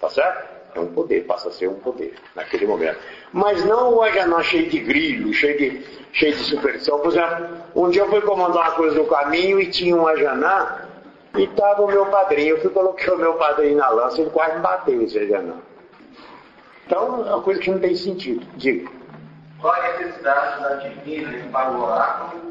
tá 0.00 0.10
certo? 0.10 0.58
É 0.74 0.80
um 0.80 0.88
poder, 0.88 1.24
passa 1.24 1.48
a 1.48 1.52
ser 1.52 1.68
um 1.68 1.78
poder 1.78 2.14
naquele 2.34 2.66
momento. 2.66 2.98
Mas 3.32 3.64
não 3.64 3.94
o 3.94 4.02
ajanã 4.02 4.42
cheio 4.42 4.68
de 4.68 4.78
grilho, 4.80 5.32
cheio 5.32 5.56
de, 5.56 5.84
cheio 6.12 6.34
de 6.34 6.44
superstição. 6.44 6.98
Por 7.00 7.08
exemplo, 7.08 7.48
um 7.74 7.88
dia 7.88 8.02
eu 8.02 8.08
fui 8.08 8.20
comandar 8.20 8.68
uma 8.68 8.70
coisa 8.72 8.96
no 8.96 9.06
caminho 9.06 9.60
e 9.60 9.70
tinha 9.70 9.96
um 9.96 10.06
ajanã 10.06 10.87
e 11.36 11.44
estava 11.44 11.82
o 11.82 11.86
meu 11.86 12.06
padrinho. 12.06 12.56
Eu 12.56 12.60
fui 12.60 12.70
coloquei 12.70 13.12
o 13.12 13.18
meu 13.18 13.34
padrinho 13.34 13.76
na 13.76 13.88
lança 13.88 14.18
e 14.18 14.22
ele 14.22 14.30
quase 14.30 14.56
me 14.56 14.60
bateu 14.60 15.02
esse 15.02 15.18
ajanã. 15.18 15.56
Então 16.86 17.26
é 17.26 17.34
uma 17.34 17.42
coisa 17.42 17.60
que 17.60 17.70
não 17.70 17.78
tem 17.78 17.94
sentido. 17.94 18.46
Diga. 18.56 18.90
Qual 19.60 19.74
a 19.74 19.98
necessidade 19.98 20.62
da 20.62 20.74
divina 20.76 21.50
para 21.50 21.70
o 21.72 21.82
oráculo? 21.82 22.48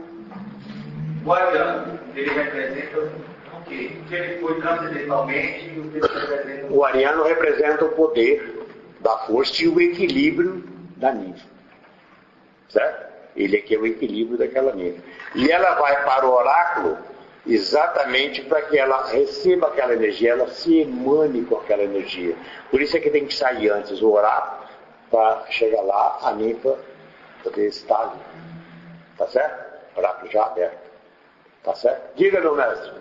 O 1.25 1.33
Ajanã, 1.33 1.99
ele 2.15 2.29
representa 2.29 2.99
o 2.99 3.63
quê? 3.63 3.97
O 3.99 4.05
que 4.07 4.15
ele 4.15 4.39
foi 4.39 4.61
transcendentalmente 4.61 5.69
e 5.69 5.79
o 5.79 5.89
que 5.89 5.97
ele 5.97 6.07
representa 6.07 6.73
O 6.73 6.85
ariano 6.85 7.23
representa 7.23 7.85
o 7.85 7.89
poder 7.89 8.67
da 8.99 9.17
força 9.19 9.63
e 9.63 9.67
o 9.67 9.81
equilíbrio 9.81 10.63
da 10.97 11.13
ninfa. 11.13 11.47
Certo? 12.69 13.07
Ele 13.35 13.57
aqui 13.57 13.75
é 13.75 13.79
o 13.79 13.85
equilíbrio 13.85 14.37
daquela 14.37 14.73
ninfa. 14.73 15.01
E 15.35 15.49
ela 15.49 15.75
vai 15.75 16.03
para 16.03 16.25
o 16.25 16.33
oráculo 16.33 16.97
exatamente 17.47 18.41
para 18.43 18.61
que 18.63 18.77
ela 18.77 19.07
receba 19.07 19.67
aquela 19.67 19.93
energia, 19.93 20.31
ela 20.31 20.47
se 20.49 20.79
emane 20.79 21.45
com 21.45 21.55
aquela 21.55 21.83
energia. 21.83 22.35
Por 22.69 22.81
isso 22.81 22.97
é 22.97 22.99
que 22.99 23.09
tem 23.09 23.25
que 23.25 23.33
sair 23.33 23.69
antes 23.69 24.01
o 24.01 24.11
oráculo 24.11 24.67
para 25.09 25.45
chegar 25.49 25.81
lá, 25.81 26.19
a 26.21 26.33
ninfa 26.33 26.77
poder 27.43 27.67
estar 27.67 28.01
ali. 28.01 28.19
Tá 29.17 29.27
certo? 29.27 29.97
Oráculo 29.97 30.31
já 30.31 30.45
aberto. 30.45 30.91
Tá 31.63 31.73
certo? 31.75 32.15
Diga, 32.15 32.41
meu 32.41 32.55
mestre. 32.55 32.91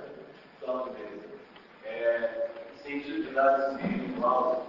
Então, 0.62 0.88
é, 1.84 2.48
sentido 2.82 3.24
de 3.24 3.34
dado 3.34 3.76
espiritual, 3.76 4.66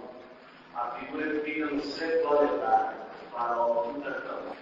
a 0.74 0.90
figura 0.92 1.40
fica 1.42 1.66
no 1.66 1.82
centro 1.82 2.30
oletar, 2.30 2.94
para 3.32 3.56
o 3.56 3.94
intercâmbio. 3.96 4.52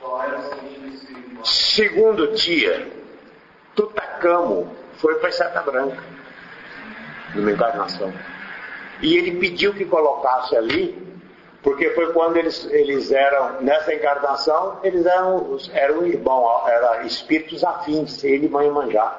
Qual 0.00 0.22
é 0.22 0.36
o 0.36 0.42
sentido 0.42 0.88
espiritual? 0.88 1.44
Segundo 1.44 2.32
dia, 2.34 2.97
Tutacamo 3.78 4.74
foi 4.94 5.14
para 5.20 5.30
Seta 5.30 5.62
Branca, 5.62 6.02
numa 7.32 7.52
encarnação. 7.52 8.12
E 9.00 9.16
ele 9.16 9.38
pediu 9.38 9.72
que 9.72 9.84
colocasse 9.84 10.56
ali, 10.56 11.00
porque 11.62 11.90
foi 11.90 12.12
quando 12.12 12.38
eles, 12.38 12.64
eles 12.72 13.12
eram, 13.12 13.60
nessa 13.60 13.94
encarnação, 13.94 14.80
eles 14.82 15.06
eram, 15.06 15.56
eram 15.72 16.04
irmãos, 16.04 16.66
eram 16.66 17.06
espíritos 17.06 17.62
afins, 17.62 18.24
ele 18.24 18.46
e 18.46 18.48
mãe 18.48 18.68
Manjá. 18.68 19.16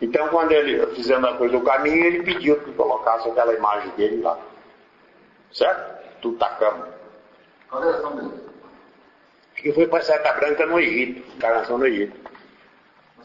Então, 0.00 0.26
quando 0.30 0.50
ele 0.50 0.84
fizendo 0.96 1.28
a 1.28 1.36
coisa 1.36 1.56
do 1.56 1.64
caminho, 1.64 2.04
ele 2.04 2.24
pediu 2.24 2.58
que 2.58 2.72
colocasse 2.72 3.28
aquela 3.28 3.54
imagem 3.54 3.90
dele 3.90 4.20
lá. 4.20 4.36
Certo? 5.52 6.20
Tutacamo. 6.20 6.86
Qual 7.70 7.84
é 7.84 7.86
a 7.86 7.90
ação 7.90 8.16
dele? 8.16 8.42
Que 9.54 9.72
foi 9.72 9.86
para 9.86 10.02
Seta 10.02 10.32
Branca 10.32 10.66
no 10.66 10.80
Egito, 10.80 11.36
encarnação 11.36 11.78
no 11.78 11.86
Egito. 11.86 12.31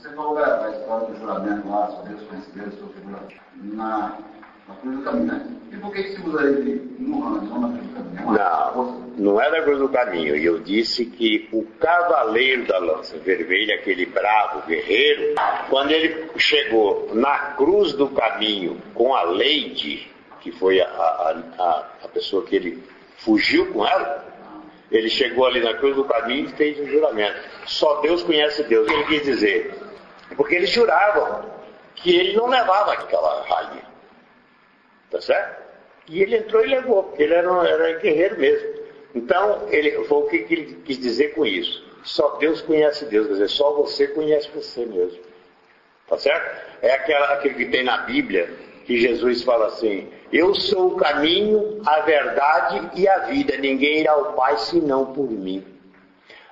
Você 0.07 0.15
falou 0.15 0.35
da, 0.35 0.55
da 0.55 0.69
história 0.71 1.07
do 1.07 1.19
juramento 1.19 1.69
lá, 1.69 1.87
só 1.87 2.01
Deus 2.03 2.21
conhece 2.23 2.51
Deus, 2.51 2.73
sua 2.75 2.87
figura, 2.89 3.19
na, 3.55 4.17
na 4.65 4.75
cruz 4.75 4.97
do 4.97 5.03
caminho, 5.03 5.25
né? 5.25 5.47
E 5.69 5.75
por 5.75 5.91
que, 5.91 6.03
que 6.03 6.15
se 6.15 6.21
usa 6.21 6.43
ele 6.43 6.95
no 6.97 7.19
rancho, 7.19 7.45
não 7.47 7.61
na 7.61 7.77
cruz 7.77 7.89
do 7.89 7.93
caminho? 7.93 8.35
É. 8.35 8.39
Não, 8.39 9.01
não 9.17 9.41
é 9.41 9.51
da 9.51 9.61
cruz 9.63 9.79
do 9.79 9.89
caminho. 9.89 10.37
E 10.37 10.45
eu 10.45 10.59
disse 10.59 11.05
que 11.05 11.49
o 11.51 11.65
cavaleiro 11.77 12.65
da 12.67 12.77
lança 12.77 13.17
vermelha, 13.17 13.75
aquele 13.75 14.05
bravo 14.05 14.65
guerreiro, 14.65 15.35
quando 15.69 15.91
ele 15.91 16.29
chegou 16.37 17.09
na 17.13 17.37
cruz 17.57 17.91
do 17.91 18.07
caminho 18.07 18.81
com 18.93 19.13
a 19.13 19.23
Leide, 19.23 20.09
que 20.39 20.53
foi 20.53 20.79
a, 20.79 20.87
a, 20.87 21.43
a, 21.59 21.85
a 22.05 22.07
pessoa 22.07 22.45
que 22.45 22.55
ele 22.55 22.81
fugiu 23.17 23.73
com 23.73 23.85
ela, 23.85 24.25
ele 24.89 25.09
chegou 25.09 25.45
ali 25.45 25.59
na 25.59 25.73
cruz 25.73 25.97
do 25.97 26.05
caminho 26.05 26.45
e 26.45 26.53
fez 26.53 26.79
um 26.79 26.87
juramento. 26.87 27.37
Só 27.65 27.99
Deus 27.99 28.23
conhece 28.23 28.63
Deus. 28.63 28.85
O 28.85 28.89
que 28.89 28.93
ele 28.93 29.03
quis 29.03 29.23
dizer? 29.23 29.76
Porque 30.36 30.55
eles 30.55 30.69
juravam 30.69 31.45
que 31.95 32.15
ele 32.15 32.36
não 32.36 32.47
levava 32.47 32.93
aquela 32.93 33.43
rainha. 33.43 33.84
Tá 35.09 35.21
certo? 35.21 35.67
E 36.09 36.21
ele 36.21 36.38
entrou 36.38 36.63
e 36.63 36.67
levou, 36.67 37.03
porque 37.03 37.23
ele 37.23 37.34
era, 37.34 37.49
era 37.67 37.99
guerreiro 37.99 38.39
mesmo. 38.39 38.67
Então, 39.15 39.67
ele, 39.69 40.03
foi 40.05 40.17
o 40.17 40.28
que, 40.28 40.39
que 40.39 40.53
ele 40.53 40.82
quis 40.86 40.99
dizer 40.99 41.34
com 41.34 41.45
isso. 41.45 41.86
Só 42.03 42.38
Deus 42.38 42.61
conhece 42.61 43.05
Deus, 43.05 43.28
quer 43.28 43.34
dizer, 43.34 43.49
só 43.49 43.73
você 43.73 44.07
conhece 44.07 44.49
você 44.53 44.86
mesmo. 44.86 45.19
Tá 46.07 46.17
certo? 46.17 46.67
É 46.82 46.93
aquela, 46.93 47.34
aquele 47.34 47.55
que 47.55 47.65
tem 47.65 47.84
na 47.84 47.99
Bíblia, 47.99 48.49
que 48.86 48.97
Jesus 48.97 49.43
fala 49.43 49.67
assim: 49.67 50.09
Eu 50.32 50.55
sou 50.55 50.93
o 50.93 50.95
caminho, 50.95 51.82
a 51.86 51.99
verdade 52.01 52.91
e 52.95 53.07
a 53.07 53.19
vida. 53.25 53.57
Ninguém 53.57 53.99
irá 53.99 54.13
ao 54.13 54.34
Pai 54.34 54.57
senão 54.57 55.13
por 55.13 55.30
mim. 55.30 55.65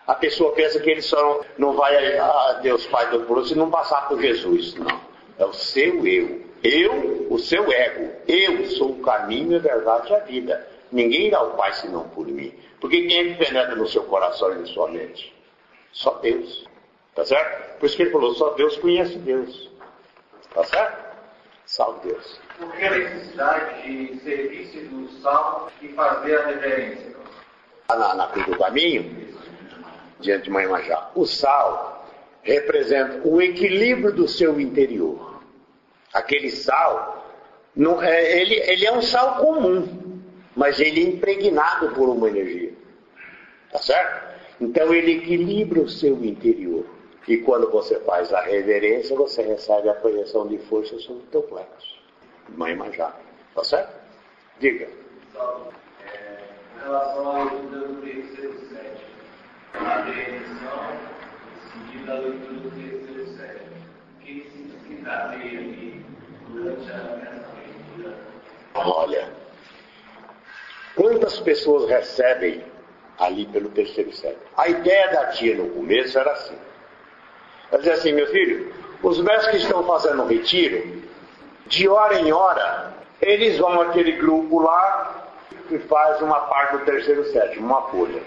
A 0.07 0.13
pessoa 0.13 0.53
pensa 0.53 0.79
que 0.79 0.89
ele 0.89 1.01
só 1.01 1.43
não, 1.57 1.69
não 1.69 1.73
vai 1.73 2.17
a 2.17 2.53
Deus 2.61 2.85
Pai 2.87 3.09
do 3.09 3.21
Poderoso 3.21 3.49
se 3.49 3.55
não 3.55 3.71
passar 3.71 4.07
por 4.07 4.21
Jesus. 4.21 4.75
Não. 4.75 5.01
É 5.37 5.45
o 5.45 5.53
seu 5.53 6.05
eu. 6.05 6.45
Eu, 6.63 7.27
o 7.29 7.39
seu 7.39 7.71
ego. 7.71 8.11
Eu 8.27 8.65
sou 8.67 8.91
o 8.91 9.01
caminho, 9.01 9.57
a 9.57 9.59
verdade 9.59 10.11
e 10.11 10.15
a 10.15 10.19
vida. 10.19 10.67
Ninguém 10.91 11.27
irá 11.27 11.39
ao 11.39 11.51
Pai 11.51 11.73
senão 11.73 12.07
por 12.09 12.27
mim. 12.27 12.53
Porque 12.79 13.07
quem 13.07 13.17
é 13.17 13.23
que 13.33 13.45
penetra 13.45 13.75
no 13.75 13.87
seu 13.87 14.03
coração 14.03 14.51
e 14.53 14.59
na 14.59 14.65
sua 14.67 14.89
mente? 14.89 15.33
Só 15.91 16.11
Deus. 16.15 16.65
Tá 17.15 17.25
certo? 17.25 17.79
Por 17.79 17.85
isso 17.85 17.95
que 17.95 18.03
ele 18.03 18.11
falou, 18.11 18.33
só 18.35 18.51
Deus 18.51 18.77
conhece 18.77 19.17
Deus. 19.17 19.71
Tá 20.53 20.63
certo? 20.63 21.05
Salve 21.65 22.09
Deus. 22.09 22.39
Por 22.59 22.71
que 22.73 22.85
a 22.85 22.91
necessidade 22.91 23.81
de 23.81 24.19
serviço 24.19 24.79
do 24.89 25.09
sal 25.21 25.71
e 25.81 25.87
fazer 25.89 26.37
a 26.37 26.45
reverência? 26.47 27.15
Na, 27.89 28.13
na 28.15 28.27
cruz 28.27 28.45
do 28.45 28.57
caminho, 28.57 29.24
diante 30.19 30.45
de 30.45 30.49
Mãe 30.49 30.67
Majá, 30.67 31.11
o 31.15 31.25
sal 31.25 32.05
representa 32.41 33.27
o 33.27 33.41
equilíbrio 33.41 34.13
do 34.13 34.27
seu 34.27 34.59
interior. 34.59 35.41
Aquele 36.13 36.49
sal, 36.49 37.25
não, 37.75 38.01
é, 38.01 38.41
ele, 38.41 38.55
ele 38.55 38.85
é 38.85 38.91
um 38.91 39.01
sal 39.01 39.37
comum, 39.37 40.21
mas 40.55 40.79
ele 40.79 41.01
é 41.01 41.03
impregnado 41.03 41.89
por 41.93 42.07
uma 42.09 42.29
energia. 42.29 42.73
Tá 43.71 43.79
certo? 43.79 44.35
Então 44.61 44.93
ele 44.93 45.17
equilibra 45.17 45.81
o 45.81 45.89
seu 45.89 46.23
interior. 46.23 46.85
E 47.27 47.37
quando 47.37 47.69
você 47.71 47.99
faz 48.01 48.31
a 48.31 48.41
reverência, 48.41 49.15
você 49.15 49.41
recebe 49.41 49.89
a 49.89 49.95
projeção 49.95 50.47
de 50.47 50.59
força 50.59 50.97
sobre 50.99 51.23
o 51.23 51.27
teu 51.27 51.41
plexo. 51.41 51.95
Mãe 52.49 52.75
Majá. 52.75 53.13
Tá 53.53 53.63
certo? 53.63 53.93
Diga. 54.59 54.87
É, 56.05 56.37
em 56.75 56.83
relação 56.83 57.25
terceiro 58.01 58.59
sétimo, 58.69 59.04
Olha, 68.73 69.29
quantas 70.95 71.39
pessoas 71.39 71.89
recebem 71.89 72.63
ali 73.19 73.45
pelo 73.47 73.69
terceiro 73.69 74.13
século. 74.13 74.41
A 74.57 74.67
ideia 74.67 75.11
da 75.11 75.27
tia 75.27 75.55
no 75.55 75.69
começo 75.69 76.17
era 76.17 76.31
assim. 76.31 76.57
Ela 77.71 77.79
dizia 77.79 77.93
assim, 77.93 78.13
meu 78.13 78.27
filho, 78.27 78.73
os 79.01 79.19
médicos 79.21 79.49
que 79.49 79.57
estão 79.57 79.83
fazendo 79.85 80.23
um 80.23 80.27
retiro, 80.27 81.03
de 81.67 81.87
hora 81.87 82.19
em 82.19 82.31
hora, 82.31 82.93
eles 83.21 83.57
vão 83.57 83.81
aquele 83.81 84.13
grupo 84.13 84.59
lá 84.59 85.29
e 85.71 85.79
faz 85.79 86.21
uma 86.21 86.41
parte 86.41 86.77
do 86.77 86.85
terceiro 86.85 87.23
sétimo, 87.31 87.65
uma 87.65 87.81
folha. 87.89 88.21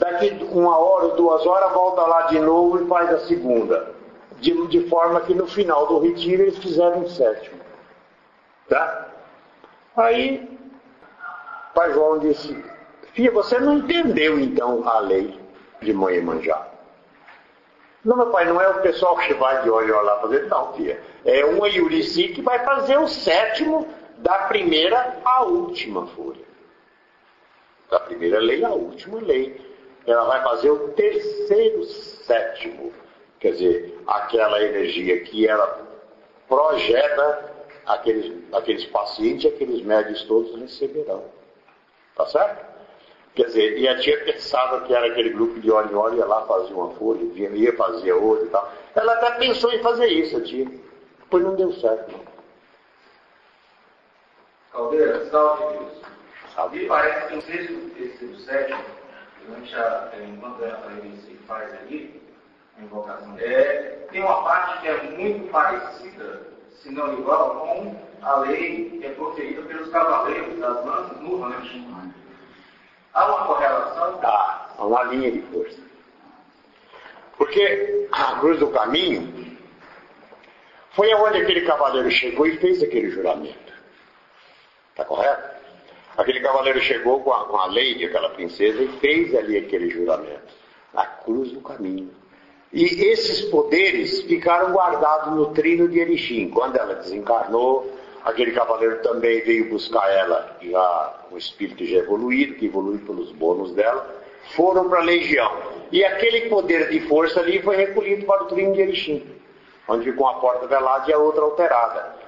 Daqui 0.00 0.30
uma 0.50 0.78
hora, 0.78 1.08
duas 1.14 1.44
horas, 1.46 1.72
volta 1.72 2.00
lá 2.02 2.22
de 2.22 2.40
novo 2.40 2.82
e 2.82 2.88
faz 2.88 3.12
a 3.12 3.18
segunda. 3.20 3.94
De, 4.40 4.66
de 4.68 4.88
forma 4.88 5.20
que 5.20 5.34
no 5.34 5.46
final 5.46 5.86
do 5.86 5.98
retiro 5.98 6.42
eles 6.42 6.58
fizeram 6.58 7.00
um 7.00 7.08
sétimo. 7.08 7.60
Tá? 8.66 9.08
Aí, 9.94 10.58
Pai 11.74 11.92
João 11.92 12.18
disse, 12.18 12.64
Filha, 13.12 13.30
você 13.30 13.58
não 13.58 13.74
entendeu 13.74 14.40
então 14.40 14.88
a 14.88 15.00
lei 15.00 15.38
de 15.82 15.92
mãe 15.92 16.16
e 16.16 16.22
manjar. 16.22 16.68
Não, 18.02 18.16
meu 18.16 18.30
pai, 18.30 18.46
não 18.46 18.58
é 18.58 18.68
o 18.68 18.80
pessoal 18.80 19.14
que 19.18 19.34
vai 19.34 19.62
de 19.62 19.68
olho 19.68 20.00
lá 20.00 20.18
fazer, 20.20 20.48
não, 20.48 20.72
filha. 20.72 20.98
É 21.26 21.44
uma 21.44 21.68
Yurici 21.68 22.28
que 22.28 22.40
vai 22.40 22.64
fazer 22.64 22.98
o 22.98 23.06
sétimo 23.06 23.86
da 24.18 24.38
primeira 24.44 25.18
à 25.22 25.42
última 25.42 26.06
folha. 26.06 26.44
Da 27.90 28.00
primeira 28.00 28.38
lei 28.38 28.64
à 28.64 28.70
última 28.70 29.20
lei. 29.20 29.69
Ela 30.06 30.24
vai 30.24 30.42
fazer 30.42 30.70
o 30.70 30.88
terceiro 30.88 31.84
sétimo. 31.84 32.92
Quer 33.38 33.52
dizer, 33.52 34.02
aquela 34.06 34.62
energia 34.62 35.20
que 35.20 35.46
ela 35.46 35.86
projeta 36.48 37.50
aqueles, 37.86 38.32
aqueles 38.52 38.84
pacientes, 38.86 39.52
aqueles 39.52 39.82
médicos 39.82 40.24
todos 40.24 40.60
receberão. 40.60 41.24
Tá 42.16 42.26
certo? 42.26 42.70
Quer 43.34 43.46
dizer, 43.46 43.78
e 43.78 43.88
a 43.88 43.98
tia 43.98 44.24
pensava 44.24 44.80
que 44.82 44.94
era 44.94 45.06
aquele 45.06 45.30
grupo 45.30 45.60
de 45.60 45.70
hora 45.70 45.90
em 45.90 45.94
hora, 45.94 46.14
ia 46.14 46.26
lá 46.26 46.44
fazer 46.46 46.74
uma 46.74 46.90
folha, 46.94 47.20
ia 47.34 47.76
fazer 47.76 48.12
outra 48.12 48.44
e 48.44 48.50
tal. 48.50 48.72
Ela 48.94 49.12
até 49.14 49.30
pensou 49.38 49.72
em 49.72 49.80
fazer 49.80 50.06
isso, 50.08 50.36
a 50.36 50.42
tia. 50.42 50.66
Depois 51.20 51.44
não 51.44 51.54
deu 51.54 51.72
certo, 51.74 52.10
não. 52.12 52.30
Caldeira, 54.72 55.24
salve 55.30 55.78
Deus. 55.78 55.92
Salve. 56.54 56.78
Me 56.80 56.86
parece 56.86 57.28
que 57.28 57.38
o 57.38 57.42
sexto, 57.42 57.90
terceiro, 57.90 58.36
sétimo, 58.40 58.84
durante 59.50 59.74
a, 59.74 60.10
enquanto 60.22 60.64
a 60.64 60.90
se 61.24 61.34
faz 61.46 61.72
ali, 61.80 62.22
a 62.78 62.82
invocação, 62.82 63.36
é, 63.38 64.06
tem 64.10 64.22
uma 64.22 64.42
parte 64.42 64.80
que 64.80 64.88
é 64.88 65.02
muito 65.02 65.50
parecida, 65.50 66.42
se 66.70 66.90
não 66.90 67.18
igual, 67.18 67.60
com 67.60 67.96
a 68.22 68.36
lei 68.40 68.90
que 68.90 69.06
é 69.06 69.10
proferida 69.10 69.62
pelos 69.62 69.90
cavaleiros 69.90 70.58
das 70.58 70.84
lanças 70.84 71.20
no 71.20 71.40
rancho. 71.40 71.80
Há 73.12 73.26
uma 73.26 73.46
correlação? 73.46 74.18
Tá, 74.18 74.70
há 74.78 74.86
uma 74.86 75.02
linha 75.04 75.32
de 75.32 75.42
força. 75.42 75.80
Porque 77.36 78.08
a 78.12 78.38
cruz 78.38 78.58
do 78.60 78.70
caminho 78.70 79.58
foi 80.92 81.10
aonde 81.12 81.38
aquele 81.42 81.62
cavaleiro 81.62 82.10
chegou 82.10 82.46
e 82.46 82.58
fez 82.58 82.82
aquele 82.82 83.10
juramento. 83.10 83.72
Está 84.90 85.04
correto? 85.04 85.59
Aquele 86.16 86.40
cavaleiro 86.40 86.80
chegou 86.80 87.20
com 87.20 87.32
a, 87.32 87.44
com 87.46 87.56
a 87.56 87.66
aquela 87.66 88.30
princesa 88.30 88.82
e 88.82 88.88
fez 88.98 89.34
ali 89.34 89.56
aquele 89.56 89.90
juramento. 89.90 90.54
Na 90.92 91.06
cruz 91.06 91.52
do 91.52 91.60
caminho. 91.60 92.10
E 92.72 92.84
esses 92.84 93.42
poderes 93.42 94.22
ficaram 94.22 94.72
guardados 94.72 95.34
no 95.34 95.52
trino 95.52 95.88
de 95.88 95.98
Erechim. 95.98 96.50
Quando 96.50 96.76
ela 96.76 96.94
desencarnou, 96.94 97.90
Aquele 98.24 98.52
cavaleiro 98.52 99.00
também 99.02 99.40
veio 99.42 99.70
buscar 99.70 100.06
ela, 100.10 100.56
já 100.60 101.24
o 101.30 101.38
espírito 101.38 101.84
já 101.86 101.98
evoluído, 101.98 102.54
que 102.54 102.66
evoluiu 102.66 103.00
pelos 103.06 103.32
bônus 103.32 103.72
dela, 103.72 104.14
foram 104.54 104.88
para 104.90 105.00
a 105.00 105.04
legião. 105.04 105.50
E 105.90 106.04
aquele 106.04 106.48
poder 106.50 106.90
de 106.90 107.00
força 107.08 107.40
ali 107.40 107.62
foi 107.62 107.76
recolhido 107.76 108.26
para 108.26 108.44
o 108.44 108.46
trino 108.46 108.74
de 108.74 108.82
Erechim, 108.82 109.26
onde 109.88 110.04
ficou 110.04 110.26
uma 110.26 110.38
porta 110.38 110.66
velada 110.66 111.10
e 111.10 111.14
a 111.14 111.18
outra 111.18 111.42
alterada. 111.42 112.19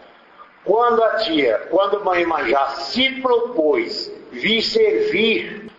Quando 0.65 1.03
a 1.03 1.17
tia, 1.17 1.67
quando 1.71 2.05
Mãe 2.05 2.25
Manjá 2.25 2.69
se 2.77 3.21
propôs 3.21 4.13
vir 4.31 4.63
servir 4.63 5.71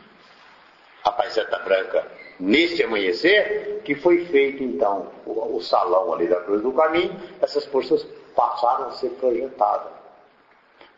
a 1.04 1.12
Paiseta 1.12 1.58
Branca 1.60 2.06
nesse 2.40 2.84
amanhecer, 2.84 3.82
que 3.86 3.96
foi 3.96 4.26
feito 4.26 4.62
então 4.62 5.12
o, 5.26 5.58
o 5.58 5.62
salão 5.62 6.14
ali 6.14 6.28
da 6.28 6.42
Cruz 6.42 6.62
do 6.62 6.74
Caminho, 6.74 7.18
essas 7.42 7.66
forças 7.66 8.06
passaram 8.36 8.88
a 8.88 8.92
ser 8.92 9.10
projetadas. 9.12 9.92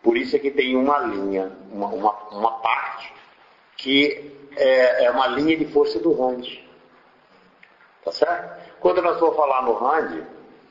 Por 0.02 0.18
isso 0.18 0.36
é 0.36 0.40
que 0.40 0.52
tem 0.52 0.76
uma 0.76 1.00
linha, 1.00 1.52
uma, 1.72 1.88
uma, 1.88 2.12
uma 2.32 2.52
parte, 2.60 3.14
que 3.78 4.32
é, 4.56 5.06
é, 5.06 5.12
uma 5.12 5.28
linha 5.28 5.58
de 5.58 5.66
força 5.66 6.00
do 6.00 6.14
Rand. 6.14 6.44
Tá 8.04 8.12
certo? 8.12 8.80
Quando 8.80 9.02
nós 9.02 9.20
for 9.20 9.36
falar 9.36 9.64
no 9.64 9.74
Rand, 9.74 10.24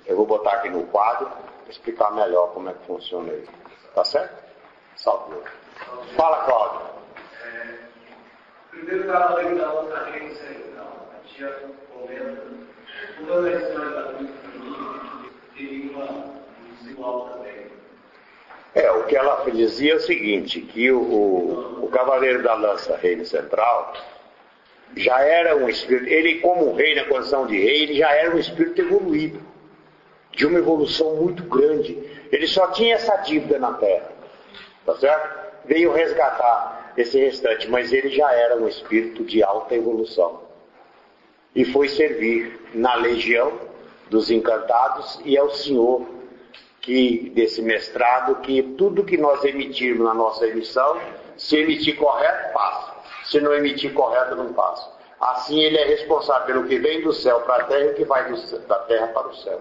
eu 0.06 0.16
vou 0.16 0.26
botar 0.26 0.52
aqui 0.52 0.68
no 0.68 0.84
quadro 0.86 1.28
explicar 1.70 2.12
melhor 2.12 2.52
como 2.52 2.70
é 2.70 2.72
que 2.72 2.86
funciona 2.86 3.32
isso. 3.32 3.52
Tá 3.94 4.04
certo? 4.04 4.42
Salve. 4.96 5.36
Fala, 6.16 6.44
Cláudio. 6.44 6.80
É, 7.44 7.78
primeiro 8.70 9.00
estava 9.02 9.34
lendo 9.34 9.58
da 9.58 9.72
outra 9.72 10.00
agência, 10.02 10.46
então, 10.50 10.86
a 11.12 11.28
tia 11.28 11.48
comenta, 11.92 12.42
toda 13.26 13.48
a 13.48 13.52
história 13.52 13.90
da 13.90 14.04
família 14.04 14.34
teria 15.56 15.90
uma, 15.92 16.04
um 16.04 16.74
desigual 16.78 17.28
também. 17.30 17.66
É, 18.74 18.90
o 18.90 19.04
que 19.04 19.16
ela 19.16 19.44
dizia 19.50 19.92
é 19.92 19.96
o 19.96 20.00
seguinte, 20.00 20.60
que 20.60 20.90
o, 20.90 21.00
o, 21.00 21.84
o 21.84 21.88
Cavaleiro 21.90 22.42
da 22.42 22.54
Lança, 22.54 22.96
Reino 22.96 23.24
Central, 23.24 23.94
já 24.96 25.20
era 25.20 25.56
um 25.56 25.68
espírito, 25.68 26.08
ele 26.08 26.40
como 26.40 26.74
rei 26.74 26.94
na 26.94 27.04
condição 27.04 27.46
de 27.46 27.58
rei, 27.58 27.82
ele 27.82 27.94
já 27.94 28.12
era 28.12 28.34
um 28.34 28.38
espírito 28.38 28.80
evoluído, 28.80 29.40
de 30.34 30.46
uma 30.46 30.58
evolução 30.58 31.16
muito 31.16 31.42
grande. 31.44 31.98
Ele 32.30 32.46
só 32.46 32.68
tinha 32.68 32.94
essa 32.94 33.16
dívida 33.18 33.58
na 33.58 33.74
Terra, 33.74 34.10
tá 34.84 34.96
certo? 34.96 35.44
Veio 35.66 35.92
resgatar 35.92 36.92
esse 36.96 37.18
restante, 37.18 37.70
mas 37.70 37.92
ele 37.92 38.10
já 38.10 38.32
era 38.32 38.56
um 38.56 38.68
espírito 38.68 39.24
de 39.24 39.42
alta 39.42 39.74
evolução. 39.74 40.42
E 41.54 41.64
foi 41.64 41.88
servir 41.88 42.60
na 42.74 42.94
legião 42.96 43.52
dos 44.10 44.30
encantados 44.30 45.20
e 45.24 45.38
ao 45.38 45.50
Senhor 45.50 46.06
que 46.80 47.30
desse 47.34 47.62
mestrado 47.62 48.42
que 48.42 48.62
tudo 48.62 49.04
que 49.04 49.16
nós 49.16 49.42
emitirmos 49.44 50.04
na 50.04 50.12
nossa 50.12 50.46
emissão, 50.46 51.00
se 51.36 51.56
emitir 51.56 51.96
correto, 51.96 52.52
passa. 52.52 52.94
Se 53.24 53.40
não 53.40 53.54
emitir 53.54 53.94
correto, 53.94 54.36
não 54.36 54.52
passa. 54.52 54.92
Assim 55.18 55.60
ele 55.60 55.78
é 55.78 55.84
responsável 55.86 56.46
pelo 56.46 56.68
que 56.68 56.78
vem 56.78 57.00
do 57.02 57.12
céu 57.12 57.40
para 57.40 57.62
a 57.62 57.66
terra 57.66 57.84
e 57.84 57.90
o 57.92 57.94
que 57.94 58.04
vai 58.04 58.30
do, 58.30 58.58
da 58.66 58.78
terra 58.80 59.06
para 59.08 59.28
o 59.28 59.34
céu. 59.36 59.60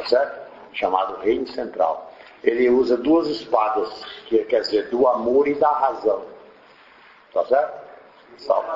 Tá 0.00 0.06
certo? 0.06 0.50
Chamado 0.72 1.20
reino 1.20 1.46
central. 1.48 2.10
Ele 2.42 2.70
usa 2.70 2.96
duas 2.96 3.28
espadas, 3.28 4.02
que 4.26 4.38
quer 4.44 4.62
dizer, 4.62 4.88
do 4.88 5.06
amor 5.06 5.46
e 5.46 5.54
da 5.54 5.68
razão. 5.68 6.24
Tá 7.34 7.44
certo? 7.44 7.80
Salve 8.38 8.68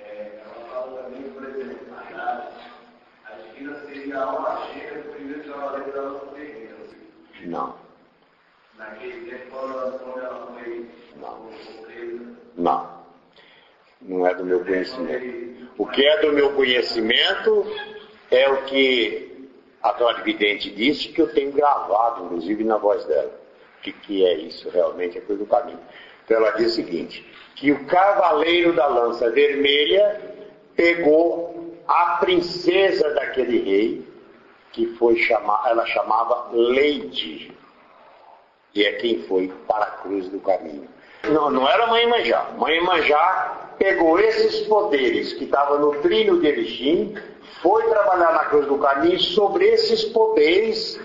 É. 0.00 0.42
Não. 7.44 7.76
Naquele 8.76 9.30
tempo, 9.30 9.50
quando 9.52 10.18
ela 10.18 10.46
foi 10.54 10.90
Não. 11.16 11.50
Não. 12.56 13.02
Não 14.00 14.26
é 14.26 14.34
do 14.34 14.44
meu 14.44 14.64
conhecimento. 14.64 15.70
O 15.78 15.86
que 15.86 16.04
é 16.04 16.20
do 16.20 16.32
meu 16.32 16.52
conhecimento 16.54 17.64
é 18.32 18.48
o 18.48 18.64
que 18.64 19.31
A 19.82 19.92
Clarividente 19.92 20.70
disse 20.70 21.08
que 21.08 21.20
eu 21.20 21.32
tenho 21.32 21.52
gravado, 21.52 22.24
inclusive, 22.24 22.62
na 22.62 22.76
voz 22.76 23.04
dela. 23.04 23.32
O 23.78 23.82
que, 23.82 23.92
que 23.92 24.24
é 24.24 24.34
isso 24.34 24.70
realmente? 24.70 25.18
É 25.18 25.20
coisa 25.20 25.42
do 25.42 25.48
caminho. 25.48 25.80
Então 26.24 26.36
ela 26.36 26.52
diz 26.52 26.72
o 26.72 26.74
seguinte, 26.76 27.26
que 27.56 27.72
o 27.72 27.84
cavaleiro 27.86 28.72
da 28.74 28.86
lança 28.86 29.28
vermelha 29.30 30.20
pegou 30.76 31.76
a 31.86 32.18
princesa 32.20 33.12
daquele 33.14 33.58
rei, 33.58 34.08
que 34.72 34.86
foi 34.94 35.16
chamar, 35.16 35.68
ela 35.68 35.84
chamava 35.86 36.48
Lady, 36.52 37.52
e 38.74 38.84
é 38.84 38.92
quem 38.92 39.22
foi 39.24 39.52
para 39.66 39.84
a 39.84 39.90
cruz 39.90 40.28
do 40.28 40.40
caminho. 40.40 40.88
Não, 41.24 41.50
não 41.50 41.68
era 41.68 41.86
Mãe 41.88 42.06
Manjá. 42.06 42.50
Mãe 42.56 42.80
Manjá 42.80 43.74
pegou 43.78 44.18
esses 44.18 44.60
poderes 44.66 45.32
que 45.34 45.44
estavam 45.44 45.78
no 45.78 46.00
trilho 46.00 46.40
de 46.40 46.46
Erechim, 46.46 47.14
foi 47.62 47.88
trabalhar 47.88 48.32
na 48.32 48.44
cruz 48.46 48.66
do 48.66 48.76
caminho 48.76 49.20
sobre 49.20 49.66
esses 49.66 50.04
poderes 50.06 51.00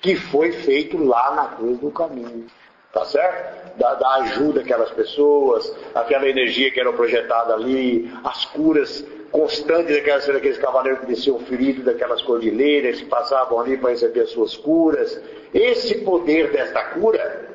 que 0.00 0.16
foi 0.16 0.52
feito 0.52 1.02
lá 1.02 1.34
na 1.34 1.46
cruz 1.56 1.78
do 1.78 1.90
caminho. 1.90 2.46
Tá 2.92 3.04
certo? 3.04 3.76
Da, 3.78 3.94
da 3.94 4.14
ajuda 4.16 4.62
aquelas 4.62 4.90
pessoas, 4.90 5.72
aquela 5.94 6.28
energia 6.28 6.70
que 6.70 6.80
era 6.80 6.92
projetada 6.92 7.54
ali, 7.54 8.10
as 8.24 8.46
curas 8.46 9.04
constantes 9.30 9.94
daquelas, 9.94 10.26
daqueles 10.26 10.58
cavaleiros 10.58 11.00
que 11.00 11.06
desciam 11.06 11.38
feridos 11.40 11.84
daquelas 11.84 12.22
cordilheiras, 12.22 13.00
que 13.00 13.06
passavam 13.06 13.60
ali 13.60 13.76
para 13.76 13.90
receber 13.90 14.20
as 14.22 14.30
suas 14.30 14.56
curas. 14.56 15.20
Esse 15.52 15.96
poder 15.98 16.50
desta 16.50 16.82
cura 16.84 17.54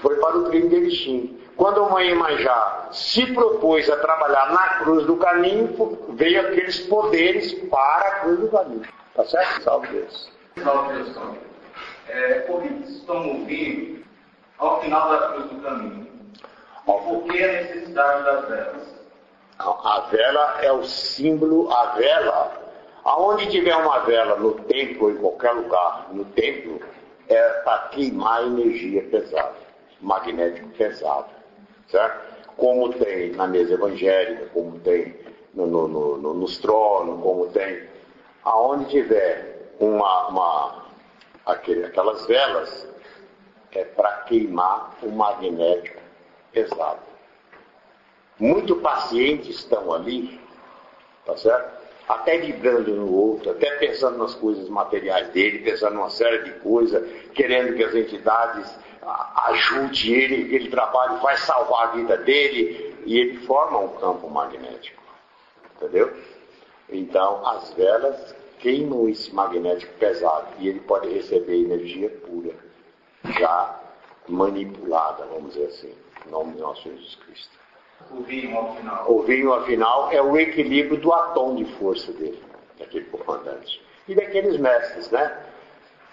foi 0.00 0.16
para 0.16 0.38
o 0.38 0.44
trilho 0.44 0.68
de 0.68 0.76
Erechim. 0.76 1.39
Quando 1.60 1.84
a 1.84 1.90
mãe 1.90 2.14
Manjá 2.14 2.88
se 2.90 3.34
propôs 3.34 3.86
a 3.90 3.96
trabalhar 3.98 4.50
na 4.50 4.78
cruz 4.78 5.04
do 5.04 5.18
caminho, 5.18 5.68
veio 6.14 6.40
aqueles 6.40 6.80
poderes 6.86 7.52
para 7.68 8.08
a 8.08 8.20
cruz 8.20 8.40
do 8.40 8.48
caminho. 8.48 8.88
Tá 9.14 9.26
certo? 9.26 9.64
Salve 9.64 9.88
Deus. 9.88 10.32
Salve 10.64 10.94
Deus. 10.94 11.18
É, 12.08 12.34
por 12.46 12.62
que 12.62 12.68
estamos 12.90 13.46
vivos 13.46 14.06
ao 14.56 14.80
final 14.80 15.10
da 15.10 15.18
cruz 15.28 15.50
do 15.50 15.60
caminho? 15.60 16.08
Por 16.86 17.24
que 17.24 17.44
a 17.44 17.52
necessidade 17.52 18.24
das 18.24 18.48
velas? 18.48 18.88
A 19.58 20.06
vela 20.10 20.60
é 20.62 20.72
o 20.72 20.82
símbolo, 20.82 21.70
a 21.70 21.94
vela, 21.96 22.52
aonde 23.04 23.50
tiver 23.50 23.76
uma 23.76 23.98
vela 23.98 24.36
no 24.36 24.54
templo 24.62 25.08
ou 25.08 25.10
em 25.10 25.16
qualquer 25.16 25.52
lugar, 25.52 26.06
no 26.10 26.24
templo, 26.24 26.80
é 27.28 27.48
para 27.64 27.88
queimar 27.88 28.46
energia 28.46 29.02
pesada, 29.10 29.56
magnético 30.00 30.70
pesado, 30.70 31.39
certo? 31.90 32.30
Como 32.56 32.92
tem 32.94 33.32
na 33.32 33.46
mesa 33.46 33.74
evangélica, 33.74 34.46
como 34.52 34.78
tem 34.80 35.16
no, 35.54 35.66
no, 35.66 35.88
no, 35.88 36.34
nos 36.34 36.58
tronos, 36.58 37.22
como 37.22 37.46
tem, 37.48 37.88
aonde 38.44 38.90
tiver 38.90 39.72
uma, 39.78 40.28
uma 40.28 40.86
aquele, 41.46 41.84
aquelas 41.84 42.26
velas, 42.26 42.88
é 43.72 43.84
para 43.84 44.10
queimar 44.24 44.96
o 45.02 45.10
magnético 45.10 46.00
pesado 46.52 47.10
muito 48.40 48.76
pacientes 48.76 49.56
estão 49.56 49.92
ali, 49.92 50.40
tá 51.26 51.36
certo? 51.36 51.78
Até 52.08 52.38
vibrando 52.38 52.90
no 52.96 53.14
outro, 53.14 53.50
até 53.50 53.70
pensando 53.76 54.18
nas 54.18 54.34
coisas 54.34 54.68
materiais 54.68 55.28
dele, 55.28 55.58
pensando 55.58 55.94
numa 55.94 56.10
série 56.10 56.42
de 56.44 56.52
coisas, 56.60 57.06
querendo 57.34 57.76
que 57.76 57.84
as 57.84 57.94
entidades 57.94 58.74
ajudem 59.02 60.12
ele, 60.12 60.54
ele 60.54 60.70
trabalhe, 60.70 61.20
vai 61.20 61.36
salvar 61.38 61.88
a 61.88 61.90
vida 61.92 62.16
dele, 62.18 62.96
e 63.04 63.18
ele 63.18 63.38
forma 63.46 63.78
um 63.78 63.88
campo 63.96 64.28
magnético. 64.28 65.02
Entendeu? 65.76 66.12
Então, 66.88 67.46
as 67.46 67.72
velas 67.72 68.34
queimam 68.58 69.08
esse 69.08 69.34
magnético 69.34 69.92
pesado 69.94 70.48
e 70.58 70.68
ele 70.68 70.80
pode 70.80 71.08
receber 71.08 71.62
energia 71.62 72.10
pura, 72.10 72.54
já 73.38 73.80
manipulada, 74.28 75.24
vamos 75.26 75.54
dizer 75.54 75.66
assim, 75.66 75.94
em 76.26 76.30
nome 76.30 76.54
de 76.54 76.60
nosso 76.60 76.82
Jesus 76.82 77.14
Cristo. 77.16 77.58
O 78.10 78.22
vinho, 78.22 78.56
ao 78.56 78.74
final. 78.74 79.12
O 79.12 79.22
vinho, 79.22 79.52
afinal, 79.52 80.10
é 80.12 80.22
o 80.22 80.38
equilíbrio 80.38 80.98
do 81.00 81.12
atom 81.12 81.56
de 81.56 81.64
força 81.76 82.12
dele, 82.12 82.42
daquele 82.78 83.04
comandante. 83.06 83.82
E 84.08 84.14
daqueles 84.14 84.58
mestres, 84.58 85.10
né? 85.10 85.46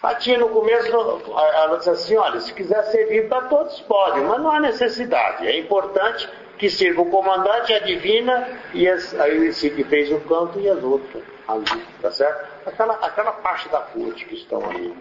A 0.02 0.16
tia 0.16 0.38
no 0.38 0.50
começo, 0.50 0.88
ela 0.88 1.78
disse 1.78 1.90
assim, 1.90 2.16
olha, 2.18 2.40
se 2.40 2.54
quiser 2.54 2.84
servir 2.86 3.28
para 3.28 3.42
todos, 3.44 3.82
pode, 3.82 4.22
mas 4.22 4.40
não 4.40 4.52
há 4.52 4.60
necessidade. 4.60 5.48
É 5.48 5.58
importante 5.58 6.30
que 6.58 6.70
sirva 6.70 7.02
o 7.02 7.10
comandante, 7.10 7.74
a 7.74 7.80
divina, 7.80 8.48
e 8.74 8.88
as, 8.88 9.20
aí 9.20 9.48
esse 9.48 9.70
que 9.70 9.84
fez 9.84 10.12
o 10.12 10.20
canto 10.22 10.60
e 10.60 10.70
as 10.70 10.84
outras 10.84 11.24
ali, 11.48 11.86
tá 12.02 12.12
certo? 12.12 12.48
Aquela, 12.66 12.94
aquela 12.96 13.32
parte 13.32 13.70
da 13.70 13.80
corte 13.80 14.26
que 14.26 14.36
estão 14.36 14.64
ali. 14.70 14.96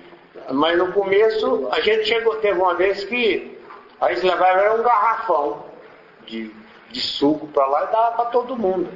Mas 0.50 0.78
no 0.78 0.92
começo, 0.92 1.68
a 1.72 1.80
gente 1.80 2.04
chegou, 2.04 2.36
teve 2.36 2.58
uma 2.58 2.74
vez 2.74 3.04
que 3.04 3.58
a 4.00 4.10
eles 4.10 4.22
levaram 4.22 4.80
um 4.80 4.82
garrafão 4.82 5.64
de 6.26 6.54
de 6.90 7.00
suco 7.00 7.46
para 7.48 7.66
lá 7.66 7.84
e 7.84 7.92
dava 7.92 8.16
para 8.16 8.24
todo 8.26 8.56
mundo. 8.56 8.88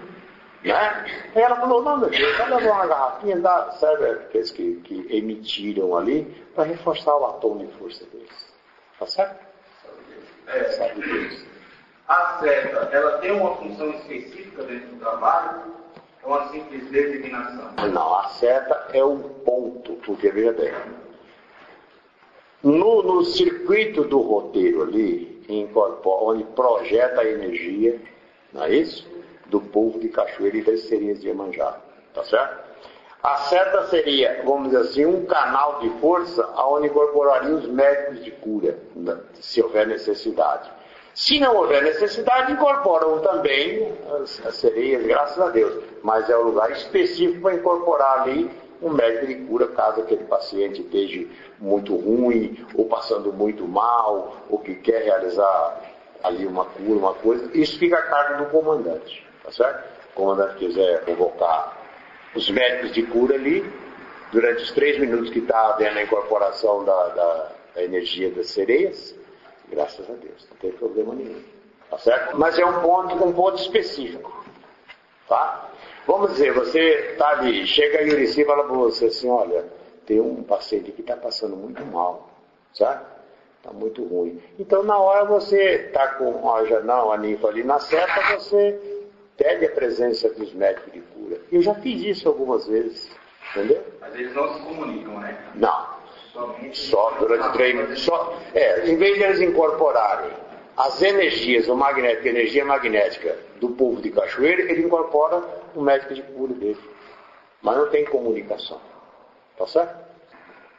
Né? 0.64 1.30
Aí 1.34 1.42
ela 1.42 1.56
falou, 1.56 1.82
não, 1.82 1.98
meu 1.98 2.10
Deus, 2.10 2.36
vai 2.36 2.50
levar 2.50 2.72
uma 2.72 2.86
garrafinha, 2.86 3.38
dá, 3.38 3.70
sabe, 3.72 4.04
aqueles 4.04 4.50
que, 4.50 4.76
que 4.82 5.06
emitiram 5.08 5.96
ali, 5.96 6.24
para 6.54 6.64
reforçar 6.64 7.16
o 7.16 7.26
atom 7.26 7.58
de 7.58 7.66
força 7.78 8.04
deles. 8.06 8.52
Tá 8.98 9.06
certo? 9.06 9.40
É, 10.46 10.64
sabe 10.72 11.00
Deus. 11.00 11.44
A 12.08 12.38
seta, 12.40 12.88
ela 12.92 13.18
tem 13.18 13.30
uma 13.30 13.56
função 13.56 13.88
específica 13.90 14.62
dentro 14.64 14.88
do 14.88 15.00
trabalho? 15.00 15.62
É 16.22 16.26
uma 16.26 16.48
simples 16.48 16.90
designação? 16.90 17.72
Não, 17.90 18.14
a 18.16 18.28
seta 18.30 18.88
é 18.92 19.02
um 19.02 19.20
ponto, 19.20 19.94
porque 20.04 20.30
veja 20.30 20.52
bem, 20.52 20.74
no, 22.62 23.02
no 23.02 23.24
circuito 23.24 24.04
do 24.04 24.20
roteiro 24.20 24.82
ali, 24.82 25.42
onde 26.04 26.44
projeta 26.44 27.22
a 27.22 27.24
energia, 27.24 27.98
não 28.52 28.64
é 28.64 28.74
isso? 28.74 29.09
Do 29.50 29.60
povo 29.60 29.98
de 29.98 30.08
Cachoeira 30.08 30.56
e 30.56 30.62
das 30.62 30.80
serias 30.82 31.20
de 31.20 31.28
Iemanjá. 31.28 31.76
Tá 32.14 32.24
certo? 32.24 32.70
A 33.22 33.36
seta 33.36 33.86
seria, 33.88 34.42
vamos 34.44 34.70
dizer 34.70 34.78
assim, 34.78 35.04
um 35.04 35.26
canal 35.26 35.78
de 35.80 35.90
força 36.00 36.42
aonde 36.54 36.86
incorporaria 36.86 37.54
os 37.54 37.66
médicos 37.68 38.24
de 38.24 38.30
cura, 38.30 38.78
se 39.34 39.62
houver 39.62 39.86
necessidade. 39.86 40.70
Se 41.14 41.38
não 41.38 41.54
houver 41.56 41.82
necessidade, 41.82 42.52
incorporam 42.52 43.18
também 43.18 43.92
as, 44.14 44.46
as 44.46 44.54
sereias, 44.54 45.04
graças 45.04 45.38
a 45.38 45.50
Deus. 45.50 45.84
Mas 46.02 46.30
é 46.30 46.36
o 46.36 46.44
lugar 46.44 46.70
específico 46.70 47.42
para 47.42 47.56
incorporar 47.56 48.22
ali 48.22 48.50
um 48.80 48.90
médico 48.90 49.26
de 49.26 49.34
cura 49.46 49.68
caso 49.68 50.00
aquele 50.00 50.24
paciente 50.24 50.80
esteja 50.80 51.26
muito 51.58 51.94
ruim, 51.94 52.64
ou 52.74 52.86
passando 52.86 53.32
muito 53.32 53.68
mal, 53.68 54.36
ou 54.48 54.58
que 54.58 54.74
quer 54.76 55.02
realizar 55.02 55.80
ali 56.22 56.46
uma 56.46 56.64
cura, 56.64 56.98
uma 56.98 57.14
coisa, 57.14 57.50
isso 57.54 57.78
fica 57.78 57.98
a 57.98 58.02
cargo 58.02 58.44
do 58.44 58.50
comandante, 58.50 59.26
tá 59.50 59.52
certo? 59.52 59.84
O 60.10 60.14
comandante 60.14 60.56
quiser 60.56 61.04
convocar 61.04 61.78
os 62.34 62.48
médicos 62.50 62.92
de 62.92 63.02
cura 63.04 63.34
ali, 63.34 63.64
durante 64.32 64.62
os 64.62 64.70
três 64.70 64.98
minutos 64.98 65.30
que 65.30 65.40
está 65.40 65.70
havendo 65.70 65.98
a 65.98 66.02
incorporação 66.02 66.84
da, 66.84 67.08
da, 67.08 67.52
da, 67.74 67.82
energia 67.82 68.30
das 68.30 68.50
sereias, 68.50 69.14
graças 69.68 70.08
a 70.08 70.12
Deus, 70.12 70.46
não 70.48 70.56
tem 70.58 70.70
problema 70.72 71.14
nenhum, 71.14 71.42
tá 71.90 71.98
certo? 71.98 72.38
Mas 72.38 72.58
é 72.58 72.64
um 72.64 72.80
ponto, 72.80 73.14
um 73.24 73.32
ponto 73.32 73.60
específico, 73.60 74.44
tá? 75.28 75.68
Vamos 76.06 76.32
dizer, 76.32 76.52
você 76.52 77.12
está 77.12 77.30
ali, 77.30 77.66
chega 77.66 77.98
a 77.98 78.02
Yurici 78.02 78.42
e 78.42 78.44
fala 78.44 78.64
para 78.64 78.76
você 78.76 79.06
assim, 79.06 79.28
olha, 79.28 79.64
tem 80.06 80.20
um 80.20 80.42
paciente 80.42 80.92
que 80.92 81.00
está 81.00 81.16
passando 81.16 81.56
muito 81.56 81.84
mal, 81.86 82.30
sabe? 82.72 83.04
Está 83.58 83.72
muito 83.72 84.02
ruim. 84.04 84.40
Então, 84.58 84.82
na 84.82 84.96
hora 84.98 85.24
você 85.24 85.86
está 85.86 86.14
com 86.14 86.50
a 86.52 86.64
janão, 86.64 87.12
a 87.12 87.18
ninfa 87.18 87.48
ali 87.48 87.62
na 87.62 87.78
seta, 87.78 88.38
você 88.38 88.99
pede 89.40 89.64
a 89.64 89.70
presença 89.70 90.28
dos 90.34 90.52
médicos 90.52 90.92
de 90.92 91.00
cura. 91.00 91.40
Eu 91.50 91.62
já 91.62 91.74
fiz 91.76 92.02
isso 92.02 92.28
algumas 92.28 92.66
vezes, 92.66 93.10
entendeu? 93.50 93.82
Mas 93.98 94.14
eles 94.14 94.34
não 94.34 94.54
se 94.54 94.60
comunicam, 94.60 95.18
né? 95.18 95.34
Não. 95.54 95.98
Somente 96.30 96.78
só 96.78 97.10
durante 97.18 97.58
minutos. 97.58 98.02
Só, 98.02 98.38
é, 98.54 98.86
em 98.86 98.96
vez 98.96 99.16
de 99.16 99.22
eles 99.24 99.40
incorporarem 99.40 100.30
as 100.76 101.00
energias, 101.00 101.68
o 101.68 101.74
magnético, 101.74 102.26
a 102.26 102.30
energia 102.30 102.64
magnética 102.66 103.36
do 103.58 103.70
povo 103.70 104.00
de 104.02 104.10
Cachoeira, 104.10 104.62
ele 104.62 104.82
incorpora 104.82 105.42
o 105.74 105.80
médico 105.80 106.12
de 106.14 106.22
cura 106.22 106.52
dele. 106.52 106.78
Mas 107.62 107.76
não 107.78 107.88
tem 107.88 108.04
comunicação. 108.04 108.80
Tá 109.56 109.66
certo? 109.66 110.10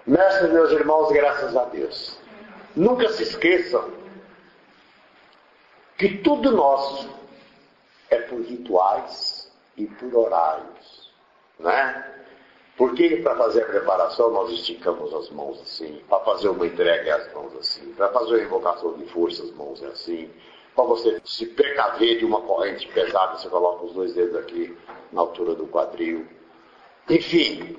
Mestres, 0.06 0.52
meus 0.52 0.72
irmãos, 0.72 1.12
graças 1.12 1.56
a 1.56 1.66
Deus. 1.66 2.20
Nunca 2.76 3.10
se 3.10 3.24
esqueçam 3.24 3.90
que 5.98 6.18
tudo 6.20 6.52
nosso 6.52 7.21
é 8.12 8.18
por 8.20 8.42
rituais 8.42 9.52
e 9.78 9.88
por 9.88 10.14
horários. 10.14 11.12
Né? 11.58 12.06
Por 12.78 12.94
que 12.94 13.18
para 13.18 13.36
fazer 13.36 13.64
a 13.64 13.68
preparação 13.68 14.32
nós 14.32 14.52
esticamos 14.52 15.14
as 15.14 15.30
mãos 15.30 15.60
assim? 15.62 16.02
Para 16.08 16.20
fazer 16.20 16.50
uma 16.50 16.68
entrega 16.68 17.16
as 17.16 17.34
mãos 17.34 17.56
assim? 17.56 17.94
Para 17.94 18.10
fazer 18.10 18.36
uma 18.36 18.44
invocação 18.44 18.94
de 18.94 19.06
força 19.08 19.44
as 19.44 19.52
mãos 19.52 19.82
é 19.82 19.88
assim? 19.88 20.30
Para 20.76 20.86
você 20.86 21.22
se 21.26 21.46
precaver 21.48 22.20
de 22.20 22.26
uma 22.26 22.42
corrente 22.42 22.88
pesada, 22.90 23.38
você 23.38 23.50
coloca 23.50 23.86
os 23.86 23.94
dois 23.94 24.14
dedos 24.14 24.36
aqui 24.36 24.76
na 25.12 25.22
altura 25.22 25.56
do 25.56 25.68
quadril. 25.68 26.26
Enfim, 27.10 27.78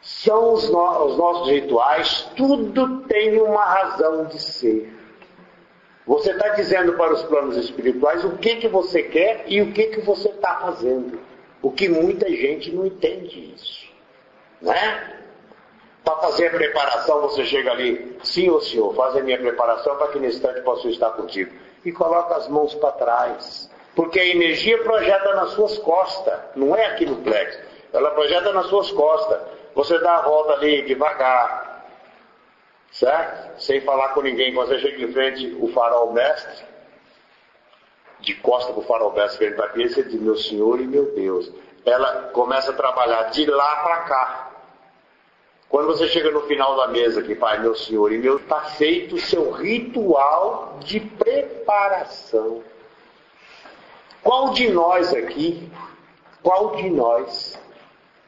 são 0.00 0.54
os, 0.54 0.70
no 0.70 1.06
os 1.06 1.16
nossos 1.16 1.48
rituais, 1.48 2.30
tudo 2.36 3.02
tem 3.02 3.40
uma 3.40 3.64
razão 3.64 4.24
de 4.26 4.40
ser. 4.40 4.99
Você 6.06 6.32
está 6.32 6.48
dizendo 6.50 6.94
para 6.94 7.12
os 7.12 7.22
planos 7.24 7.56
espirituais 7.56 8.24
o 8.24 8.36
que, 8.38 8.56
que 8.56 8.68
você 8.68 9.02
quer 9.02 9.44
e 9.46 9.60
o 9.60 9.72
que, 9.72 9.84
que 9.88 10.00
você 10.00 10.28
está 10.28 10.56
fazendo. 10.56 11.20
O 11.62 11.70
que 11.70 11.88
muita 11.88 12.28
gente 12.28 12.72
não 12.72 12.86
entende 12.86 13.52
isso. 13.54 13.88
Né? 14.60 15.18
Para 16.02 16.16
fazer 16.16 16.48
a 16.48 16.50
preparação, 16.50 17.20
você 17.20 17.44
chega 17.44 17.70
ali, 17.70 18.16
sim, 18.22 18.50
ô 18.50 18.60
senhor, 18.60 18.94
faz 18.94 19.16
a 19.16 19.20
minha 19.20 19.38
preparação 19.38 19.96
para 19.96 20.08
que 20.08 20.18
nesse 20.18 20.38
instante 20.38 20.62
possa 20.62 20.88
estar 20.88 21.10
contigo. 21.10 21.52
E 21.84 21.92
coloca 21.92 22.34
as 22.36 22.48
mãos 22.48 22.74
para 22.74 22.92
trás. 22.92 23.70
Porque 23.94 24.18
a 24.18 24.26
energia 24.26 24.78
projeta 24.82 25.34
nas 25.34 25.50
suas 25.50 25.78
costas, 25.78 26.38
não 26.56 26.74
é 26.74 26.86
aqui 26.86 27.04
no 27.04 27.16
plexo. 27.16 27.60
Ela 27.92 28.10
projeta 28.12 28.52
nas 28.52 28.66
suas 28.66 28.90
costas. 28.92 29.40
Você 29.74 29.98
dá 29.98 30.16
a 30.16 30.22
volta 30.22 30.54
ali 30.54 30.82
devagar, 30.82 31.59
certo? 32.90 33.60
Sem 33.60 33.80
falar 33.80 34.14
com 34.14 34.22
ninguém. 34.22 34.54
Quando 34.54 34.68
você 34.68 34.78
chega 34.78 35.02
em 35.02 35.12
frente 35.12 35.56
o 35.60 35.68
farol 35.68 36.12
mestre, 36.12 36.64
de 38.20 38.34
costa 38.36 38.72
para 38.72 38.80
o 38.80 38.84
farol 38.84 39.12
mestre 39.12 39.38
frente 39.38 39.56
para 39.56 39.66
aqui, 39.66 39.88
você 39.88 40.02
diz, 40.02 40.20
meu 40.20 40.36
Senhor 40.36 40.80
e 40.80 40.86
meu 40.86 41.14
Deus. 41.14 41.52
Ela 41.84 42.30
começa 42.32 42.70
a 42.70 42.74
trabalhar 42.74 43.24
de 43.30 43.46
lá 43.46 43.76
para 43.76 43.96
cá. 44.02 44.50
Quando 45.68 45.86
você 45.86 46.08
chega 46.08 46.30
no 46.32 46.42
final 46.42 46.76
da 46.76 46.88
mesa 46.88 47.20
aqui, 47.20 47.34
Pai, 47.34 47.60
meu 47.60 47.76
Senhor 47.76 48.12
e 48.12 48.18
meu, 48.18 48.38
está 48.38 48.60
feito 48.62 49.14
o 49.14 49.20
seu 49.20 49.52
ritual 49.52 50.78
de 50.80 50.98
preparação. 50.98 52.62
Qual 54.22 54.50
de 54.50 54.68
nós 54.68 55.14
aqui, 55.14 55.70
qual 56.42 56.74
de 56.74 56.90
nós 56.90 57.58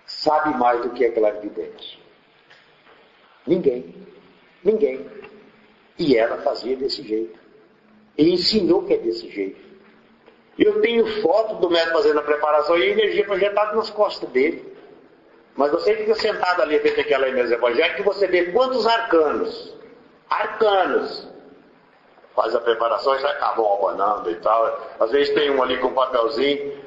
sabe 0.06 0.56
mais 0.56 0.82
do 0.82 0.90
que 0.90 1.04
é 1.04 1.10
clarividente? 1.10 2.00
Ninguém. 3.44 4.01
Ninguém. 4.64 5.06
E 5.98 6.16
ela 6.16 6.38
fazia 6.38 6.76
desse 6.76 7.02
jeito. 7.02 7.38
E 8.16 8.32
ensinou 8.32 8.84
que 8.84 8.94
é 8.94 8.98
desse 8.98 9.28
jeito. 9.30 9.60
Eu 10.58 10.80
tenho 10.80 11.22
foto 11.22 11.56
do 11.56 11.70
médico 11.70 11.92
fazendo 11.92 12.18
a 12.20 12.22
preparação 12.22 12.76
e 12.76 12.82
a 12.82 12.86
energia 12.86 13.24
projetada 13.24 13.74
nas 13.74 13.90
costas 13.90 14.28
dele. 14.30 14.72
Mas 15.56 15.70
você 15.70 15.94
fica 15.96 16.14
sentado 16.14 16.62
ali 16.62 16.78
frente 16.78 17.00
àquela 17.00 17.30
mesa 17.30 17.54
evangélica 17.54 18.00
e 18.00 18.04
você 18.04 18.26
vê 18.26 18.52
quantos 18.52 18.86
arcanos. 18.86 19.74
Arcanos. 20.28 21.28
Faz 22.34 22.54
a 22.54 22.60
preparação 22.60 23.14
e 23.14 23.18
já 23.18 23.30
acabam 23.30 23.66
abanando 23.66 24.30
e 24.30 24.36
tal. 24.36 24.80
Às 24.98 25.10
vezes 25.10 25.34
tem 25.34 25.50
um 25.50 25.62
ali 25.62 25.78
com 25.78 25.88
um 25.88 25.94
papelzinho. 25.94 26.80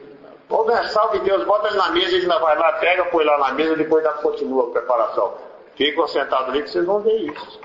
Pô, 0.48 0.66
salve 0.90 1.20
Deus, 1.20 1.44
bota 1.44 1.68
ele 1.68 1.78
na 1.78 1.90
mesa, 1.90 2.16
ele 2.16 2.28
vai 2.28 2.58
lá, 2.58 2.74
pega, 2.74 3.06
põe 3.06 3.26
lá 3.26 3.38
na 3.38 3.54
mesa, 3.54 3.76
depois 3.76 4.06
continua 4.22 4.68
a 4.68 4.72
preparação. 4.72 5.34
Ficam 5.76 6.08
sentados 6.08 6.50
ali 6.50 6.64
que 6.64 6.70
vocês 6.70 6.86
vão 6.86 7.02
ver 7.02 7.32
isso. 7.32 7.62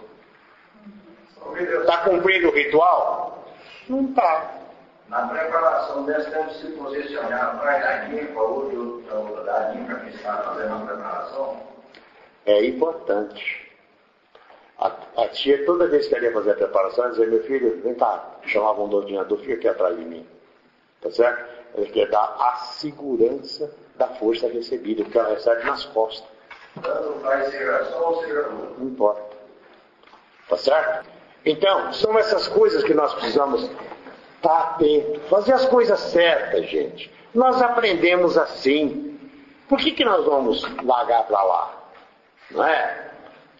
Está 1.80 1.98
cumprindo 1.98 2.48
o 2.48 2.52
ritual? 2.52 3.44
Não 3.88 4.04
está. 4.06 4.60
Na 5.08 5.26
preparação 5.26 6.04
dessa 6.04 6.30
deve 6.30 6.54
se 6.54 6.68
posicionar 6.68 7.56
atrás 7.56 7.82
da 7.82 8.04
limpa 8.04 8.40
ou 8.40 8.70
de 8.70 8.76
outra 8.76 9.42
da 9.42 9.68
limpa 9.70 9.94
que 9.96 10.10
está 10.10 10.36
fazendo 10.38 10.74
a 10.74 10.86
preparação? 10.86 11.60
É 12.46 12.64
importante. 12.64 13.70
A, 14.78 14.92
a, 15.16 15.28
tia, 15.28 15.64
toda 15.66 15.88
vez 15.88 16.06
que 16.08 16.14
ela 16.14 16.24
ia 16.24 16.32
fazer 16.32 16.52
a 16.52 16.54
preparação, 16.54 17.10
dizia, 17.10 17.26
meu 17.26 17.42
filho, 17.42 17.80
vem 17.82 17.94
cá, 17.96 18.24
chamava 18.44 18.82
um 18.82 18.88
doutrinador, 18.88 19.38
fica 19.38 19.54
aqui 19.54 19.68
atrás 19.68 19.96
de 19.96 20.04
mim. 20.04 20.26
Tá 21.00 21.10
certo? 21.10 21.44
Ele 21.74 21.90
quer 21.90 22.08
dar 22.08 22.36
a 22.38 22.56
segurança 22.56 23.70
da 23.96 24.06
força 24.08 24.48
recebida, 24.48 25.02
porque 25.02 25.18
ela 25.18 25.30
recebe 25.30 25.64
nas 25.64 25.84
costas. 25.86 26.26
Tanto 26.74 27.20
faz 27.20 27.50
ser 27.50 27.68
ou 28.00 28.24
ser 28.24 28.48
Não 28.78 28.86
importa. 28.86 29.36
Tá 30.48 30.56
certo? 30.56 31.08
Então, 31.44 31.92
são 31.92 32.18
essas 32.18 32.48
coisas 32.48 32.84
que 32.84 32.92
nós 32.94 33.14
precisamos 33.14 33.70
Está 34.40 34.58
atento. 34.58 35.20
Fazer 35.28 35.52
as 35.52 35.66
coisas 35.66 36.00
certas, 36.00 36.66
gente. 36.66 37.12
Nós 37.34 37.60
aprendemos 37.60 38.38
assim. 38.38 39.18
Por 39.68 39.78
que, 39.78 39.92
que 39.92 40.04
nós 40.04 40.24
vamos 40.24 40.62
largar 40.82 41.26
para 41.26 41.42
lá? 41.42 41.92
Não 42.50 42.64
é? 42.64 43.10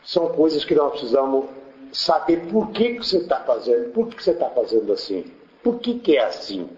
São 0.03 0.31
coisas 0.31 0.65
que 0.65 0.75
nós 0.75 0.93
precisamos 0.93 1.51
saber 1.93 2.49
por 2.51 2.71
que, 2.71 2.95
que 2.95 3.07
você 3.07 3.19
está 3.19 3.41
fazendo. 3.41 3.93
Por 3.93 4.09
que, 4.09 4.17
que 4.17 4.25
você 4.25 4.31
está 4.31 4.49
fazendo 4.49 4.91
assim? 4.91 5.31
Por 5.63 5.79
que, 5.81 5.99
que 5.99 6.17
é 6.17 6.25
assim? 6.25 6.69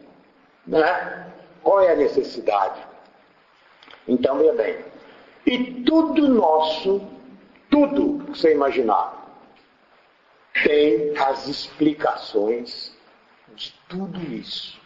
Né? 0.67 1.33
Qual 1.63 1.81
é 1.81 1.93
a 1.93 1.97
necessidade? 1.97 2.85
Então, 4.09 4.37
veja 4.39 4.53
bem. 4.55 4.85
E 5.47 5.83
tudo 5.83 6.29
nosso, 6.29 7.01
tudo 7.71 8.25
que 8.25 8.39
você 8.39 8.53
imaginar, 8.53 9.23
tem 10.65 11.17
as 11.19 11.49
explicações 11.49 12.97
de 13.55 13.73
tudo 13.89 14.21
isso. 14.33 14.81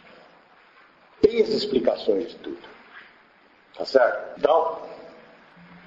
Tem 1.21 1.41
as 1.41 1.49
explicações 1.49 2.29
de 2.29 2.35
tudo. 2.37 2.67
Tá 3.77 3.85
certo? 3.85 4.39
Então, 4.39 4.81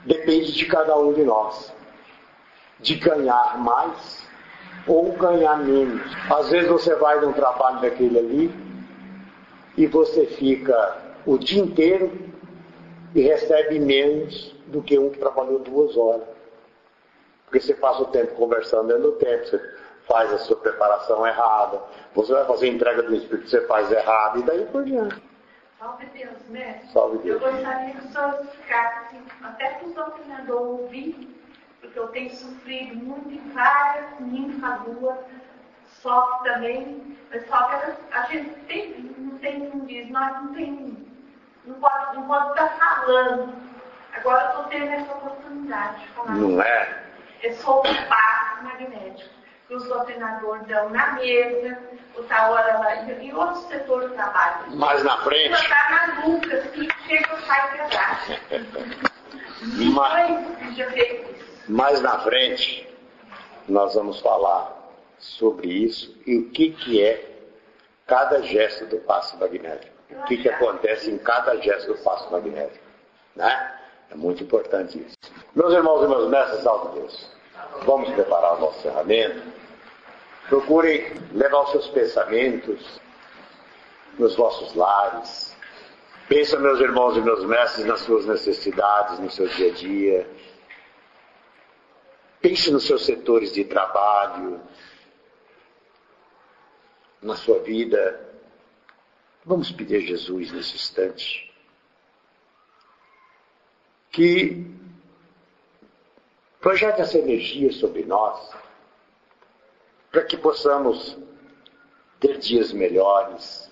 depende 0.04 0.52
de 0.52 0.66
cada 0.66 0.96
um 0.98 1.12
de 1.12 1.24
nós. 1.24 1.74
De 2.78 2.94
ganhar 2.94 3.58
mais 3.58 4.28
ou 4.86 5.12
ganhar 5.12 5.58
menos. 5.58 6.02
Às 6.30 6.50
vezes 6.50 6.68
você 6.68 6.94
vai 6.94 7.20
num 7.20 7.32
trabalho 7.32 7.80
daquele 7.80 8.18
ali 8.18 8.54
e 9.76 9.86
você 9.86 10.26
fica 10.26 10.98
o 11.26 11.36
dia 11.36 11.62
inteiro 11.62 12.12
e 13.14 13.20
recebe 13.22 13.78
menos 13.78 14.54
do 14.70 14.82
que 14.82 14.98
um 14.98 15.10
que 15.10 15.18
trabalhou 15.18 15.58
duas 15.58 15.96
horas. 15.96 16.26
Porque 17.44 17.60
você 17.60 17.74
passa 17.74 18.02
o 18.02 18.06
tempo 18.06 18.34
conversando 18.36 18.88
dentro 18.88 19.02
do 19.02 19.12
tempo, 19.12 19.44
você 19.44 19.76
faz 20.06 20.32
a 20.32 20.38
sua 20.38 20.56
preparação 20.56 21.26
errada, 21.26 21.80
você 22.14 22.32
vai 22.32 22.44
fazer 22.44 22.66
a 22.66 22.72
entrega 22.72 23.02
do 23.02 23.14
Espírito, 23.14 23.48
você 23.48 23.66
faz 23.66 23.90
errado, 23.90 24.38
e 24.38 24.42
daí 24.42 24.64
por 24.66 24.84
diante. 24.84 25.20
Salve 25.78 26.06
Deus, 26.06 26.48
né? 26.48 26.82
Salve 26.92 27.18
Deus. 27.18 27.42
Eu 27.42 27.52
gostaria 27.52 27.94
que 27.94 28.06
o 28.06 28.12
senhor 28.12 28.40
explicasse, 28.42 29.16
até 29.42 29.70
para 29.70 29.88
o 29.88 29.92
doutrinador 29.94 30.62
ouvir, 30.62 31.40
porque 31.80 31.98
eu 31.98 32.08
tenho 32.08 32.30
sofrido 32.36 32.96
muito 32.96 33.30
em 33.30 33.50
várias 33.50 34.20
ninfaduas, 34.20 35.16
sofre 36.02 36.52
também, 36.52 37.16
mas 37.30 37.46
só 37.48 37.64
que 37.64 37.92
a 38.12 38.22
gente 38.26 38.50
tem, 38.66 39.14
não 39.18 39.38
tem, 39.38 39.58
não 39.58 39.86
diz, 39.86 40.10
nós 40.10 40.32
não 40.42 40.54
tem, 40.54 41.08
não 41.64 41.74
pode, 41.76 42.16
não 42.16 42.26
pode 42.26 42.50
estar 42.50 42.78
falando. 42.78 43.59
Agora 44.14 44.44
eu 44.44 44.48
estou 44.48 44.64
tendo 44.64 44.92
essa 44.92 45.12
oportunidade 45.12 46.00
de 46.00 46.08
falar. 46.08 46.34
Não 46.34 46.62
é? 46.62 47.02
Eu 47.42 47.54
sou 47.54 47.80
o 47.80 47.82
passo 47.82 48.64
magnético 48.64 49.40
que 49.70 49.76
os 49.76 49.86
doutrinadores 49.86 50.66
dão 50.66 50.90
na 50.90 51.12
mesa, 51.12 51.78
outra 52.16 52.50
hora 52.50 52.78
lá, 52.78 52.96
em 53.04 53.32
outros 53.32 53.64
setores 53.66 54.12
trabalho. 54.14 54.76
Mais 54.76 55.04
na 55.04 55.16
frente. 55.18 55.52
Está 55.52 55.90
na 55.90 56.26
Lucas, 56.26 56.66
que 56.70 56.88
chega 57.06 57.34
o 57.34 57.40
sai 57.42 57.72
quebrado. 57.72 59.10
Mais, 59.94 60.76
já 60.76 60.90
fez 60.90 61.38
isso. 61.38 61.70
mais 61.70 62.00
na 62.00 62.18
frente, 62.20 62.88
nós 63.68 63.94
vamos 63.94 64.18
falar 64.20 64.74
sobre 65.18 65.68
isso 65.68 66.18
e 66.26 66.38
o 66.38 66.50
que, 66.50 66.70
que 66.70 67.04
é 67.04 67.30
cada 68.06 68.42
gesto 68.42 68.86
do 68.86 68.96
passo 69.00 69.38
magnético. 69.38 69.92
O 70.10 70.24
que, 70.24 70.38
que 70.38 70.48
acontece 70.48 71.10
em 71.10 71.18
cada 71.18 71.56
gesto 71.58 71.92
do 71.92 71.98
passo 72.02 72.32
magnético. 72.32 72.84
Né? 73.36 73.79
É 74.10 74.14
muito 74.16 74.42
importante 74.42 74.98
isso. 74.98 75.16
Meus 75.54 75.72
irmãos 75.72 76.04
e 76.04 76.08
meus 76.08 76.28
mestres, 76.28 76.62
salve 76.62 76.98
Deus. 76.98 77.30
Vamos 77.84 78.10
preparar 78.10 78.56
o 78.56 78.60
nosso 78.60 78.80
ferramenta. 78.82 79.42
Procurem 80.48 81.14
levar 81.32 81.62
os 81.62 81.70
seus 81.70 81.88
pensamentos 81.88 83.00
nos 84.18 84.34
vossos 84.34 84.74
lares. 84.74 85.56
Pensa, 86.28 86.58
meus 86.58 86.80
irmãos 86.80 87.16
e 87.16 87.20
meus 87.20 87.44
mestres, 87.44 87.86
nas 87.86 88.00
suas 88.00 88.26
necessidades, 88.26 89.20
no 89.20 89.30
seu 89.30 89.46
dia 89.48 89.70
a 89.70 89.74
dia. 89.74 90.30
Pense 92.40 92.70
nos 92.70 92.86
seus 92.86 93.04
setores 93.04 93.52
de 93.52 93.64
trabalho, 93.64 94.60
na 97.22 97.36
sua 97.36 97.60
vida. 97.60 98.28
Vamos 99.44 99.70
pedir 99.70 99.96
a 99.96 100.00
Jesus 100.00 100.50
nesse 100.52 100.74
instante 100.74 101.49
que 104.10 104.66
projete 106.60 107.00
essa 107.00 107.18
energia 107.18 107.72
sobre 107.72 108.04
nós 108.04 108.50
para 110.10 110.24
que 110.24 110.36
possamos 110.36 111.16
ter 112.18 112.38
dias 112.38 112.72
melhores. 112.72 113.70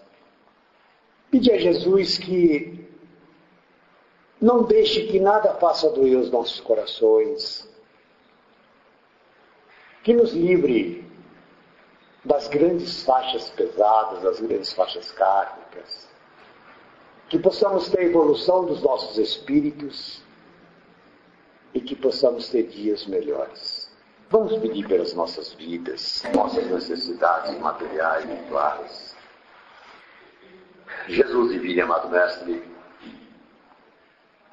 Pedir 1.31 1.53
a 1.53 1.59
Jesus 1.59 2.17
que 2.17 2.89
não 4.41 4.63
deixe 4.63 5.07
que 5.07 5.19
nada 5.19 5.55
faça 5.55 5.91
doer 5.91 6.17
os 6.17 6.31
nossos 6.31 6.61
corações, 6.61 7.69
que 10.05 10.15
nos 10.15 10.33
livre 10.33 11.05
das 12.25 12.47
grandes 12.49 13.03
faixas 13.03 13.51
pesadas, 13.51 14.23
das 14.23 14.41
grandes 14.41 14.73
faixas 14.73 15.11
kármicas, 15.13 16.09
que 17.29 17.39
possamos 17.39 17.89
ter 17.91 18.05
evolução 18.05 18.65
dos 18.65 18.81
nossos 18.81 19.19
espíritos 19.19 20.23
e 21.79 21.81
que 21.81 21.95
possamos 21.95 22.49
ter 22.49 22.65
dias 22.65 23.07
melhores. 23.07 23.89
Vamos 24.31 24.59
pedir 24.59 24.87
pelas 24.89 25.15
nossas 25.15 25.53
vidas, 25.55 26.25
nossas 26.35 26.67
necessidades 26.67 27.57
materiais 27.61 28.25
e 28.25 28.33
espirituais. 28.33 29.17
Jesus 31.07 31.53
divino, 31.53 31.85
amado 31.85 32.09
Mestre, 32.09 32.65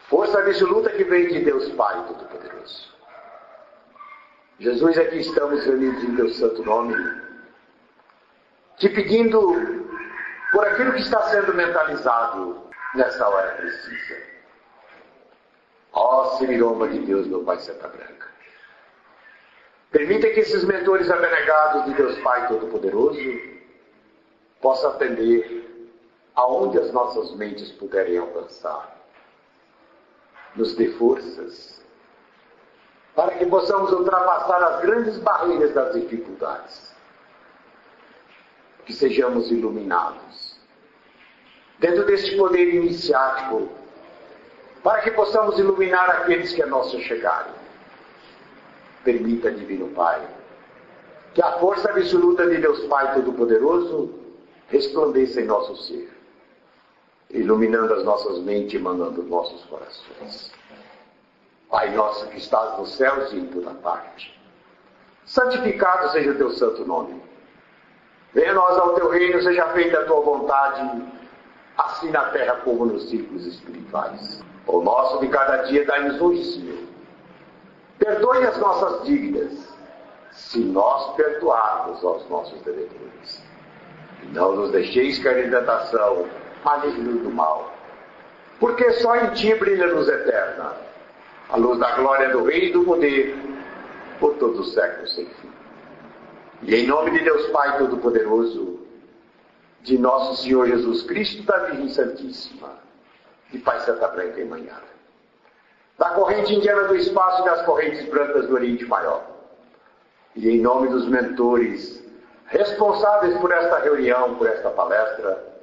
força 0.08 0.40
absoluta 0.40 0.92
que 0.92 1.04
vem 1.04 1.28
de 1.28 1.40
Deus 1.40 1.68
Pai 1.70 2.06
Todo-Poderoso. 2.08 2.94
Jesus, 4.60 4.98
aqui 5.00 5.18
estamos 5.18 5.66
reunidos 5.66 6.04
em 6.04 6.16
Teu 6.16 6.30
Santo 6.30 6.64
Nome, 6.64 6.96
te 8.78 8.88
pedindo 8.90 9.42
por 10.52 10.68
aquilo 10.68 10.94
que 10.94 11.02
está 11.02 11.24
sendo 11.24 11.56
mentalizado 11.56 12.70
nessa 12.94 13.28
hora 13.28 13.56
precisa. 13.56 14.35
Ó 15.96 16.38
Semiroma 16.38 16.90
de 16.90 17.00
Deus, 17.00 17.26
meu 17.26 17.44
Pai 17.44 17.58
Santa 17.60 17.88
Branca. 17.88 18.28
Permita 19.92 20.30
que 20.30 20.42
esses 20.42 20.66
mentores 20.66 21.10
abnegados 21.10 21.86
de 21.86 21.94
Deus 21.94 22.20
Pai 22.20 22.50
Todo-Poderoso 22.50 23.22
possam 24.62 24.92
atender 24.92 25.64
aonde 26.36 26.78
as 26.78 26.92
nossas 26.92 27.34
mentes 27.36 27.72
puderem 27.72 28.18
alcançar. 28.18 28.94
Nos 30.54 30.76
dê 30.76 30.90
forças 30.94 31.82
para 33.16 33.36
que 33.36 33.46
possamos 33.46 33.94
ultrapassar 33.94 34.62
as 34.62 34.82
grandes 34.82 35.18
barreiras 35.20 35.74
das 35.74 35.94
dificuldades. 35.94 36.94
Que 38.86 38.94
sejamos 38.94 39.50
iluminados. 39.50 40.60
Dentro 41.80 42.06
deste 42.06 42.36
poder 42.36 42.74
iniciático, 42.74 43.70
para 44.86 45.02
que 45.02 45.10
possamos 45.10 45.58
iluminar 45.58 46.08
aqueles 46.12 46.54
que 46.54 46.62
a 46.62 46.68
nós 46.68 46.92
chegarem. 46.92 47.52
Permita, 49.04 49.52
Divino 49.52 49.88
Pai, 49.88 50.22
que 51.34 51.42
a 51.42 51.54
força 51.54 51.90
absoluta 51.90 52.48
de 52.48 52.58
Deus 52.58 52.82
Pai 52.86 53.16
Todo-Poderoso 53.16 54.14
resplandeça 54.70 55.42
em 55.42 55.46
nosso 55.46 55.76
ser, 55.78 56.16
iluminando 57.32 57.96
as 57.96 58.04
nossas 58.04 58.38
mentes 58.38 58.76
e 58.76 58.78
mandando 58.78 59.22
os 59.22 59.28
nossos 59.28 59.66
corações. 59.66 60.52
Pai 61.68 61.90
nosso 61.96 62.28
que 62.28 62.38
estás 62.38 62.78
nos 62.78 62.94
céus 62.94 63.34
e 63.34 63.38
em 63.38 63.48
toda 63.48 63.72
parte, 63.72 64.40
santificado 65.26 66.12
seja 66.12 66.30
o 66.30 66.38
teu 66.38 66.52
santo 66.52 66.86
nome. 66.86 67.24
Venha 68.36 68.54
nós 68.54 68.78
ao 68.78 68.94
teu 68.94 69.10
reino, 69.10 69.42
seja 69.42 69.68
feita 69.70 70.02
a 70.02 70.06
tua 70.06 70.22
vontade, 70.22 71.02
assim 71.78 72.10
na 72.10 72.26
terra 72.26 72.56
como 72.64 72.86
nos 72.86 73.10
círculos 73.10 73.46
espirituais. 73.46 74.44
O 74.68 74.82
nosso 74.82 75.20
de 75.20 75.28
cada 75.28 75.64
dia 75.64 75.86
dá-nos 75.86 76.20
hoje, 76.20 76.44
Senhor. 76.54 76.80
Perdoe 78.00 78.46
as 78.46 78.58
nossas 78.58 79.06
dívidas, 79.06 79.52
se 80.32 80.60
nós 80.60 81.16
perdoarmos 81.16 82.04
aos 82.04 82.28
nossos 82.30 82.62
devedores. 82.62 83.44
E 84.24 84.28
não 84.28 84.56
nos 84.56 84.72
deixeis 84.72 85.20
cair 85.20 85.48
em 85.48 85.52
tentação, 85.52 86.26
do 86.64 87.32
mal. 87.32 87.72
Porque 88.60 88.92
só 88.94 89.16
em 89.18 89.30
ti 89.34 89.54
brilha 89.56 89.86
a 89.86 89.94
luz 89.94 90.08
eterna, 90.08 90.74
a 91.50 91.58
luz 91.58 91.78
da 91.80 91.92
glória 91.96 92.30
do 92.30 92.44
Rei 92.44 92.70
e 92.70 92.74
do 92.74 92.84
poder, 92.84 93.38
por 94.20 94.34
todos 94.36 94.60
os 94.60 94.74
séculos 94.74 95.14
sem 95.14 95.26
fim. 95.26 95.50
E 96.64 96.74
em 96.74 96.88
nome 96.88 97.12
de 97.12 97.20
Deus 97.24 97.48
Pai 97.48 97.78
Todo-Poderoso, 97.78 98.75
de 99.86 100.00
nosso 100.00 100.42
Senhor 100.42 100.68
Jesus 100.68 101.04
Cristo, 101.04 101.44
da 101.44 101.58
Virgem 101.60 101.90
Santíssima, 101.90 102.72
de 103.52 103.60
Pai 103.60 103.80
Santa 103.82 104.08
Branca 104.08 104.42
e 104.42 104.46
Manhara. 104.46 104.96
Da 106.00 106.10
corrente 106.10 106.56
indiana 106.56 106.86
do 106.86 106.96
espaço 106.96 107.44
e 107.44 107.46
das 107.46 107.62
correntes 107.62 108.10
brancas 108.10 108.48
do 108.48 108.56
Oriente 108.56 108.84
Maior. 108.86 109.24
E 110.36 110.50
em 110.50 110.60
nome 110.60 110.90
dos 110.90 111.08
mentores 111.08 112.04
responsáveis 112.48 113.38
por 113.38 113.52
esta 113.52 113.80
reunião, 113.80 114.36
por 114.36 114.48
esta 114.48 114.72
palestra, 114.72 115.56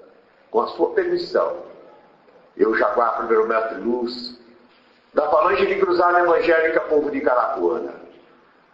com 0.50 0.60
a 0.60 0.68
sua 0.68 0.90
permissão, 0.90 1.56
eu, 2.56 2.74
Jaguar, 2.76 3.16
primeiro 3.18 3.48
mestre 3.48 3.80
Luz, 3.80 4.38
da 5.12 5.28
Falange 5.30 5.66
de 5.66 5.80
Cruzada 5.80 6.20
Evangélica 6.20 6.80
Povo 6.82 7.10
de 7.10 7.20
Carapuana, 7.20 7.92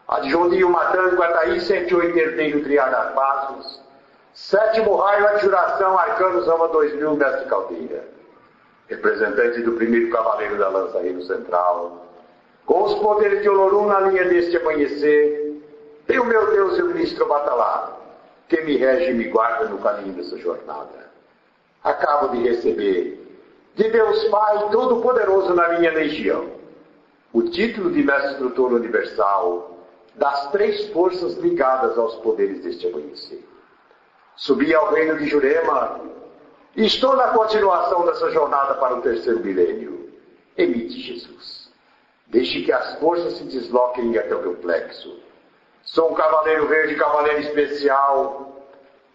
adjuntinho 0.09 0.69
Matando, 0.69 1.17
Guataí, 1.17 1.61
108 1.61 2.19
Herdeiro 2.19 2.63
Triada 2.63 3.13
Passos, 3.13 3.88
sétimo 4.39 4.97
raio, 4.97 5.27
adjuração, 5.29 5.99
Arcano 5.99 6.43
Zama 6.43 6.69
2000, 6.69 7.17
Mestre 7.17 7.45
Caldeira 7.47 8.19
representante 8.89 9.61
do 9.63 9.73
primeiro 9.73 10.11
cavaleiro 10.11 10.59
da 10.59 10.69
lança 10.69 11.01
Reino 11.01 11.23
Central, 11.23 12.07
com 12.65 12.85
os 12.85 12.95
poderes 12.97 13.43
de 13.43 13.49
Olorum 13.49 13.87
na 13.87 14.01
linha 14.01 14.25
deste 14.25 14.57
amanhecer, 14.57 15.63
e 16.09 16.19
o 16.19 16.25
meu 16.25 16.51
Deus 16.51 16.79
e 16.79 16.83
o 16.83 16.87
ministro 16.87 17.27
Batalá, 17.27 17.97
que 18.49 18.61
me 18.63 18.77
rege 18.77 19.11
e 19.11 19.15
me 19.15 19.25
guarda 19.25 19.67
no 19.67 19.79
caminho 19.79 20.15
dessa 20.15 20.39
jornada. 20.39 21.09
Acabo 21.85 22.29
de 22.29 22.43
receber 22.49 23.27
de 23.75 23.89
Deus 23.91 24.25
Pai 24.25 24.71
Todo-Poderoso 24.71 25.55
na 25.55 25.79
minha 25.79 25.93
legião 25.93 26.59
o 27.33 27.43
título 27.43 27.91
de 27.91 28.03
Mestre 28.03 28.33
Instrutor 28.33 28.73
Universal 28.73 29.79
das 30.15 30.51
três 30.51 30.89
forças 30.89 31.35
ligadas 31.35 31.97
aos 31.99 32.17
poderes 32.17 32.63
deste 32.63 32.87
amanhecer. 32.87 33.45
Subi 34.39 34.75
ao 34.75 34.93
reino 34.93 35.19
de 35.19 35.27
Jurema 35.27 36.09
Estou 36.77 37.17
na 37.17 37.29
continuação 37.29 38.07
dessa 38.07 38.31
jornada 38.31 38.75
para 38.75 38.95
o 38.95 39.03
terceiro 39.03 39.41
milênio. 39.41 40.13
Emite 40.57 41.01
Jesus. 41.01 41.69
Deixe 42.29 42.63
que 42.63 42.71
as 42.71 43.01
forças 43.01 43.37
se 43.37 43.45
desloquem 43.45 44.17
até 44.17 44.33
o 44.33 44.43
meu 44.43 44.55
plexo. 44.55 45.19
Sou 45.83 46.13
um 46.13 46.15
cavaleiro 46.15 46.69
verde, 46.69 46.95
cavaleiro 46.95 47.41
especial. 47.41 48.65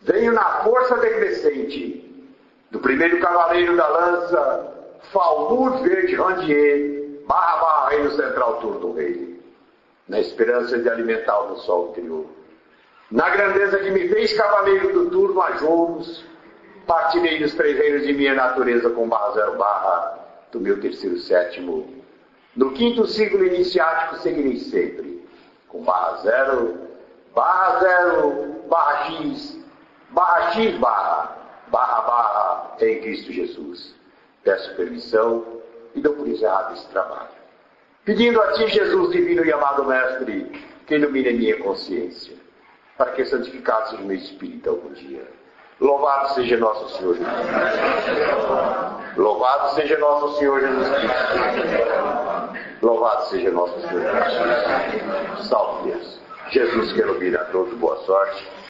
Venho 0.02 0.34
na 0.34 0.64
força 0.64 0.98
decrescente 0.98 2.28
do 2.70 2.80
primeiro 2.80 3.22
cavaleiro 3.22 3.78
da 3.78 3.88
lança, 3.88 4.74
Falmur 5.14 5.84
Verde 5.84 6.16
Randier, 6.16 7.22
barra 7.26 7.62
barra 7.62 7.90
reino 7.92 8.12
central 8.12 8.58
turno 8.60 8.80
do 8.80 8.92
rei. 8.92 9.42
Na 10.06 10.20
esperança 10.20 10.78
de 10.78 10.90
alimentar 10.90 11.40
o 11.44 11.56
sol 11.60 11.92
interior. 11.92 12.26
Na 13.14 13.30
grandeza 13.30 13.78
que 13.78 13.92
me 13.92 14.10
fez 14.10 14.34
cavaleiro 14.34 14.92
do 14.92 15.12
turno 15.12 15.40
a 15.40 15.52
Jouros, 15.58 16.26
Partilhei 16.88 17.40
dos 17.40 17.54
três 17.54 17.78
reinos 17.78 18.08
de 18.08 18.12
minha 18.12 18.34
natureza 18.34 18.90
com 18.90 19.08
barra 19.08 19.32
zero 19.34 19.56
barra 19.56 20.20
do 20.52 20.60
meu 20.60 20.82
terceiro 20.82 21.18
sétimo. 21.20 22.04
No 22.56 22.72
quinto 22.72 23.06
ciclo 23.06 23.46
iniciático 23.46 24.18
seguirei 24.18 24.58
sempre 24.58 25.24
com 25.70 25.84
barra 25.84 26.18
zero, 26.24 26.78
barra 27.36 27.80
zero, 27.82 28.64
barra 28.68 29.06
x, 29.12 29.60
barra 30.10 30.52
x 30.54 30.78
barra, 30.78 31.38
barra 31.68 32.02
barra 32.02 32.76
em 32.82 33.00
Cristo 33.00 33.32
Jesus. 33.32 33.96
Peço 34.44 34.76
permissão 34.76 35.62
e 35.94 36.02
dou 36.02 36.16
por 36.16 36.28
encerrado 36.28 36.74
esse 36.74 36.88
trabalho. 36.90 37.30
Pedindo 38.06 38.42
a 38.42 38.54
Ti, 38.54 38.68
Jesus 38.70 39.12
divino 39.12 39.46
e 39.46 39.54
amado 39.54 39.86
Mestre, 39.86 40.52
que 40.88 40.96
ilumine 40.96 41.32
minha 41.32 41.58
consciência, 41.60 42.43
para 42.98 43.12
que 43.12 43.26
santificado 43.26 43.90
seja 43.90 44.02
o 44.02 44.06
meu 44.06 44.18
espírito 44.18 44.70
algum 44.70 44.94
dia 44.94 45.28
Louvado 45.84 46.34
seja 46.36 46.56
nosso 46.58 46.98
Senhor 46.98 47.16
Jesus 47.16 47.34
Cristo. 47.34 49.22
Louvado 49.22 49.76
seja 49.76 49.98
nosso 49.98 50.38
Senhor 50.38 50.62
Jesus 50.62 50.88
Cristo. 50.88 51.18
Louvado 52.82 53.26
seja 53.26 53.52
nosso 53.52 53.82
Senhor 53.82 54.02
Jesus 54.02 54.24
Cristo. 54.24 55.44
Salve 55.44 55.92
Deus. 55.92 56.20
Jesus 56.52 56.94
que 56.94 57.00
ilumina 57.00 57.42
a 57.42 57.46
todos, 57.46 57.74
boa 57.74 57.98
sorte. 58.06 58.48